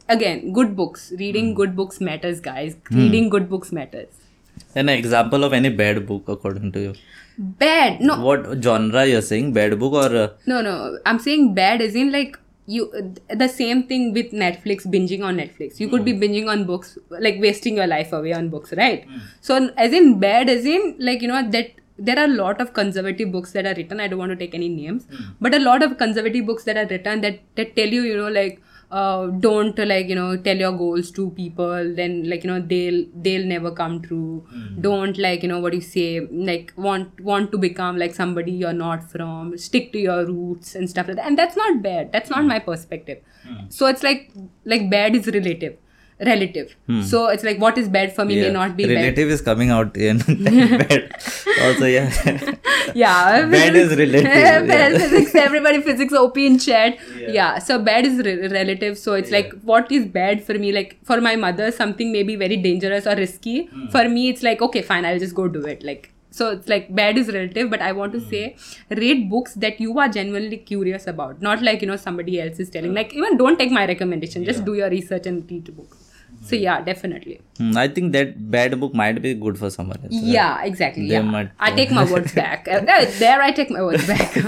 again, 0.09 0.53
good 0.53 0.75
books. 0.75 1.11
Reading 1.17 1.49
hmm. 1.49 1.55
good 1.55 1.75
books 1.75 1.99
matters, 1.99 2.39
guys. 2.39 2.77
Hmm. 2.89 2.97
Reading 2.97 3.29
good 3.29 3.49
books 3.49 3.71
matters. 3.71 4.07
An 4.75 4.89
example 4.89 5.43
of 5.43 5.53
any 5.53 5.69
bad 5.69 6.05
book 6.07 6.23
according 6.27 6.71
to 6.73 6.79
you. 6.79 6.93
Bad. 7.37 8.01
No, 8.01 8.21
What 8.21 8.63
genre 8.63 9.05
you're 9.05 9.21
saying? 9.21 9.53
Bad 9.53 9.79
book 9.79 9.93
or 9.93 10.15
uh, 10.15 10.29
no, 10.45 10.61
no. 10.61 10.99
I'm 11.05 11.19
saying 11.19 11.53
bad 11.53 11.81
as 11.81 11.95
in 11.95 12.11
like 12.11 12.37
you 12.65 13.15
the 13.29 13.47
same 13.49 13.83
thing 13.87 14.13
with 14.13 14.31
Netflix 14.31 14.85
binging 14.85 15.23
on 15.23 15.37
Netflix. 15.37 15.79
You 15.79 15.89
could 15.89 16.05
be 16.05 16.13
hmm. 16.13 16.23
binging 16.23 16.47
on 16.47 16.65
books, 16.65 16.97
like 17.09 17.39
wasting 17.39 17.75
your 17.75 17.87
life 17.87 18.13
away 18.13 18.33
on 18.33 18.49
books, 18.49 18.73
right? 18.73 19.05
Hmm. 19.05 19.17
So 19.41 19.69
as 19.77 19.93
in 19.93 20.19
bad, 20.19 20.49
as 20.49 20.65
in 20.65 20.95
like 20.99 21.21
you 21.21 21.27
know 21.27 21.49
that 21.49 21.71
there 21.97 22.17
are 22.17 22.25
a 22.25 22.35
lot 22.35 22.61
of 22.61 22.73
conservative 22.73 23.31
books 23.31 23.51
that 23.51 23.65
are 23.65 23.73
written. 23.75 23.99
I 23.99 24.07
don't 24.07 24.19
want 24.19 24.31
to 24.31 24.35
take 24.35 24.55
any 24.55 24.69
names, 24.69 25.05
hmm. 25.05 25.31
but 25.41 25.53
a 25.53 25.59
lot 25.59 25.83
of 25.83 25.97
conservative 25.97 26.45
books 26.45 26.63
that 26.65 26.77
are 26.77 26.87
written 26.87 27.21
that 27.21 27.41
that 27.55 27.75
tell 27.75 27.87
you 27.87 28.03
you 28.03 28.15
know 28.15 28.29
like 28.29 28.61
uh, 29.01 29.27
don't 29.45 29.77
like 29.91 30.07
you 30.07 30.15
know 30.15 30.37
tell 30.37 30.55
your 30.63 30.71
goals 30.71 31.09
to 31.11 31.29
people 31.31 31.93
then 31.99 32.17
like 32.29 32.43
you 32.43 32.49
know 32.51 32.59
they'll 32.61 33.05
they'll 33.15 33.45
never 33.45 33.71
come 33.71 34.01
true. 34.01 34.45
Mm-hmm. 34.53 34.81
Don't 34.81 35.17
like 35.17 35.41
you 35.41 35.49
know 35.49 35.59
what 35.59 35.73
you 35.73 35.81
say 35.81 36.19
like 36.49 36.73
want 36.77 37.19
want 37.19 37.51
to 37.53 37.57
become 37.57 37.97
like 37.97 38.13
somebody 38.13 38.51
you're 38.51 38.79
not 38.81 39.09
from. 39.11 39.57
Stick 39.57 39.91
to 39.93 39.99
your 39.99 40.25
roots 40.25 40.75
and 40.75 40.89
stuff 40.89 41.07
like 41.07 41.17
that. 41.17 41.25
And 41.25 41.37
that's 41.37 41.57
not 41.57 41.81
bad. 41.81 42.11
That's 42.11 42.29
not 42.29 42.43
mm. 42.43 42.47
my 42.49 42.59
perspective. 42.59 43.23
Mm. 43.47 43.73
So 43.73 43.87
it's 43.87 44.03
like 44.03 44.31
like 44.65 44.89
bad 44.91 45.15
is 45.15 45.27
relative 45.27 45.77
relative. 46.25 46.75
So 47.11 47.27
it's 47.27 47.43
like 47.43 47.59
what 47.59 47.77
is 47.77 47.87
bad 47.89 48.13
for 48.15 48.25
me 48.25 48.39
may 48.41 48.51
not 48.51 48.75
be 48.77 48.85
bad. 48.85 48.95
Relative 48.95 49.29
is 49.29 49.41
coming 49.41 49.69
out 49.69 49.97
in 49.97 50.17
bad. 50.43 51.15
Also, 51.67 51.85
yeah. 51.85 52.11
yeah. 52.95 53.45
Bad 53.55 53.75
is 53.75 53.95
relative, 53.97 54.67
bad 54.73 54.91
yeah. 54.93 54.97
physics 54.99 55.35
everybody 55.35 55.81
physics 55.81 56.13
op 56.13 56.37
in 56.37 56.57
chat. 56.59 56.97
Yeah, 57.39 57.59
so 57.59 57.79
bad 57.79 58.05
is 58.05 58.17
re- 58.29 58.47
relative. 58.47 58.97
So 58.97 59.13
it's 59.13 59.31
like 59.31 59.53
what 59.73 59.91
is 59.91 60.05
bad 60.05 60.43
for 60.43 60.53
me? 60.65 60.71
Like 60.71 60.97
for 61.03 61.19
my 61.21 61.35
mother 61.35 61.71
something 61.71 62.11
may 62.11 62.23
be 62.23 62.35
very 62.35 62.57
dangerous 62.57 63.07
or 63.07 63.15
risky. 63.15 63.57
Hmm. 63.73 63.87
for 63.93 64.01
me 64.09 64.21
it's 64.29 64.43
like 64.45 64.61
okay 64.65 64.81
fine 64.89 65.05
i'll 65.11 65.19
just 65.27 65.35
go 65.43 65.47
do 65.47 65.65
it. 65.75 65.83
Like 65.91 66.09
so 66.37 66.49
it's 66.57 66.67
like 66.71 66.85
bad 66.99 67.17
is 67.21 67.27
relative 67.33 67.67
but 67.73 67.81
i 67.87 67.91
want 67.97 68.13
to 68.17 68.19
Hmm. 68.19 68.29
say 68.29 68.55
read 69.01 69.19
books 69.33 69.53
that 69.65 69.79
you 69.85 69.97
are 70.05 70.07
genuinely 70.17 70.57
curious 70.71 71.05
about. 71.11 71.41
Not 71.47 71.61
like 71.67 71.81
you 71.85 71.87
know 71.91 71.97
somebody 72.05 72.39
else 72.45 72.59
is 72.65 72.69
telling. 72.77 72.93
Like 73.01 73.13
even 73.21 73.37
don't 73.43 73.57
take 73.63 73.71
my 73.79 73.85
recommendation. 73.91 74.45
Just 74.51 74.65
do 74.69 74.73
your 74.79 74.89
research 74.89 75.27
and 75.33 75.51
read 75.51 75.69
a 75.69 75.71
book 75.81 75.97
so 76.49 76.55
yeah 76.65 76.81
definitely 76.89 77.35
Hmm, 77.57 77.77
I 77.81 77.87
think 77.95 78.11
that 78.13 78.29
bad 78.55 78.79
book 78.81 78.93
might 79.01 79.21
be 79.25 79.31
good 79.45 79.57
for 79.61 79.69
someone 79.75 79.99
else. 80.03 80.13
right? 80.13 80.31
yeah, 80.37 80.63
exactly. 80.69 81.07
They 81.07 81.15
Yeah. 81.19 81.21
might- 81.33 81.51
I 81.59 81.71
take 81.79 81.91
my 81.97 82.05
words 82.13 82.33
back. 82.41 82.67
Uh, 82.67 82.79
there, 82.89 83.05
there 83.23 83.39
I 83.47 83.51
take 83.59 83.69
my 83.77 83.83
words 83.89 84.07
back. 84.07 84.37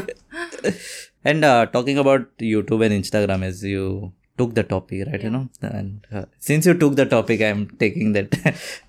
And 1.23 1.43
uh, 1.43 1.65
talking 1.67 1.97
about 1.97 2.25
YouTube 2.39 2.85
and 2.85 2.93
Instagram, 3.03 3.43
as 3.43 3.63
you 3.63 4.13
took 4.37 4.53
the 4.53 4.63
topic, 4.63 5.07
right? 5.07 5.23
You 5.23 5.29
know, 5.35 5.49
and 5.61 6.05
uh, 6.13 6.25
since 6.47 6.65
you 6.67 6.73
took 6.75 6.95
the 6.95 7.05
topic, 7.05 7.41
I'm 7.41 7.61
taking 7.83 8.13
that. 8.13 8.35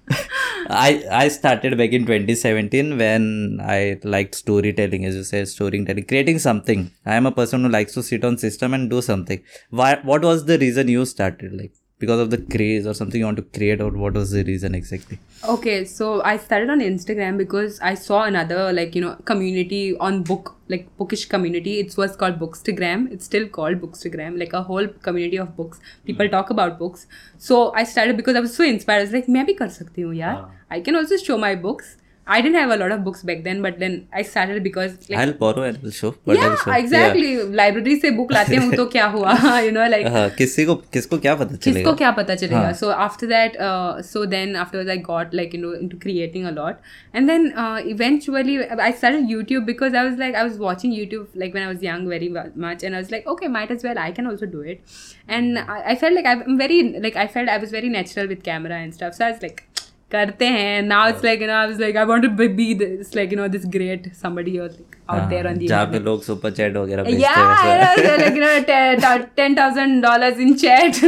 I 0.69 1.05
I 1.11 1.29
started 1.29 1.79
back 1.79 1.93
in 1.93 2.05
2017 2.07 2.99
when 2.99 3.61
I 3.63 3.99
liked 4.03 4.35
storytelling, 4.35 5.05
as 5.05 5.15
you 5.15 5.25
said, 5.25 5.49
storytelling, 5.49 6.05
creating 6.13 6.39
something. 6.41 6.91
I 7.07 7.15
am 7.15 7.27
a 7.27 7.33
person 7.33 7.63
who 7.65 7.69
likes 7.71 7.95
to 7.95 8.03
sit 8.03 8.25
on 8.25 8.37
system 8.37 8.75
and 8.75 8.91
do 8.91 9.01
something. 9.01 9.43
Why? 9.71 9.91
What 10.03 10.23
was 10.31 10.45
the 10.45 10.59
reason 10.59 10.89
you 10.89 11.05
started? 11.07 11.53
Like 11.63 11.73
because 11.99 12.21
of 12.21 12.31
the 12.31 12.39
craze 12.39 12.87
or 12.87 12.95
something 12.95 13.21
you 13.21 13.25
want 13.25 13.37
to 13.39 13.43
create 13.59 13.81
or 13.81 13.91
what 13.91 14.15
was 14.15 14.31
the 14.31 14.45
reason 14.45 14.75
exactly. 14.75 15.19
Okay 15.45 15.85
so 15.85 16.23
i 16.23 16.37
started 16.37 16.71
on 16.71 16.81
instagram 16.81 17.39
because 17.39 17.81
i 17.81 17.95
saw 17.95 18.23
another 18.25 18.73
like 18.73 18.95
you 18.95 19.01
know 19.01 19.17
community 19.25 19.97
on 19.99 20.23
book 20.23 20.57
like 20.69 20.89
bookish 20.97 21.27
community. 21.27 21.79
It 21.81 21.97
was 21.97 22.17
called 22.17 22.39
bookstagram. 22.39 23.11
It's 23.13 23.25
still 23.25 23.49
called 23.49 23.81
bookstagram 23.81 24.39
like 24.39 24.53
a 24.53 24.63
whole 24.63 24.89
community 24.89 25.37
of 25.37 25.57
books. 25.57 25.81
People 26.05 26.27
mm. 26.27 26.31
talk 26.31 26.51
about 26.51 26.79
books. 26.79 27.07
So 27.39 27.73
i 27.75 27.85
started 27.85 28.17
because 28.17 28.37
i 28.37 28.41
was 28.41 28.57
so 28.57 28.65
inspired. 28.65 28.99
I 28.99 29.03
was 29.03 29.13
like 29.13 29.29
maybe 29.29 29.55
kar 29.55 29.69
sakti 29.69 30.03
hu 30.03 30.13
yaar. 30.23 30.35
Ah. 30.41 30.51
I 30.71 30.81
can 30.81 30.97
also 30.97 31.17
show 31.17 31.39
my 31.39 31.55
books. 31.55 31.97
I 32.34 32.40
didn't 32.40 32.58
have 32.60 32.70
a 32.70 32.76
lot 32.80 32.92
of 32.94 33.04
books 33.04 33.24
back 33.24 33.40
then, 33.46 33.62
but 33.64 33.80
then 33.80 34.08
I 34.14 34.22
started 34.22 34.64
because 34.64 34.92
like 35.10 35.20
I'll 35.20 35.34
borrow 35.40 35.64
and 35.64 35.80
I'll 35.84 35.92
show. 35.92 36.12
But 36.24 36.38
I'll 36.38 36.52
yeah, 36.52 36.56
show. 36.64 36.72
exactly. 36.72 37.32
Library 37.60 37.96
से 38.02 38.12
book 38.18 38.32
लाते 38.32 38.56
हूँ 38.56 38.76
तो 38.76 38.86
क्या 38.96 39.06
हुआ? 39.16 39.34
you 39.66 39.72
know 39.78 39.88
like 39.94 40.04
Yeah. 40.06 40.14
हाँ, 40.18 40.30
किसी 40.38 40.66
को 40.66 40.76
किसको 40.98 41.18
क्या 41.26 41.34
पता 41.36 41.56
किसको 41.56 41.72
चलेगा 41.72 41.94
क्या 42.02 42.12
पता 42.20 42.36
चलेगा 42.44 42.60
हाँ. 42.60 42.74
so 42.84 42.92
after 43.08 43.30
that 43.32 43.58
uh, 43.70 44.02
so 44.12 44.24
then 44.36 44.56
afterwards 44.66 44.94
I 44.96 44.98
got 45.10 45.34
like 45.40 45.58
you 45.58 45.62
know 45.64 45.74
into 45.80 46.00
creating 46.06 46.46
a 46.46 46.52
lot 46.60 46.80
and 47.14 47.28
then 47.34 47.52
uh, 47.66 47.82
eventually 47.96 48.60
I 48.70 48.92
started 49.02 49.28
YouTube 49.34 49.66
because 49.72 50.00
I 50.04 50.06
was 50.10 50.16
like 50.24 50.36
I 50.36 50.46
was 50.52 50.60
watching 50.68 50.96
YouTube 51.00 51.28
like 51.44 51.60
when 51.60 51.64
I 51.64 51.74
was 51.74 51.82
young 51.90 52.08
very 52.08 52.30
mu- 52.38 52.52
much 52.68 52.84
and 52.84 52.96
I 52.96 53.04
was 53.06 53.12
like 53.18 53.28
okay 53.36 53.52
might 53.58 53.72
as 53.80 53.84
well 53.90 53.98
I 53.98 54.12
can 54.22 54.28
also 54.28 54.46
do 54.46 54.62
it 54.62 54.80
and 55.28 55.58
I, 55.58 55.82
I 55.96 55.96
felt 56.06 56.14
like 56.22 56.32
I'm 56.36 56.58
very 56.64 56.80
like 57.10 57.16
I 57.26 57.28
felt 57.28 57.50
I 57.50 57.58
was 57.58 57.72
very 57.72 57.90
natural 57.98 58.28
with 58.36 58.44
camera 58.52 58.80
and 58.86 58.94
stuff 59.02 59.16
so 59.16 59.26
I 59.26 59.32
was 59.32 59.42
like 59.50 59.68
करते 60.16 60.46
हैं 60.54 60.72
now 60.88 61.02
it's 61.10 61.22
like 61.26 61.40
you 61.44 61.48
know 61.50 61.58
I 61.58 61.68
was 61.72 61.78
like 61.82 61.96
I 62.00 62.04
want 62.08 62.26
to 62.28 62.30
be, 62.40 62.48
be 62.56 62.66
this 62.80 63.14
like 63.20 63.32
you 63.32 63.38
know 63.42 63.48
this 63.54 63.68
great 63.76 64.08
somebody 64.24 64.56
or 64.64 64.68
like 64.72 64.98
out 65.10 65.20
हाँ, 65.20 65.30
there 65.34 65.46
on 65.52 65.60
the 65.62 65.68
जहाँ 65.68 65.86
internet. 65.86 65.92
पे 65.92 66.00
लोग 66.06 66.24
super 66.24 66.52
chat 66.58 66.76
वगैरह 66.78 67.04
भेजते 67.04 67.22
Yeah, 67.22 67.38
हैं 67.38 67.78
I 67.78 67.78
वैसे। 67.78 68.08
know, 68.08 68.18
like, 68.24 68.36
you 68.36 68.44
know, 68.46 68.52
te- 68.72 69.30
ten 69.42 69.56
thousand 69.62 70.02
dollars 70.08 70.42
in 70.48 70.58
chat, 70.66 71.02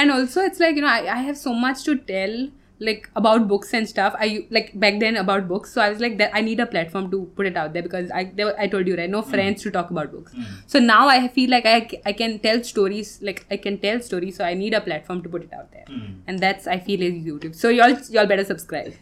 and 0.00 0.14
also 0.18 0.46
it's 0.50 0.60
like 0.66 0.76
you 0.76 0.86
know 0.86 0.92
I, 0.92 1.16
I 1.16 1.18
have 1.30 1.36
so 1.42 1.54
much 1.66 1.82
to 1.88 1.96
tell 2.12 2.36
like 2.87 3.09
about 3.15 3.47
books 3.47 3.73
and 3.73 3.87
stuff. 3.87 4.15
I 4.19 4.47
like 4.49 4.71
back 4.83 4.99
then 4.99 5.17
about 5.17 5.47
books, 5.47 5.73
so 5.73 5.81
I 5.81 5.89
was 5.89 5.99
like 5.99 6.17
that 6.17 6.31
I 6.33 6.41
need 6.41 6.59
a 6.59 6.65
platform 6.65 7.09
to 7.11 7.19
put 7.35 7.45
it 7.51 7.55
out 7.55 7.73
there 7.73 7.83
because 7.83 8.09
I 8.11 8.23
there, 8.39 8.59
I 8.59 8.67
told 8.67 8.87
you 8.87 8.97
right, 8.97 9.09
no 9.09 9.21
friends 9.21 9.61
to 9.63 9.71
talk 9.71 9.91
about 9.91 10.11
books. 10.11 10.33
So 10.65 10.79
now 10.79 11.07
I 11.07 11.27
feel 11.27 11.51
like 11.51 11.65
I 11.65 11.77
I 12.05 12.13
can 12.23 12.39
tell 12.39 12.63
stories 12.63 13.13
like 13.21 13.45
I 13.51 13.57
can 13.57 13.77
tell 13.85 14.01
stories, 14.09 14.41
so 14.41 14.43
I 14.43 14.53
need 14.55 14.73
a 14.73 14.81
platform 14.81 15.21
to 15.23 15.29
put 15.29 15.43
it 15.43 15.53
out 15.53 15.71
there, 15.71 15.85
and 16.27 16.39
that's 16.39 16.67
I 16.67 16.79
feel 16.89 17.07
is 17.09 17.23
YouTube. 17.31 17.55
So 17.55 17.69
y'all 17.69 17.97
y'all 18.09 18.25
better 18.35 18.45
subscribe. 18.53 18.93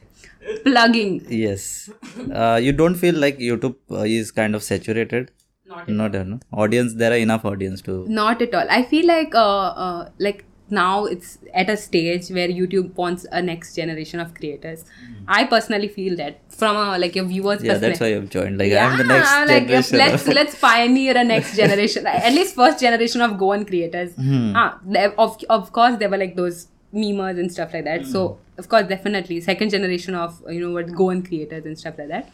Plugging. 0.64 1.26
Yes. 1.30 1.90
Uh, 2.34 2.60
you 2.62 2.72
don't 2.72 2.96
feel 2.96 3.16
like 3.16 3.40
YouTube 3.40 3.76
uh, 3.92 4.06
is 4.20 4.32
kind 4.32 4.56
of 4.56 4.64
saturated? 4.64 5.32
Not 5.66 5.88
Not, 5.88 6.16
uh, 6.16 6.24
no? 6.24 6.40
Audience, 6.52 6.96
there 6.96 7.12
are 7.12 7.18
enough 7.18 7.46
audience 7.46 7.82
to. 7.84 8.06
Not 8.08 8.42
at 8.42 8.56
all. 8.56 8.66
I 8.70 8.84
feel 8.84 9.06
like 9.06 9.36
uh, 9.36 9.68
uh 9.86 10.10
like 10.18 10.46
now 10.72 11.06
it's 11.06 11.38
at 11.54 11.70
a 11.70 11.78
stage 11.78 12.30
where 12.30 12.48
YouTube 12.48 12.96
wants 12.96 13.26
a 13.32 13.42
next 13.42 13.76
generation 13.76 14.20
of 14.20 14.34
creators. 14.34 14.86
I 15.28 15.46
personally 15.46 15.88
feel 15.88 16.16
that 16.18 16.40
from 16.50 16.76
a 16.76 16.98
like 16.98 17.16
your 17.16 17.26
viewers' 17.26 17.60
Hmm. 17.60 17.66
Yeah, 17.68 17.78
that's 17.78 18.00
why 18.00 18.08
you've 18.08 18.30
joined. 18.30 18.58
Like, 18.58 18.72
yeah, 18.72 18.88
I'm 18.88 18.98
the 18.98 19.04
next 19.04 19.32
like 19.32 19.64
if 19.64 19.90
generation. 19.90 19.98
let's 19.98 20.28
let's 20.40 20.60
pioneer 20.60 21.18
a 21.18 21.24
next 21.24 21.56
generation, 21.56 22.08
at 22.28 22.34
least 22.34 22.56
first 22.56 22.80
generation 22.80 23.22
of 23.22 23.38
Goan 23.38 23.66
creators. 23.66 24.14
Hmm. 24.16 24.54
Ah, 24.56 24.80
of 25.18 25.38
of 25.50 25.72
course 25.72 25.98
there 25.98 26.10
were 26.10 26.18
like 26.18 26.36
those 26.36 26.68
memers 26.94 27.40
and 27.40 27.52
stuff 27.52 27.74
like 27.74 27.84
that. 27.86 28.06
So 28.06 28.40
of 28.58 28.68
course, 28.68 28.88
definitely 28.88 29.40
second 29.42 29.70
generation 29.70 30.16
of 30.16 30.42
you 30.50 30.60
know 30.60 30.72
what 30.72 30.92
Goan 30.94 31.24
creators 31.24 31.66
and 31.66 31.78
stuff 31.78 31.98
like 31.98 32.10
that. 32.10 32.30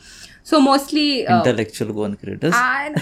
So 0.50 0.58
mostly. 0.60 1.26
Uh, 1.26 1.38
Intellectual 1.38 1.92
Goan 1.96 2.14
creators. 2.20 2.52
I, 2.54 2.92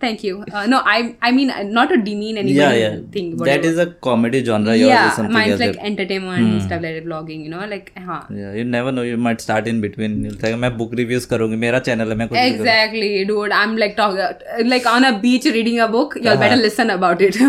thank 0.00 0.22
you. 0.24 0.44
Uh, 0.52 0.66
no, 0.66 0.80
I 0.94 1.16
I 1.22 1.30
mean 1.36 1.50
uh, 1.50 1.62
not 1.62 1.90
to 1.90 1.96
demean 2.08 2.38
anybody. 2.42 2.54
yeah, 2.54 2.72
yeah. 2.80 2.96
Thing, 3.16 3.28
that 3.36 3.40
whatever. 3.40 3.66
is 3.72 3.78
a 3.78 3.86
comedy 4.06 4.40
genre. 4.48 4.74
Yours 4.80 4.88
yeah, 4.88 5.08
is 5.10 5.14
something 5.18 5.32
mine's 5.38 5.52
else. 5.52 5.60
like 5.64 5.74
that- 5.76 5.86
entertainment 5.90 6.40
and 6.52 6.62
stuff 6.62 6.82
like 6.86 6.94
that, 6.96 7.04
vlogging. 7.10 7.42
You 7.44 7.50
know, 7.54 7.64
like 7.74 7.92
huh. 8.08 8.22
yeah, 8.40 8.52
you 8.60 8.64
never 8.64 8.92
know. 8.96 9.02
You 9.10 9.16
might 9.28 9.40
start 9.46 9.68
in 9.74 9.80
between. 9.86 10.16
You'll 10.24 10.40
think 10.46 10.58
मैं 10.64 10.72
book 10.78 10.96
reviews 11.02 11.26
करूँगी. 11.34 11.56
मेरा 11.66 11.82
channel 11.90 12.14
है 12.14 12.16
मैं 12.22 12.28
कुछ 12.28 12.38
भी 12.38 12.50
करूँगी. 12.50 12.58
Exactly, 12.60 13.12
dude. 13.32 13.56
I'm 13.60 13.76
like 13.84 13.96
talking 14.00 14.66
like 14.74 14.90
on 14.94 15.08
a 15.10 15.12
beach 15.26 15.50
reading 15.58 15.78
a 15.80 15.88
book. 15.98 16.16
Y'all 16.16 16.32
Uh-huh. 16.34 16.40
better 16.46 16.60
listen 16.62 16.90
about 16.96 17.22
it. 17.28 17.40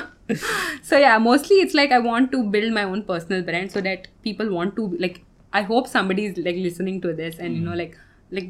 so 0.83 0.97
yeah, 0.97 1.17
mostly 1.17 1.57
it's 1.65 1.73
like 1.81 1.91
I 1.91 1.99
want 1.99 2.31
to 2.37 2.43
build 2.55 2.73
my 2.79 2.83
own 2.83 3.03
personal 3.03 3.43
brand 3.51 3.71
so 3.71 3.81
that 3.89 4.07
people 4.29 4.49
want 4.59 4.75
to 4.77 4.87
like. 5.07 5.19
I 5.53 5.61
hope 5.73 5.87
somebody 5.87 6.25
is 6.31 6.37
like 6.37 6.55
listening 6.69 7.01
to 7.05 7.13
this 7.13 7.37
and 7.39 7.55
you 7.55 7.61
Mm. 7.61 7.65
know 7.69 7.75
like 7.83 7.97
like 8.31 8.49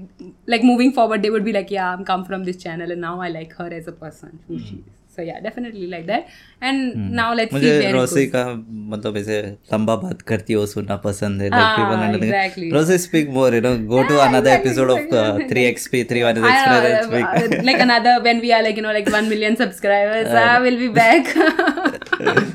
like 0.55 0.63
moving 0.71 0.91
forward 1.01 1.21
they 1.23 1.29
would 1.35 1.45
be 1.51 1.53
like 1.59 1.71
yeah 1.71 1.91
I'm 1.93 2.05
come 2.13 2.23
from 2.31 2.43
this 2.49 2.57
channel 2.63 2.91
and 2.97 3.01
now 3.09 3.19
I 3.27 3.29
like 3.29 3.53
her 3.61 3.69
as 3.81 3.87
a 3.87 3.91
person 4.07 4.39
who 4.47 4.59
she 4.59 4.75
is. 4.87 4.97
So 5.15 5.21
yeah, 5.27 5.39
definitely 5.45 5.87
like 5.93 6.05
that. 6.09 6.27
And 6.67 7.11
now 7.15 7.23
let's 7.37 7.51
see 7.53 7.59
Mm. 7.59 7.63
मुझे 7.63 7.79
where 7.79 7.89
it 7.89 7.95
Rossi 7.95 8.21
goes. 8.25 8.31
का 8.35 8.43
मतलब 8.91 9.17
ऐसे 9.17 9.39
लंबा 9.73 9.95
बात 10.03 10.21
करती 10.29 10.53
हो 10.59 10.65
सुनना 10.73 10.95
पसंद 11.05 11.41
है 11.41 11.49
Ah, 11.49 11.55
like 11.57 11.73
people 11.79 12.03
understand. 12.03 12.23
exactly. 12.27 12.69
Rossi 12.75 12.97
speak 13.05 13.33
more 13.37 13.49
you 13.55 13.61
know 13.65 13.73
go 13.95 14.03
to 14.11 14.19
Ah, 14.19 14.27
another 14.27 14.53
exactly, 14.53 14.71
episode 14.71 14.93
of 14.93 14.97
uh, 14.97 15.01
exactly. 15.01 15.47
3xp 15.49 16.03
3 16.11 16.21
is 16.21 16.47
I 16.51 16.53
express 16.53 16.85
know, 16.85 16.93
and 16.99 17.05
speak 17.09 17.59
uh, 17.59 17.65
like 17.71 17.83
another 17.87 18.13
when 18.29 18.39
we 18.45 18.53
are 18.59 18.61
like 18.69 18.79
you 18.81 18.85
know 18.87 18.95
like 18.99 19.11
one 19.17 19.27
million 19.33 19.59
subscribers, 19.63 20.31
I 20.45 20.59
will 20.67 20.79
be 20.85 20.89
back. 21.01 21.33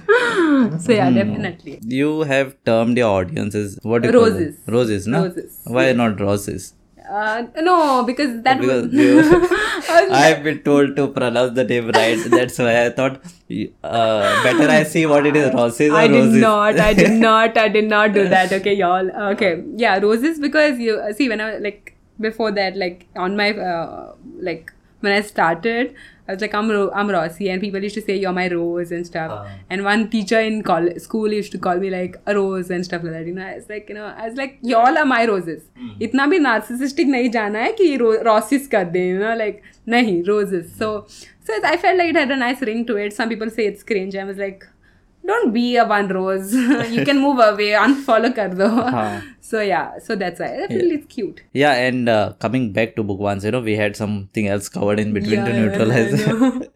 so 0.86 0.92
yeah, 0.92 1.10
definitely. 1.10 1.78
you 1.98 2.22
have 2.32 2.54
termed 2.64 2.96
your 3.04 3.10
audience 3.20 3.54
as 3.54 3.78
what 3.82 4.02
do 4.02 4.08
you 4.08 4.14
call 4.18 4.30
them? 4.30 4.34
Roses. 4.34 4.56
roses 4.78 5.06
no 5.06 5.22
Roses. 5.26 5.60
why 5.78 5.86
not 5.92 6.20
roses 6.20 6.72
Uh, 7.11 7.43
no, 7.61 8.03
because 8.05 8.41
that 8.43 8.59
because 8.61 8.83
would. 8.83 8.93
you, 8.93 9.19
I've 10.19 10.43
been 10.43 10.59
told 10.63 10.95
to 10.95 11.07
pronounce 11.09 11.53
the 11.55 11.65
name 11.65 11.89
right. 11.89 12.17
That's 12.35 12.57
why 12.57 12.85
I 12.85 12.89
thought 12.89 13.17
uh, 13.83 14.43
better 14.43 14.69
I 14.69 14.83
see 14.83 15.05
what 15.05 15.25
it 15.25 15.35
is, 15.35 15.53
roses 15.53 15.91
or 15.91 15.97
I 15.97 16.07
did 16.07 16.19
roses. 16.19 16.41
not. 16.41 16.79
I 16.79 16.93
did 16.93 17.11
not. 17.27 17.57
I 17.57 17.67
did 17.67 17.89
not 17.89 18.13
do 18.13 18.29
that. 18.29 18.53
Okay, 18.53 18.73
y'all. 18.75 19.11
Okay, 19.33 19.61
yeah, 19.75 19.97
roses 19.99 20.39
because 20.39 20.79
you 20.79 20.95
uh, 20.99 21.11
see 21.11 21.27
when 21.27 21.41
I 21.41 21.57
like 21.57 21.97
before 22.19 22.51
that 22.51 22.77
like 22.77 23.07
on 23.15 23.35
my 23.35 23.51
uh, 23.51 24.15
like 24.39 24.71
when 25.01 25.11
I 25.11 25.21
started, 25.21 25.93
I 26.30 26.32
was 26.32 26.40
like 26.42 26.54
I'm 26.58 26.70
Ro- 26.74 26.90
I'm 27.00 27.08
Rossi, 27.14 27.48
and 27.50 27.60
people 27.60 27.82
used 27.88 27.94
to 27.96 28.00
say 28.06 28.16
you're 28.20 28.32
my 28.32 28.48
rose 28.52 28.90
and 28.90 29.06
stuff. 29.08 29.30
Ah. 29.34 29.50
And 29.70 29.84
one 29.84 30.08
teacher 30.14 30.40
in 30.40 30.62
college, 30.68 30.98
school 31.02 31.32
used 31.32 31.52
to 31.52 31.58
call 31.66 31.76
me 31.84 31.90
like 31.90 32.16
a 32.26 32.34
rose 32.34 32.70
and 32.76 32.84
stuff 32.84 33.04
like 33.04 33.12
that. 33.12 33.26
You 33.26 33.34
know, 33.34 33.44
I 33.46 33.54
was 33.56 33.68
like 33.74 33.88
you 33.88 33.94
know 33.94 34.06
I 34.06 34.26
was 34.28 34.36
like 34.36 34.58
y'all 34.62 34.98
are 35.02 35.04
my 35.12 35.20
roses. 35.32 35.62
इतना 36.08 36.26
भी 36.32 36.38
narcissistic 36.46 37.12
नहीं 37.16 37.30
जाना 37.36 37.58
है 37.66 37.72
कि 37.80 37.96
ro- 38.00 38.22
roses 38.30 38.66
कर 38.74 38.84
दे. 38.96 39.04
You 39.08 39.18
know, 39.20 39.34
like 39.44 39.62
नहीं 39.96 40.16
roses. 40.28 40.72
So 40.78 40.90
so 41.48 41.60
I 41.64 41.76
felt 41.76 41.96
like 42.02 42.10
it 42.14 42.16
had 42.16 42.30
a 42.30 42.40
nice 42.44 42.62
ring 42.70 42.84
to 42.86 42.96
it. 43.04 43.12
Some 43.20 43.28
people 43.28 43.50
say 43.58 43.66
it's 43.74 43.84
cringe. 43.92 44.16
I 44.16 44.24
was 44.32 44.36
like 44.46 44.66
don't 45.25 45.53
be 45.53 45.75
a 45.77 45.85
one 45.85 46.07
rose. 46.07 46.53
you 46.91 47.05
can 47.05 47.19
move 47.19 47.39
away, 47.39 47.69
unfollow 47.85 48.35
kar 48.35 48.49
do. 48.49 48.67
हाँ. 48.67 49.21
So 49.51 49.59
yeah, 49.59 49.99
so 49.99 50.15
that's 50.15 50.39
why 50.39 50.63
I 50.63 50.67
feel 50.67 50.91
it's 50.91 51.07
cute. 51.13 51.41
Yeah, 51.51 51.73
and 51.73 52.07
uh, 52.07 52.33
coming 52.39 52.71
back 52.71 52.95
to 52.95 53.03
book 53.03 53.19
ones, 53.19 53.43
you 53.43 53.51
know, 53.51 53.59
we 53.59 53.75
had 53.75 53.97
something 53.97 54.47
else 54.47 54.69
covered 54.69 54.99
in 54.99 55.11
between 55.13 55.39
Yeah, 55.39 55.45
to 55.45 55.53
neutralize. 55.53 56.23
I 56.27 56.67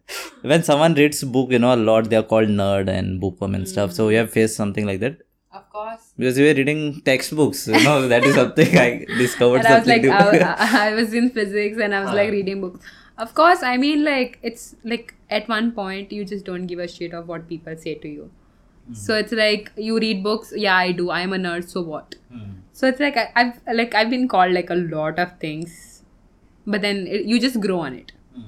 when 0.42 0.62
someone 0.62 0.94
reads 0.94 1.22
book, 1.24 1.50
you 1.52 1.58
know, 1.58 1.74
a 1.74 1.80
lot, 1.90 2.10
they 2.10 2.16
are 2.16 2.22
called 2.22 2.48
nerd 2.48 2.90
and 2.90 3.18
bookworm 3.18 3.54
and 3.54 3.66
stuff. 3.66 3.90
Mm. 3.90 3.94
So 3.94 4.08
you 4.10 4.18
have 4.18 4.30
faced 4.30 4.56
something 4.56 4.84
like 4.84 5.00
that. 5.00 5.16
Of 5.52 5.70
course. 5.70 6.12
Because 6.18 6.38
you 6.38 6.44
were 6.44 6.54
reading 6.54 7.00
textbooks, 7.00 7.66
you 7.66 7.82
know, 7.82 8.08
that 8.08 8.24
is 8.24 8.34
something 8.34 8.76
I 8.76 9.06
discovered 9.16 9.64
And 9.64 9.68
I 9.68 9.78
was 9.78 9.88
like. 9.88 10.04
I, 10.04 10.88
I 10.88 10.94
was 10.94 11.14
in 11.14 11.30
physics 11.30 11.78
and 11.80 11.94
I 11.94 12.04
was 12.04 12.12
like 12.12 12.30
reading 12.30 12.60
books. 12.60 12.84
Of 13.18 13.34
course, 13.34 13.62
I 13.62 13.76
mean, 13.76 14.04
like, 14.04 14.38
it's 14.42 14.76
like 14.84 15.14
at 15.30 15.48
one 15.48 15.72
point 15.72 16.12
you 16.12 16.24
just 16.24 16.44
don't 16.44 16.66
give 16.66 16.78
a 16.78 16.88
shit 16.88 17.14
of 17.14 17.28
what 17.28 17.48
people 17.48 17.76
say 17.76 17.94
to 17.94 18.08
you. 18.08 18.30
So 18.92 19.16
it's 19.16 19.32
like 19.32 19.72
you 19.76 19.98
read 19.98 20.22
books. 20.22 20.52
Yeah, 20.54 20.76
I 20.76 20.92
do. 20.92 21.10
I'm 21.10 21.32
a 21.32 21.36
nerd. 21.36 21.68
So 21.68 21.80
what? 21.82 22.14
Hmm. 22.32 22.60
So 22.72 22.86
it's 22.86 23.00
like 23.00 23.16
I, 23.16 23.32
I've 23.34 23.60
like 23.74 23.94
I've 23.94 24.10
been 24.10 24.28
called 24.28 24.52
like 24.52 24.70
a 24.70 24.76
lot 24.76 25.18
of 25.18 25.38
things, 25.40 26.04
but 26.66 26.82
then 26.82 27.06
it, 27.08 27.24
you 27.24 27.40
just 27.40 27.60
grow 27.60 27.80
on 27.80 27.94
it. 27.94 28.12
Hmm. 28.34 28.42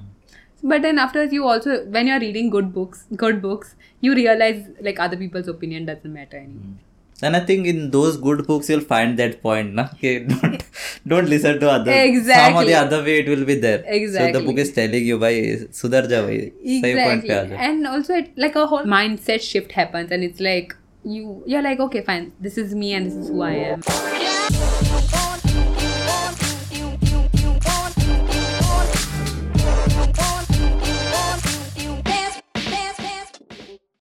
But 0.63 0.81
then 0.81 0.97
after 0.97 1.25
you 1.25 1.45
also 1.45 1.83
when 1.87 2.07
you're 2.07 2.21
reading 2.21 2.49
good 2.49 2.73
books, 2.73 3.05
good 3.17 3.41
books, 3.41 3.75
you 3.99 4.15
realize 4.15 4.65
like 4.79 4.97
other 4.97 5.17
people's 5.17 5.49
opinion 5.49 5.85
doesn't 5.85 6.13
matter 6.13 6.37
anymore 6.37 6.77
and 7.21 7.35
i 7.35 7.39
think 7.39 7.67
in 7.67 7.91
those 7.91 8.17
good 8.17 8.45
books 8.47 8.69
you'll 8.69 8.87
find 8.93 9.17
that 9.19 9.41
point 9.41 9.73
na? 9.73 9.85
Okay, 9.93 10.19
don't 10.31 10.63
don't 11.07 11.29
listen 11.29 11.59
to 11.59 11.69
other. 11.69 11.91
exactly 11.91 12.53
some 12.53 12.61
or 12.61 12.65
the 12.65 12.75
other 12.75 13.03
way 13.03 13.19
it 13.19 13.29
will 13.29 13.45
be 13.45 13.55
there. 13.55 13.83
Exactly 13.85 14.33
so 14.33 14.39
the 14.39 14.45
book 14.45 14.57
is 14.57 14.73
telling 14.73 15.05
you 15.05 15.17
by 15.19 15.33
sudhar 15.81 16.03
ja 16.15 16.21
exactly. 16.27 17.55
and 17.55 17.87
also 17.87 18.13
it, 18.15 18.31
like 18.37 18.55
a 18.55 18.67
whole 18.67 18.83
mindset 18.97 19.41
shift 19.41 19.71
happens 19.71 20.11
and 20.11 20.23
it's 20.23 20.39
like 20.39 20.75
you 21.03 21.43
you're 21.45 21.65
like 21.69 21.79
okay 21.79 22.03
fine 22.11 22.31
this 22.39 22.57
is 22.57 22.75
me 22.75 22.93
and 22.93 23.05
this 23.07 23.15
is 23.15 23.29
who 23.29 23.41
i 23.41 23.55
am. 23.71 24.78